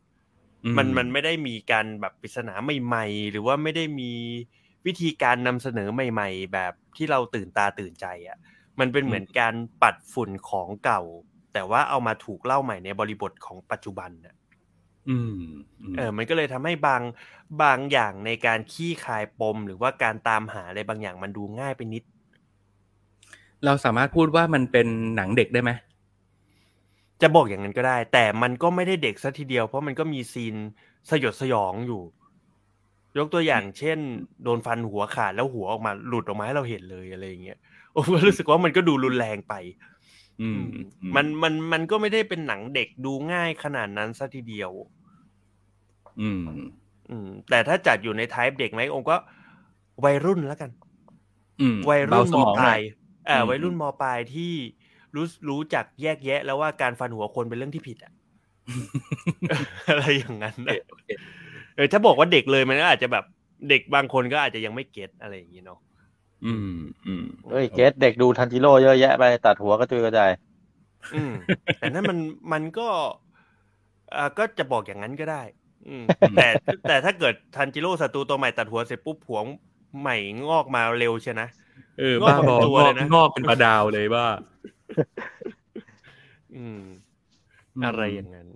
[0.77, 2.53] มันมันไม่ได้มีการแบบปริศนา
[2.85, 4.11] ใหม่ๆ หรือว่าไม่ได้มี
[4.85, 8.37] วิธีการนำเสนอใหม่ ๆ แบบที่เราตื่นตาตื่นใจอะ
[8.79, 11.01] มันเป็นเหมือนการปัดฝุ่นของเก่า
[11.53, 14.35] แต่ว่าเอามาถูกเล่าใหม่ในบริบทของปัจจุบันน่ะ
[15.09, 15.35] อืม
[15.95, 17.01] มเออ มันก็เลยทำให้บาง
[17.61, 22.03] บางอย่างในการขี้คายปม หรือว่าการตามหาอะไรบางอย่างมันดูง่ายไปนิด
[23.65, 25.71] เราสามารถพูดว่ามันเป็นหนังเด็กได้ไหม
[27.21, 30.55] จะบอกอย่างนั้นก็ได้ แต่มันก็ไม่ได้เด็กซะทีเดียวเพราะมันก็มีซีน
[31.09, 32.01] สยดสยองอยู่
[33.17, 33.97] ยกตัวอย่างเช่น
[34.43, 37.57] โดนฟันหัวขาดแล้วหัวออกมาหลุดออกมาให้เราเห็นเลยอะไรอย่างเงี้ย
[37.95, 39.53] ผมก็รู้สึกว่ามันก็ดูรุนแรงไป
[40.41, 40.61] อืม
[41.15, 44.71] มันมันมันก็ไม่ได้เป็นหนังเด็กดูง่ายขนาดนั้นซะทีเดียว
[46.21, 46.43] อืม
[47.09, 49.15] อืม แต่ถ้าจัดอยู่ในไทป์เด็กไหมองค์ก็
[50.03, 50.71] วัยรุ่นแล้วกัน
[51.61, 52.81] อืมวัยรุ่นเบามสมองปหน่ลาอยย
[53.27, 54.53] เอ่าอืมวัยรุ่นมปลายที่
[55.15, 58.13] รู้รู้จักแยกแยะ แล้วว่าการฟันหัวคนเป็นเรื่องที่ผิดอะ
[59.89, 61.09] อะไรอย่างนั้นโอเคนะโอเค
[61.75, 63.25] เออถ้าบอกว่าเด็กเลยมันก็อาจจะแบบ
[63.69, 65.79] เด็กบางคนก็อาจจะยังไม่เก็ตอะไรอย่างนี้เนาะ
[66.45, 70.31] อืมอืมเฮ้ยเกตเด็กดูทันจิโร่เยอะแยะไปตัดหัวก็จุยกระจาย
[71.15, 71.33] อืม
[71.79, 72.17] แต่นั่นมัน
[72.53, 72.87] มันก็
[74.15, 75.41] อ่าก็จะบอกอย่างนั้นก็ได้
[75.87, 76.03] อืม
[76.35, 76.47] แต่
[76.87, 79.39] แต่ถ้าเกิดทันจิโร่ศัตรูตัวใหม่ตัดหัวเสร็จปุ๊บผัว
[79.99, 81.47] ใหม่งอกมาเร็วใช่นะ
[81.99, 84.25] เออบ้าบองตัวงอเลกยนะงอกเป็นปลาดาวเลยว่า
[86.55, 86.83] อืม
[87.85, 88.47] อะไรอย่างนั้น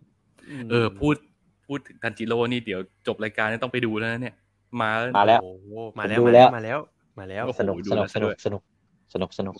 [0.65, 1.15] มเออ พูด
[1.67, 4.35] พูดถึงทันจิโร่นี่เดี๋ยวจบรายการนี่ต้องไปดูแล้วนะเนี่ย
[4.81, 5.67] มามาแล้วโอ้โห
[5.99, 6.79] มาแล้วผมดูมาแล้แล้ววมาแล้ว
[7.19, 8.61] มาแล้วโอ้โหสนุกดูสนุกแล้วสนุกด้วยสนุก
[9.13, 9.55] สนุกสนุก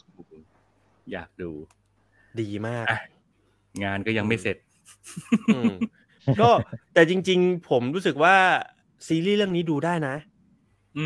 [1.11, 1.49] อยากดู
[2.41, 2.99] ดีมากอะ
[3.83, 4.57] งานก็ยังไม่เสร็จ
[5.55, 5.73] อืม
[6.41, 6.49] ก็
[6.93, 8.35] แต่จริง ๆ ผมรู้สึกว่า
[9.07, 10.34] ซีรีส์เรื่องนี้ดูได้นะอืม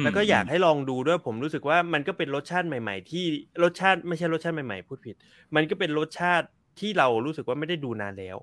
[0.03, 3.25] แล้วก็อยากให้ลองดูด้วยผมรู้สึกว่ามันก็เป็นรสชาติใหม่ ๆ ที่
[3.63, 5.15] รสชาติไม่ใช่รสชาติใหม่ๆพูดผิด
[5.55, 6.47] มันก็เป็นรสชาติ
[6.79, 8.37] ที่เรารู้สึกว่าไม่ได้ดูนานแล้ว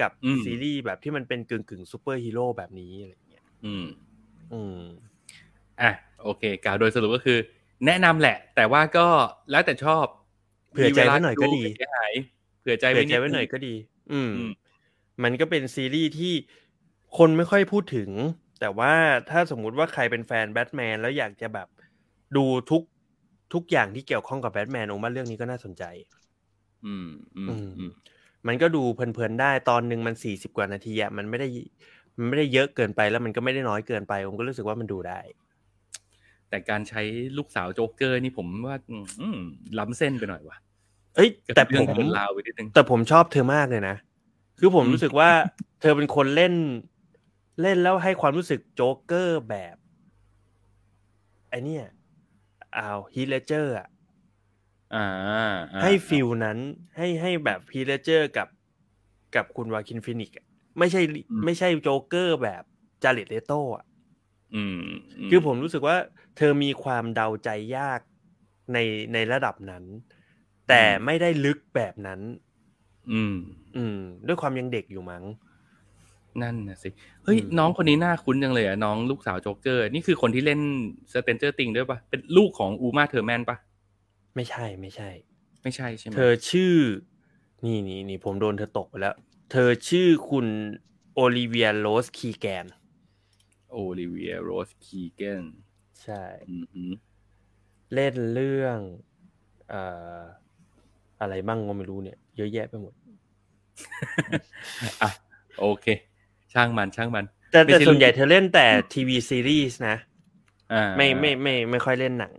[0.00, 3.86] กับอืมซีรีส์แบบที่มันเป็นกึ่งกึ่งซูเปอร์ฮีโร่แบบนี้อะไรอย่างเงี้ยอืม
[4.52, 4.80] อืม
[5.80, 5.90] อะ
[6.22, 7.38] โอเคกล่าวโดยสรุปก็คือ
[7.86, 9.06] แนะนำแหละ แต่ว่าก็
[9.50, 10.04] แล้วแต่ชอบ
[10.72, 12.12] เผื่อใจไว้หน่อยก็ดีมีเวลาไม่เสียหาย
[12.60, 13.74] เผื่อใจเผื่ไว้อใจไว้ดงหน่อยก็ดี
[14.12, 14.52] อืมอืม
[15.22, 16.32] มันก็เป็นซีรีส์ที่
[17.18, 18.10] คนไม่ค่อยพูดถึง
[18.60, 18.92] แต่ว่า
[19.30, 21.68] ถ้าสมมุติว่าใครเป็นแฟนแบทแมนแล้วอยากจะแบบ
[22.36, 22.82] ดูทุก
[23.54, 25.84] ทุกอย่างที่เกี่ยวข้องกับแบทแมนองว่าเรื่องนี้ก็น่าสนใจ
[26.84, 27.90] อืมอืมอืม อืม
[28.46, 31.48] มันก็ดูเพลินๆได้ตอนหนึ่งมันสี่สิบกว่านาทีอะมันไม่ได้
[32.18, 35.20] มันไม่ได้เยอะเกินไปแล้วมันก็ไม่ได้น้อยเกินไป ผมก็รู้สึกว่ามันดูได้
[36.48, 37.02] แต่การใช้
[37.36, 38.76] ลูกสาวโจ๊กเกอร์นี่ผมว่า
[39.20, 39.38] อืม
[39.78, 40.56] ล้ำเส้นไปหน่อยว่ะ
[41.14, 43.96] เอ้ยกับแต่เรื่ผองมเกินราวไปนิดนึงแต่ผมชอบเธอมากเลยนะ
[44.58, 45.30] คือผมอืมรู้สึกว่า
[45.80, 46.54] เธอเป็นคนเล่น
[47.60, 49.76] เล่นแล้วให้ความรู้สึกโจ๊กเกอร์แบบ
[51.48, 51.84] ไอเนี่ย
[52.76, 53.88] อ้าว Heath Ledger อะ
[54.94, 56.58] อ่าอ่าให้ feel นั้น
[56.96, 58.48] ให้ให้แบบ Heath Ledger กับ
[59.34, 60.46] กับคุณ Joaquin Phoenix อะ
[60.78, 61.00] ไม่ใช่
[61.44, 62.62] ไม่ใช่โจ๊กเกอร์แบบ
[63.02, 63.84] Jared Leto อะ
[64.54, 64.80] อืม
[65.30, 65.96] คือผมรู้สึกว่า
[66.36, 68.00] เธอมีความเดาใจยาก
[68.72, 68.78] ใน
[69.12, 69.84] ในระดับนั้น
[70.68, 72.20] แต่ไม่ได้ลึกแบบนั้น
[73.12, 73.36] อืม
[73.76, 75.24] อืม ด้วยความยังเด็กอยู่มั้ง
[76.42, 76.90] นั่นนะสิ
[77.24, 80.60] เฮ้ยอืมน้องคนนี้น่าคุ้นจังเลยอะน้องลูกสาวโจ๊กเกอร์ นี่คือคนที่เล่น
[81.12, 83.56] Stranger Things ด้วยปะเป็นลูกของ Uma Thurman ปะ
[84.36, 85.10] ไม่ใช่ไม่ใช่
[85.62, 86.74] ไม่ใช่ใช่ไหมเธอชื่อ
[87.64, 89.14] นี่นี่นี่ผมโดนเธอตกไปแล้ว
[89.52, 90.46] เธอชื่อคุณ
[91.14, 92.66] Olivia Rose Keegan
[93.72, 95.44] Olivia Rose Keegan
[96.02, 96.84] ใช่อืมฮึ
[97.94, 98.78] เล่นเรื่อง
[99.68, 99.82] เอ่
[100.18, 100.20] อ
[101.20, 102.94] อะไรบ้างก็ไม่รู้เนี่ย เยอะแยะไปหมด
[105.02, 105.10] อะ
[105.60, 105.86] โอเค
[106.58, 109.96] ช่างมันช่างมัน แต่ไม่แต่ใช่ส่วนใหญ่ลูกเธอเล่นแต่ทีวีซีรีส์นะ
[110.72, 112.34] อ่าไม่ไม่ไม่ไม่ค่อยเล่นหนัง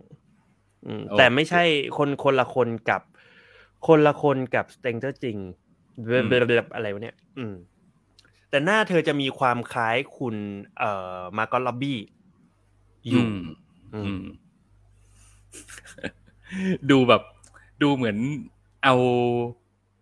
[0.85, 1.63] อืมโอเคแต่ไม่ใช่
[1.97, 3.01] คนคนละคนกับ
[3.87, 5.37] คนละคนกับ Stranger Things
[6.05, 7.53] เบบเบบอะไรวะเนี่ย อืม
[8.49, 10.35] แต่หน้าเธอจะมีความคล้ายคุณ
[10.77, 11.99] เอ่อ Margot Robbie
[13.09, 13.35] อยู่อืม
[13.93, 14.23] อือืมม
[16.91, 17.21] ดูแบบ
[17.81, 18.17] ดูเหมือน
[18.83, 18.95] เอา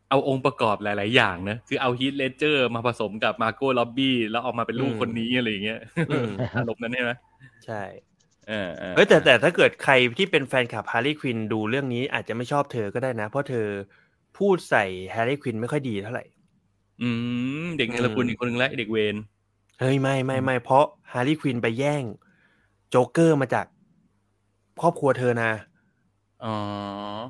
[0.09, 5.79] เอาองค์ประกอบหลาย ๆ อย่างนะ คือเอา Heath Ledger มาผสมกับ Margot Robbie แล้วออกมาเป็นลูกคนนี้อะไรอย่างเงี้ย
[6.09, 7.11] อืมอารมณ์นั้นใช่ไหม
[7.65, 7.81] ใช่
[8.47, 13.67] เออเออเอ้ยแต่แต่ถ้าเกิดใครที่เป็นแฟนคลับฮาร์ y ี w ควินดูเรื่องนี้อาจจะไม่ชอบเธอก็ได้นะ เพราะเธอ
[14.38, 16.25] พูดใส่ Harley Quinn ไม่ค่อยดีเท่าไหร่
[17.01, 17.09] อื
[17.63, 19.15] ม เด็กเนรคุณอีกคนนึงแล้วไอ้เด็กเวร
[19.79, 22.03] เฮ้ยไม่ไม่ไม่เพราะฮาร์ y ี w ควินไปแย่ง
[22.89, 23.65] โจ๊กเกอร์มาจาก
[24.81, 25.51] ครอบครัวเธอนะ
[26.43, 26.47] อ๋อ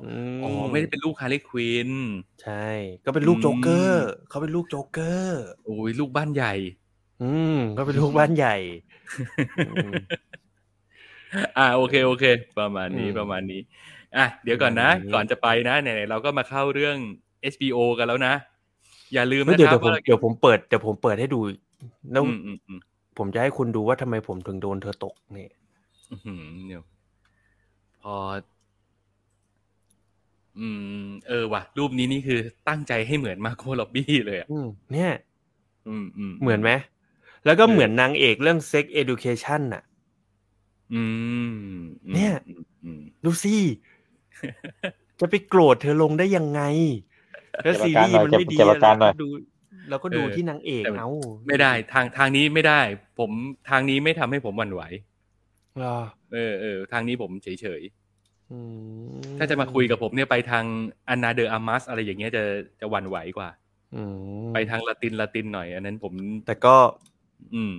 [0.02, 0.06] อื
[0.40, 1.90] มอ๋อไม่ได้เป็นลูก Harley Quinn
[2.40, 2.52] ใช่
[3.04, 6.52] ก็เป็นลูกโจ๊กเกอร์อืมเขาเป็นลูกโจ๊กเกอร์โอ้ยลูกบ้านใหญ่
[7.20, 7.24] อื
[7.54, 8.56] มก็เป็นลูกบ้านใหญ่
[9.64, 9.94] อืม
[11.58, 12.24] อ่าโอเคโอเค
[12.58, 13.60] ประมาณนี้อืมประมาณนี้
[14.16, 16.96] อะเดี๋ยวก่อนนะประมาณนี้ก่อนจะไปนะไหนๆเราก็มาเข้าเรื่อง
[17.42, 18.34] HBO กันแล้วนะ
[19.14, 21.40] อย่าลืมเฮ้ยนะเดี๋ยวครัเดี๋บยวผมว่าเดี๋ยวผมเปิดเดี๋ยวผมเปิดให้ดู
[22.12, 22.80] แล้วอืมอืมอืม
[23.18, 25.50] ผมจะให้คุณดูว่าทำไมผมถึงโดนเธอตกเนี่ย
[26.10, 26.82] อื้อหือเดี๋ยว
[28.02, 28.14] พอ
[30.60, 30.68] อื
[31.04, 35.12] ม เออว่ะ รูปนี้นี่คือตั้งใจให้เหมือนมาโคล็อบบี้เลยอะอืมเนี่ย
[35.88, 36.70] อืมอืมเหมือนไหม
[37.44, 39.82] แล้วก็เออเหมือนนางเอกเรื่อง Sex Education น่ะ
[40.94, 41.02] อื
[41.48, 43.54] มอืม เนี่ยอืมอืมดูสิ
[45.20, 46.60] จะไปโกรธเธอลงได้ยังไง
[47.62, 49.28] แล้วเก็บซีอาการรีหน่ส์อยมันไม่ดีเก็บอาการหน่อยเราก็ดู
[49.90, 51.08] เราก็ดูที่นางเอกแต่เอา
[51.46, 52.80] ไม่ได้ ทางทางนี้ไม่ได้
[53.18, 53.30] ผม
[53.70, 54.82] ทางนี้ไม่ทำให้ผมหวั่นไหว
[55.76, 55.98] เหรอ
[56.32, 57.97] เออเออทางนี้ผมเฉยเฉยอืมๆ
[59.38, 60.64] ถ้าจะมาคุยกับผมเนี่ยไปทาง
[61.08, 62.42] อันนาเดออามัสอะไรอย่างเงี้ยจะ
[62.80, 63.48] จะหวั่นไหวกว่า
[63.94, 66.12] อืมไปทางละตินละตินหน่อย อันนั้นผม
[66.46, 66.76] แต่ก็
[67.54, 67.74] อืม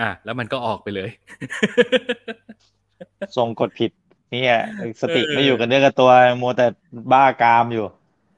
[0.00, 1.10] อะ แล้วมันก็ออกไปเลย
[3.36, 3.90] ทรงกดผิด
[4.30, 4.58] เนี่ย
[5.02, 6.10] สติเออไม่อยู่กันเนื้อกับตัว
[6.42, 6.66] มัวแต่
[7.12, 7.86] บ้ากามอยู่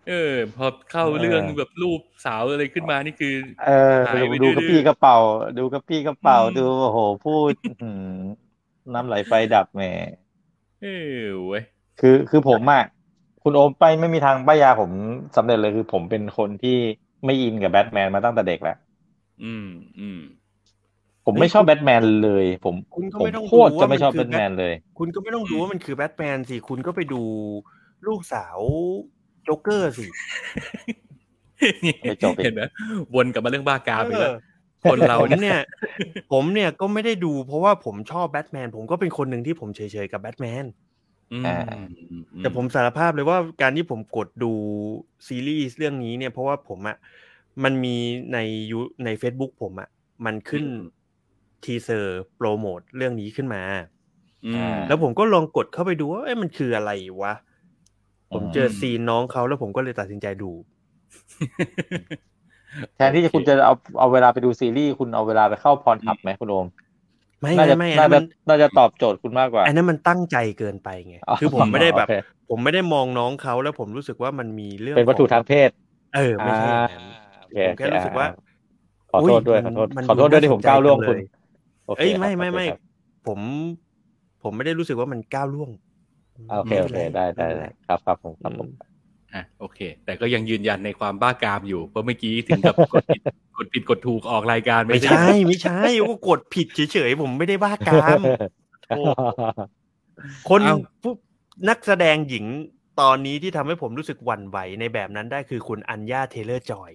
[0.08, 3.34] เออ พอเข้าเออเรื่องแบบรูปสาวอะไรขึ้นมานี่คือ
[3.66, 5.16] เออหายไปดูดื้อๆกระปี้กระเป๋า
[5.58, 8.04] ดูกระปี้กระเป๋าอืมดูโอ้โหพูดอื้อหือ
[8.94, 9.82] น้ำไหลไฟดับแหม
[10.82, 11.64] เออเว้ย
[12.00, 12.82] คือคือผมอะ
[13.42, 14.90] คุณโอมไปไม่มีทางป้ายยาผม
[15.36, 16.76] สำเร็จเลยคือผมเป็นคนที่
[17.24, 18.76] ไม่อินกับแบทแมนมาตั้งแต่เด็กแล้ว
[19.44, 19.68] อืม
[20.00, 20.20] อืม
[21.26, 27.22] ผมไม่ชอบแบทแมนเลย ผมคุณก็ผมไม่ต้องโคดูตรจะว่าไม่ชอบคืแบทแมนเลย คุณก็ไม่ต้องดูว่ามันคือแบทแมนสิคุณก็ไปดู
[28.06, 28.58] ลูกสาว
[29.44, 30.06] โจ๊กเกอร์สิ
[32.02, 32.62] ไม่จบอีกเห็นไหม
[33.14, 34.49] วนกลับมาเรื่องบ้ากามอีกแล้วออ
[34.84, 35.60] คนเราผมเนี่ยเนี่ย
[36.32, 40.64] ผมเนี่ยก็ไม่ได้ดู เพราะว่าผมชอบแบทแมนผมก็เป็นคนหนึ่งที่ผมเฉยๆกับแบทแมน
[41.32, 41.58] อืมอ่า
[42.38, 44.52] แต่ผมสารภาพเลยว่าการที่ผมกดดู
[45.26, 46.96] ซีรีส์เรื่องนี้เนี่ย เพราะว่าผมอะ
[47.64, 47.96] มันมี
[48.32, 48.38] ใน
[48.70, 49.88] ยูใน Facebook ผมอะ
[50.24, 50.64] มันขึ้น
[51.64, 53.62] teaser โปรโมทเรื่องนี้ขึ้นมา
[54.46, 56.90] อืมแล้วผมก็ลองกดเข้าไปดูว่าเอ้ยมันคืออะไร
[57.22, 57.34] วะ
[58.32, 60.50] ผมเจอซีนน้องเขาแล้วผมก็เลยตัดสินใจดู
[62.96, 66.66] แทนที่จะคุณจะเอาเอาเวลาไปดูซีรีส์คุณเอาเวลาไปเข้า Pornhub ไหมคุณโอม
[67.42, 72.12] ไม่น่าไม่จะไม่อันน่านั้นจะมันน่าจะตอบโจทย์คุณมากกว่าอันนั้นมันตั้งใจเกินไปไงคือผมไม่ได้แบบโอเค
[72.48, 75.70] ผมไม่ได้มองน้องเขาแล้วผมรู้สึกว่ามันมีเรื่องเป็นวัตถุของทางเพศ
[76.14, 77.02] เออไม่ใช่อย่างนั้น
[77.38, 78.26] โอเคผมแค่รู้สึกว่า
[79.10, 81.20] ขอโทษด้วยอุ๊ขอโทษมันขอโทษด้วยที่ผมก้าวล่วงน่คุณสนใจจัเลย
[81.86, 82.78] โอเคเอ้ยครับไม่ไม่ไม่โอเคครับ
[83.26, 83.40] ผม
[84.42, 85.70] ผมไม่ได้รู้สึกว่ามันก้าวล่วง
[86.46, 88.89] โอเคโอเคได้ได้ได้ครับครับผมครับผม
[89.34, 93.22] อะโอเค แต่ก็ยังยืนยันในความบ้ากามอยู่เพราะเมื่อกี้ถึงกับกดผิด
[93.58, 98.20] กดผิดกดถูกออกรายการไม่ไม่ใช่ ไม่ใช่ก็กดผิดเฉยๆผมไม่ได้บ้ากาม
[98.88, 99.02] โอ้
[100.48, 101.12] คนเอ้าผู้
[101.68, 102.44] นักแสดงหญิง
[103.00, 106.92] ตอนนี้ที่ทำให้ผมรู้สึกหวั่นไหวในแบบนั้นได้คือคุณ Anya Taylor-Joy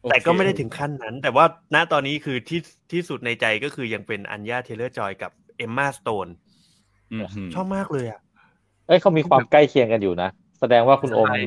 [0.00, 2.60] โอเคแต่ก็ไม่ได้ถึงขั้นนั้น แต่ว่าณตอนนี้คือที่
[2.92, 6.28] ที่สุดในใจก็คือยังเป็น Anya Taylor-Joy กับ Emma Stone
[7.12, 7.16] อื
[7.46, 8.20] มชอบมากเลยอะ
[8.86, 10.30] เอ้ยเขามีความใกล้เคียงกันอยู่นะ
[10.60, 11.40] แสดงว่าคุณโอมใช่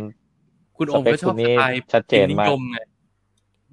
[0.78, 2.78] คุณโอมสเปคก็ชอบคุณนี่สไตล์ชัดเจนมากพิมพ์นิยมไง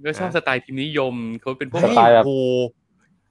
[0.07, 2.45] ก็ชอบสไตล์พิมพ์นิยมเขาเป็นพวกสไตล์แบบโอ้โห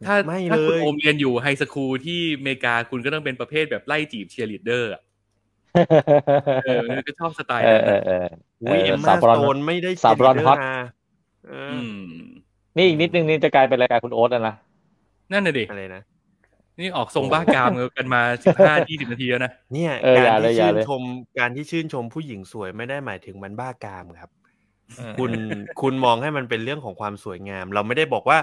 [0.06, 5.02] ถ้าไม่ถ้าคุณเลยโอมเรียนอยู่ไฮสคูลที่อเมริกาคุณก็ต้องเป็นประเภทแบบไล่จีบเชียร์ลีดเดอร์อะ
[6.66, 8.28] เออก็ชอบสไตล์เอนั้อนเอนะอเออ
[8.62, 10.76] อุ้ยเอเออมสามาบรอนสโตนไม่ได้สาบรอนเจฮอตนะ
[11.48, 12.02] เอออือม
[12.78, 14.56] นี่อีกนิดนึงนี่จะกลายเป็นรายการคุณโอ๊ตแล้วนะ
[15.32, 16.02] นั่นน่ะดิอะไรนะ
[16.80, 21.02] นี่ออกทรงบ้ากามกันมาสิบห้ายี่สิบนาทีแล้วนะเนี่ยเออการอย่าเลยที่อย่าชื่นเลยชม
[21.40, 24.30] การที่ชื่นชมผู้หญิงสวยไม่ได้หมายถึงมันบ้ากามครับ
[25.18, 25.32] คุณ
[25.82, 28.38] คุณมองให้มันเป็นเรื่องของความสวยงาม เราไม่ได้บอกว่า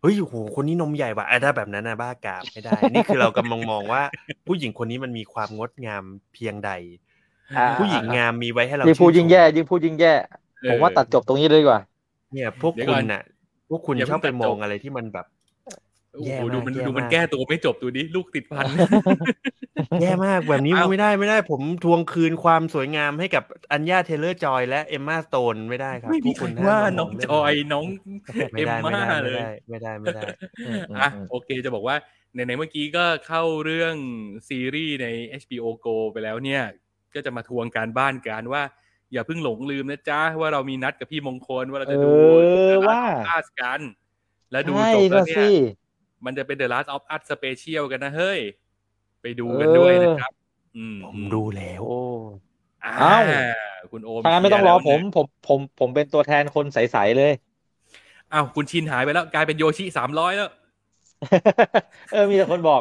[0.00, 4.02] เฮ้ยโหคนนี้นมใหญ่ว่ะอะถ้าแบบนั้นนะบ้ากามไม่ได้ นี่คือเรากำลังมองว่า
[4.46, 6.02] ผู้หญิงคนนี้มันมีความงดงาม
[6.34, 6.70] เพียงใด
[7.56, 10.14] อ่าผู้หญิงงามมีไว้ให้เรายิ่งพูดชื่นชมยิ่งแย่ยิ่งพูดยิ่งแย่
[10.62, 11.80] เออผมว่าตัดจบตรงนี้เลยดีกว่า
[12.32, 13.22] เนี่ย พวกเดี๋ยวคุก่ณอนน่ะ
[13.70, 15.26] พวกคุณอย่าชอบเพิ่ไปงตัดมองจบอะไรที่มันแบบ
[16.14, 18.66] โอ้แย่โหมากดูมันแย่ดูมันมากแก้ตัวไม่จบดูดิลูกติดพัน
[20.00, 27.84] แย่มากแบบนี้เอ้าไม่ได้ไม่ได้ผมทวงคืนความสวยงามให้กับอัญญาเทเลอร์จอยและเอมมาสโตนไม่ได้ครับไม่มีพวกใครคุณห้มว่ามาน้องเรื่จอยน้อง
[28.52, 30.22] ไม่เอ็มได้ไม่ม่าได้เลไม่ยได้ไม่ได้ไม่ได้
[30.66, 31.96] อืมอืมอะอืมโอเคจะบอกว่า
[32.34, 33.94] ในในๆเมื่อกี้ก็เข้าเรื่อง
[34.48, 35.06] ซีรีส์ใน
[35.42, 36.62] HBO Go ไปแล้วเนี่ย
[37.14, 38.62] ก็จะมาทวงการบ้านกันว่า
[39.12, 42.10] อย่าเพิ่งหลงลืมนะจ๊ะ ว่าเรามีนัดกับพี่มงคลว่าเราจะดู
[42.42, 43.80] เออ The ว่า Last of Us กัน
[44.52, 45.54] แล้วดูใช่จบแล้วละเนี่สิย
[46.24, 48.40] มันจะเป็น The Last of Us Special กันนะเฮ้ย
[49.22, 50.32] ไปดูกันด้วยนะครับ
[50.76, 52.00] อืมผมดูแล้วโอ้
[52.84, 53.22] อ่าอ้าว
[53.92, 57.32] คุณโอมถ้างั้นไม่ต้องรอเคผลียมแล้วนะผม ผม ผมเป็นตัวแทนคนใสๆเลย
[58.32, 60.50] อ้าวคุณชินหายไปแล้ว กลายเป็นโยชิสามร้อยแล้ว
[62.12, 62.80] เออ มีแต่คนบอก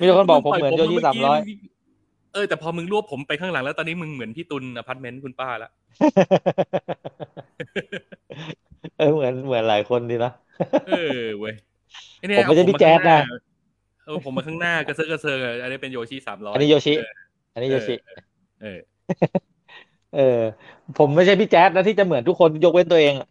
[0.00, 1.38] มีแต่คนบอกผมเหมือนโยชิสามร้อย
[2.32, 5.70] เออแต่พอมึงรวบผมไปข้างหลังแล้วตอนนี้มึงเหมือนพี่ตุลอพาร์ตเมนต์คุณป้าละ
[8.98, 10.32] เออเหมือนเหมือนหลายคนดีนะ
[10.88, 11.71] เออเว้ยไอ้เนี่ย
[12.38, 13.20] ผมไม่ใช่เอาพี่แจ๊ดนะ
[14.04, 16.94] เออผมมาข้างหน้ากระเซาะกระเซิงอะอันนี้เป็นโยชิสามร้อยอันนี้โยชิ
[17.54, 17.94] อันนี้โยชิ
[18.62, 18.80] เออ
[20.16, 20.40] เออ
[20.98, 23.28] ผมไม่ใช่พี่แจ๊ดนะที่จะเหมือนทุกคนยกเว้นตัวเองอะ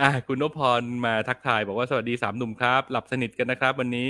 [0.00, 4.08] อะคุณนพพรมาทักทาย บอกว่าสวัสดีสามหนุ่มครับ หลับสนิทกันนะครับ วันนี้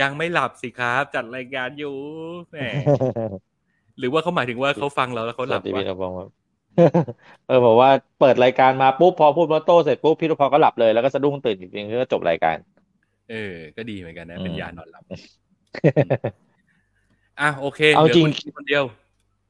[0.00, 1.96] ยังไม่หลับสิครับ จัดรายการอยู่
[2.50, 2.56] แหม
[3.98, 6.24] หรือว่าเขาหมายถึงว่าเขาฟังเราแล้วเขาหสลัวับสดีวะพี่นพพร
[7.46, 7.90] เออบอกว่า
[8.20, 12.56] เปิดรายการมาปุ๊บพอพูดมอตโต้เสร็จปุ๊บพี่นพพรก็หลับเลยแล้วก็สะดุ้งตื่นอีกทีก็จบรายการ
[13.30, 15.04] เออ ก็ดีเหมือนกันนะอืมเป็นยานอนหลับ
[17.40, 18.84] อะโอเคเอาหลืจริงคุณคนเดียว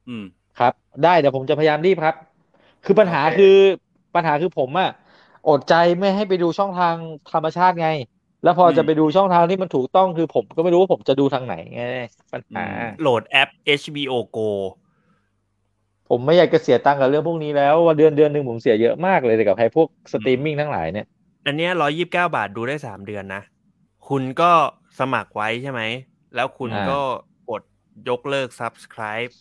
[0.07, 0.23] อืม
[0.59, 0.73] ครับ
[1.03, 2.15] ได้เดี๋ยวผมจะพยายามรีบครับ
[2.85, 3.55] คือปัญหาคือ
[4.15, 4.89] ปัญหาคือผมอะ
[5.49, 6.95] อดใจไม่ให้ไปดูช่องทาง
[7.33, 7.89] ธรรมชาติไง
[8.43, 11.83] แล้วพออมจะไปดูช่องทางที่มันถูกต้องคือผมก็ไม่รู้ว่าผมจะดูทางไหนไง
[12.33, 13.49] ปัญหาอืมโหลดแอป
[13.81, 14.49] HBO Go
[16.09, 21.07] ผมไม่อยากจะเสียตังค์กับเรื่องพวกนี้แล้วว่าเดือนเดือนหนึ่งผมเสียเยอะมากเลยกับไอ้พวกสตรีมมิ่งทั้งหลายเนี่ย
[21.45, 23.41] อันเนี้ยร้อยยี่สิบเก้าบาทดูได้สามเดือนนะ
[24.09, 24.51] คุณก็
[24.99, 25.81] สมัครไว้ใช่ไหม
[26.35, 26.99] แล้วคุณอ่าก็
[27.49, 27.61] กด
[28.09, 29.31] ยกเลิก subscribe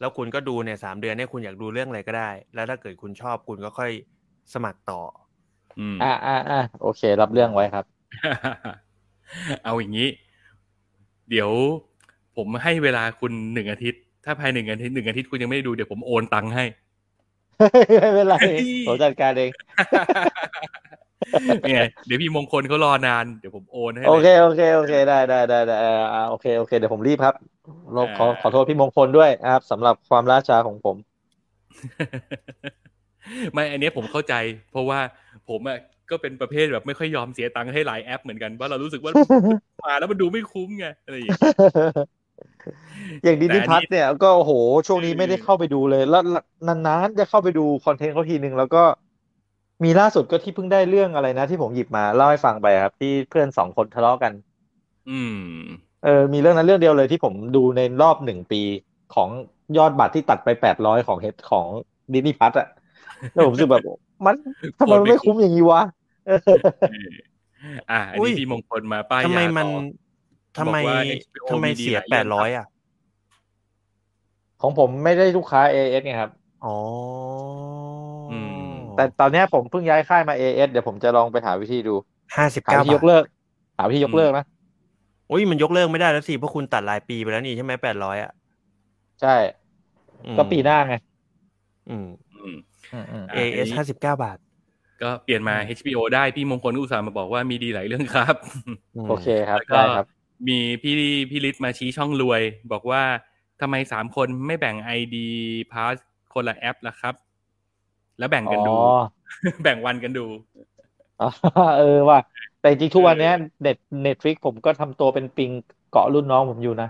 [0.00, 3.90] แล้วคุณก็ดูเนี่ยสามเดือนเนี่ยคุณอยากดูเรื่องอะไรก็ได้ แล้วถ้าเกิดคุณชอบคุณก็ค่อย
[4.54, 5.00] สมัครต่อ
[5.78, 7.84] อืมอ่าอ่าอ่าโอเค รับเรื่องไว้ครับ
[9.64, 10.08] เอาอย่างนี้
[11.30, 11.50] เดี๋ยว
[12.36, 16.64] ผมให้เวลาคุณหนึ่งอาทิตย์ ถ้าภายหนึ่งอาทิตย์หนึ่งอาทิตย์คุณยังไม่ได้ดูเดี๋ยวผมโอนตังค์ให้
[18.00, 19.50] ไม่เป็นไรเฮ้ยผมจัดการเอง
[21.68, 27.34] เนี่ยเดี๋ยวพี่มงคลเขารอนานเดี๋ยวผมโอนให้โอเลยเคโอเคโอเคได้ได้ได้ได้อ่าอ่าโอเคโอเคเดี๋ยวผมรีบครับ
[27.94, 30.96] เราขออ่าขอโทษพี่มงคลด้วยนะครับสำหรับความล่าช้าของผม
[33.52, 34.34] ไม่อันเนี้ยผมเข้าใจ
[34.72, 35.00] เพราะว่า
[35.48, 35.78] ผมอะ
[36.10, 39.12] ก็เป็นประเภทแบบไม่ค่อยยอมเสียตังค์ให้หลายแอปเหมือนกันเพราะเรารู้สึกว่า
[39.84, 41.40] มาแล้วมันดูไม่คุ้มไงอะไรอย่างเงี้ย
[43.24, 44.52] อย่างดิแต่นิอันนี้พัทเนี่ยก็โอ้โห
[44.86, 46.22] ช่วงนี้เออไม่ได้เข้าไปดูเลย แล้ว
[46.68, 48.82] นานๆจะเข้าไปดูคอนเทนต์เขาทีนึงแล้วก็
[49.84, 54.32] มีล่าสุดก็ที่เพิ่งได้เรื่องอะไรนะ ที่ผมหยิบมาเล่าให้ฟังไปครับ ที่เพื่อนสองคนทะเลาะกัน
[55.08, 55.36] อืม
[56.04, 58.60] เออ มีเรื่องนั้นเรื่องเดียวเลยที่ผมดูในรอบหนึ่งปี
[59.14, 59.28] ของ
[59.76, 61.66] ยอดบัตรที่ตัดไปแปดร้อยของเฮดของ
[62.12, 62.68] ดินิพัทอะ
[63.32, 63.82] แล้วผมรู้สึกแบบ
[64.26, 64.34] มัน
[64.78, 65.82] ทำไมมันไม่คุ้มอย่างนี้วะ
[66.26, 66.62] เออเออ
[67.90, 69.72] อะอันอุ้นี้ยพี่มงคลมาป้ายทำไมยามันต่อ
[70.58, 72.66] ทำไมบอกว่า HBO ทำไมมีดีเสียหลายแปเรื่ดองร้อยครับอะ
[74.60, 76.30] ของผมไม่ได้ลูกค้า AS ไงครับ
[76.64, 76.76] อ๋อ
[78.32, 78.34] อ
[78.70, 81.94] มแต่ตอนเนี้ยผมเพิ่งย้ายค่ายมา AS เดี๋ยวผมจะลองไปหาวิธีดู
[82.36, 83.24] ห้าสิบหาเก้าวิธียบาทกเลิก
[83.78, 84.44] หาวิธียกเลิกนะ
[85.28, 88.32] โอ้ยมันยกเลิกไม่ได้แล้วสิเพราะคุณตัดรายปีไปแล้วนี่ใช่ไหมแปดร้อยอะ
[89.20, 89.34] ใช่
[90.26, 90.94] อืมก็ปีหน้าไง
[91.90, 92.08] อืม
[92.42, 92.56] อืม
[92.92, 94.38] อืมอืมอะ AS อันนี้ห้าสิบเก้าบาท
[95.02, 98.34] ก็เปลี่ยนมา HBO ได้พี่มงคลอุตส่าห์มาบอกว่ามีดีหลายเรื่องครับ
[99.04, 100.06] มโอเคครับแล้วก็ได้ครับ
[100.48, 100.94] มีพี่
[101.30, 102.42] พี่ฤทธิ์มาชี้ช่องรวย
[102.72, 103.02] บอกว่า
[103.60, 105.16] ทำไมสามคนไม่แบ่ง ID
[105.72, 105.96] Pass
[106.32, 107.14] คนละแอปล่ะครับ
[108.18, 109.00] แล้วแบ่งกันดูอ๋อ
[109.62, 110.26] แบ่งวันกันดู
[111.20, 111.28] อ๋อ
[111.78, 112.18] เออว่า
[112.60, 115.50] แต่จริงๆทุกวันเนี้ยเน็ต Netflix ผมก็ทำตัวเป็นปลิง
[115.90, 116.88] เกาะรุ่นน้องผมอยู่นะ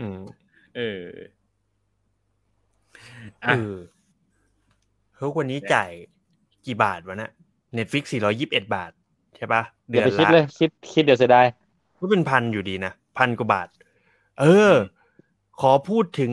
[0.00, 0.20] อืม
[0.76, 1.02] เออ
[3.46, 3.72] เออะอ
[5.16, 5.90] เฮ้ยวันนี้จ่าย
[6.66, 7.30] กี่บาทวะนะ
[7.74, 8.92] Netflix สี่ร้อยยิบเอ็ดบาท
[9.36, 11.46] ใช่ปะเดืเดี๋ยวอนไปคิดละเลยคิดคิดเดี๋ยวเสียดาย
[11.98, 13.68] ก็เป็นพันอยู่ดีนะพันกว่าบาท
[14.40, 14.74] เออ
[15.60, 16.32] ขอพูดถึง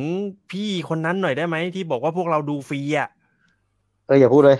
[0.51, 3.09] พี่คนนั้นหน่อยได้ไหมที่บอกว่าพวกเราดูฟรีอะ
[4.07, 4.57] เอออย่าพูดเลย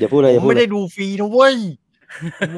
[0.00, 1.56] อย่าพูดเลยอผย่ามพูดไม่เลได้ยดูฟรีนะเว้ย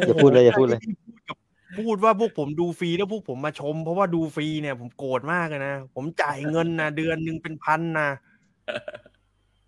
[0.06, 1.36] อย่าพูดเลยอย่าพูดเลยที่พูดกับ
[1.78, 8.08] พูดว่าพวกผมดูฟรีแล้วพวกผมมาชม เพราะว่าดูฟรีเนี่ยผมโกรธมากเลยนะผมจ่ายเงินนะเดือนหนึ่งเป็นพันนะ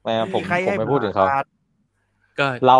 [0.03, 1.47] ไม่ผมใครผมให้ไม่พูดถึงเขาบท
[2.39, 2.79] ก็เรา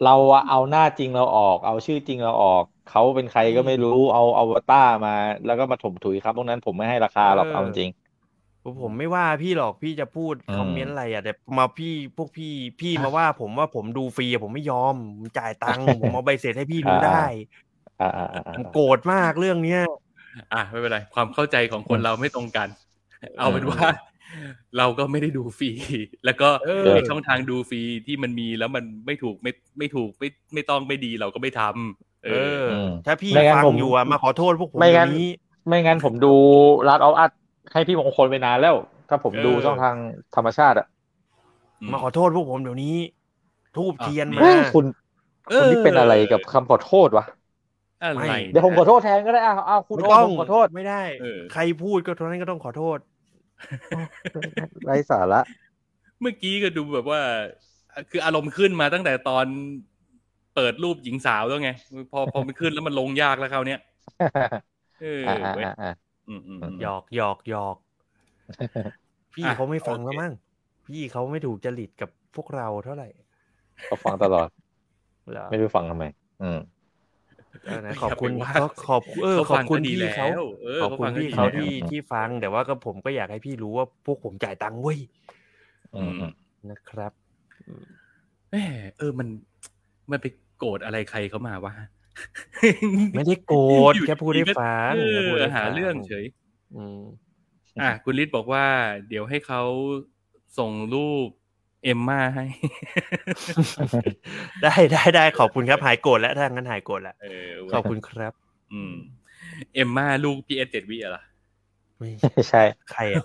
[0.00, 5.10] เราอะเอาหน้าจริงเราออก เอาชื่อจริงเราออก เขาเป็นใครก็ไม่รู้เอาอวตารมา
[5.44, 7.90] แล้วก็มาถมถุยครับพวกนั้นผมไม่ให้ราคาหรอกเอาจริง
[8.82, 12.46] ผมไม่ว่าพี่หรอกพี่จะพูดอืมคอมเมนต์อะไรอะแต่มาพี่พวกพี่
[12.80, 17.12] พี่มาว่าผมว่าผมดูฟรีอะผมไม่ยอมผมจ่ายตังค์ผมเอาใบเสร็จให้พี่ดูได้
[18.00, 19.80] อ่าอ่าอ่าผมโกรธมากเรื่องเนี้ย
[20.52, 22.68] อะไม่เป็นไร ความเข้าใจของคนเราไม่ตรงกัน
[23.36, 23.80] เอาเป็นว่า
[24.78, 25.70] เราก็ไม่ได้ดูฟรี
[26.24, 35.28] แล้วก็เออในช่องทางดูฟรีที่มันมีแล้วมันไม่ถูกไม่ไม่ถูกไม่ไม่ต้องไม่ดีเราก็ไม่ทำเอเอออ ถ้าพี่ไม่งั้นฟังผมอยู่อะมาขอโทษพวกผมไม่งั้นเดี๋ยวนี้
[35.68, 36.32] ไม่งั้นผมดู
[36.88, 37.30] รัดออฟอัด
[37.72, 38.76] ให้พี่มงคลไปนานแล้ว
[39.08, 39.96] ถ้าผมดูเออช่องทาง
[40.36, 40.86] ธรรมชาติอะ
[41.92, 42.96] มาขอโทษพวกผมเดี๋ยวนี้
[43.76, 44.84] ทูบอะเทียนมีมาเฮ้ยคุณ
[45.50, 47.24] เอคุณอนี่เป็นอะไรกับคำขอโทษวะ
[48.02, 52.98] อะไรไม่เดี๋ยวผมขอโทษแทนก็ได้อ้าวอ้าวคุณไม่โอต้องผมขอโทษไม่ได้เออใครพูดก็เท่านั้นก็ต้องขอโทษ
[54.84, 55.40] ไร้สาระ
[56.20, 57.20] เมื่อกี้ก็ดูแบบว่า
[58.10, 59.46] คืออารมณ์ขึ้นมาตั้งแต่ตอน
[60.54, 61.70] เปิดรูปหญิงสาวแล้วไง
[62.12, 63.80] พอพอมันขึ้นแล้วมันลงยากแล้วคราวเนี้ย
[65.02, 65.90] เอออ่าเว้ยอ่าอ่า
[66.28, 67.76] อืมอืมอืมหยอกหยอกหยอก
[69.34, 70.32] พี่อะเขาไม่ฟังโอเคแล้วมั้ง
[70.86, 73.08] พี่เขาไม่ถูกจริตกับพวกเราเท่าไหร่
[73.88, 74.48] ก็ฟังตลอด
[75.32, 76.04] เหรอไม่รู้ฟังทำไม
[76.42, 76.79] อืมเออนะ
[78.02, 84.98] ขอบคุณย่าไปว่าก็ขอบเออเขาขอบฟังคุณก็ดีพี่เขาแล้วเออขอบคุณฟังก็พี่ดีเขาแล้วที่ที่ฟังแต่ว่าก็ผมก็อยากให้พี่รู้ว่าพวกผมจ่ายตังค์เว้ย
[85.96, 86.32] อืมอืม
[86.70, 87.12] นะครับ
[88.50, 88.56] แหม
[88.98, 89.28] เออมัน
[90.10, 90.26] มันไป
[90.58, 91.72] โกรธอะไรใครเขามาวะ
[93.14, 93.60] ไม่ได้โกร
[93.90, 96.24] ธอยู่แค่พูดให้ฟังเอแค่พูดอให้หาฟัเรื่องเฉย
[96.76, 97.00] อืม
[97.82, 98.64] อะคุณฤทธิ์บอกว่า
[99.08, 99.62] เดี๋ยวให้เขา
[100.58, 101.28] ส่งรูป
[101.84, 102.44] เอมมาให้
[104.62, 108.32] ได้ได้ได้ขอบคุณครับ หายโกรธแล้วถ้างั้นหายโกรธแล้วเออขอบคุณครับ
[108.72, 108.94] อืม
[109.74, 111.22] เอมมาลูกพีเอสเจ็ดวิอะล่ะ
[111.98, 112.10] ไม่
[112.48, 113.24] ใช่ ใครอะ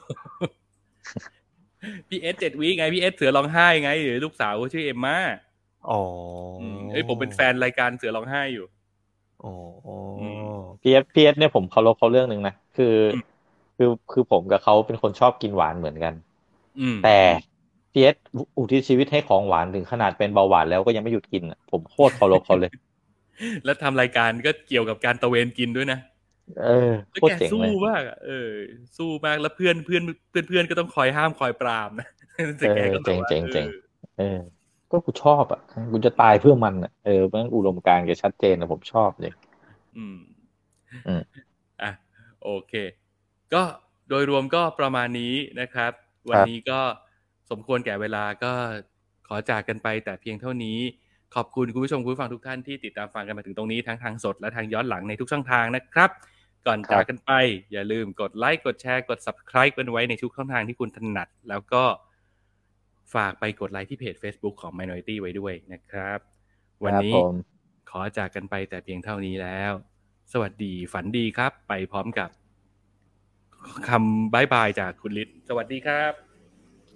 [2.10, 5.18] พี่เอสเจ็ดวิไงพี่เอสเสือร้องไห้ไงหรือลูกสาวเขาชื่อเอมมา
[5.90, 6.02] อ๋อ
[6.62, 8.66] อมเอ้ยผมเป็นแฟนรายการเสือร้องไห้อยู่
[9.44, 9.54] อ๋อ
[9.88, 10.22] อ๋ออ
[10.58, 13.22] มพี่เอสพี่เอสเนี่ยผมเคารพเขาเรื่องหนึ่งนะคืออม
[13.78, 16.14] คือคือผมกับเขาเป็นคนชอบกินหวานเหมือนกัน
[16.80, 17.20] อืมแต่
[17.96, 18.16] พี่เอส
[18.58, 22.72] อุทิศชีวิตให้ของหวานถึงขนาดเป็นเบาหวานแล้วก็ยังไม่หยุดกินอะผมโคตรเคารพเขาเลย
[23.66, 26.00] แล้วทำรายการก็เกี่ยวกับการตระเวนกินด้วยนะ
[26.62, 28.50] เออแล้วโคตรแกเจ๋งสู้เลยมากอะเออ
[28.98, 32.08] สู้มากแล้วเพื่อนเพื่อนเพื่อนเพื่อนก็ต้องคอยห้ามคอยปรามนะ
[32.58, 33.78] แต่แกก็แบบว่าเจ๋งเจ๋งออ
[34.18, 34.40] เออ
[34.92, 35.62] ก็กูชอบอะ
[35.92, 39.34] กูจะตายเพื่อมันอะเออมันอุดมการณ์แกชัดเจนนะผมชอบเลย
[39.98, 40.20] อืม
[41.08, 41.22] อืม
[41.84, 41.92] อะ
[42.44, 42.74] โอเค
[43.54, 43.64] ก็
[44.10, 45.92] โดยรวมก็ประมาณนี้นะครับ
[46.30, 46.80] วันนี้ก็
[47.52, 48.52] สมควรแก่เวลาก็
[49.28, 50.80] ขอจากกันไปแต่เพียงเท่านี้
[51.36, 56.10] ขอบคุณคุณผู้ชมคุณผู้ฟังทุกท่านที่ติดตามฟังกันมาถึงตรงนี้ทั้งทางสดและทางย้อนหลังในทุกช่องทางนะครับ
[56.68, 57.32] ก่อนจากกันไป
[57.72, 61.84] อย่าลืมกดไลค์กดแชร์กด subscribe กันไว้ในทุกช่องทางที่คุณถนัด แล้วก็
[63.14, 66.20] ฝากไปกดไลค์ที่เพจ Facebook ของ Minority ไว้ด้วยนะครับ
[66.84, 67.34] วันนี้ครับผม
[67.90, 69.72] ขอจากกันไปแต่เพียงเท่านี้แล้ว
[70.34, 72.30] สวัสดีฝันดีครับ ไปพร้อมกับ
[73.88, 76.25] คำบายบายจากคุณฤทธิ์สวัสดีครับ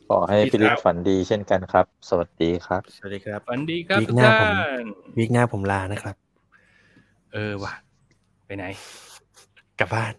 [0.09, 4.51] ขอให้พี่ลิศฝันดีเช่นกันครับ สวัสดีครับ สวัสดีครับฝันดีครับวีคทุกหน้าท่าผม
[5.15, 6.15] นวีคหน้าผมลานะครับ
[7.33, 7.73] เออว่ะ
[8.45, 8.65] ไปไหน
[9.79, 10.13] กลับบ้าน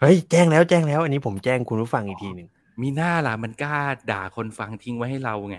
[0.00, 2.48] เฮ้ยแจ้งแล้วแจ้งแล้ว อันนี้ผมแจ้งคุณผู้ฟังอีกทีหนึ่ง
[2.82, 3.76] มีหน้าล่ะมันกล้า
[4.10, 5.56] ด่าคนฟังทิ้งไว้ให้เราไง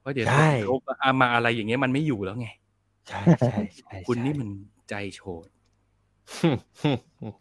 [0.00, 2.48] เพราะเดี๋ยวใช่เขาเอามาอะไรอย่างเงี้ยมันไม่อยู่แล้วไง
[3.08, 4.48] ใช่ใช่ใช่คุณนี่ใช่มัน
[4.88, 5.46] ใจโฉด
[6.36, 7.34] ฮึ่มฮึ่มฮึ่ม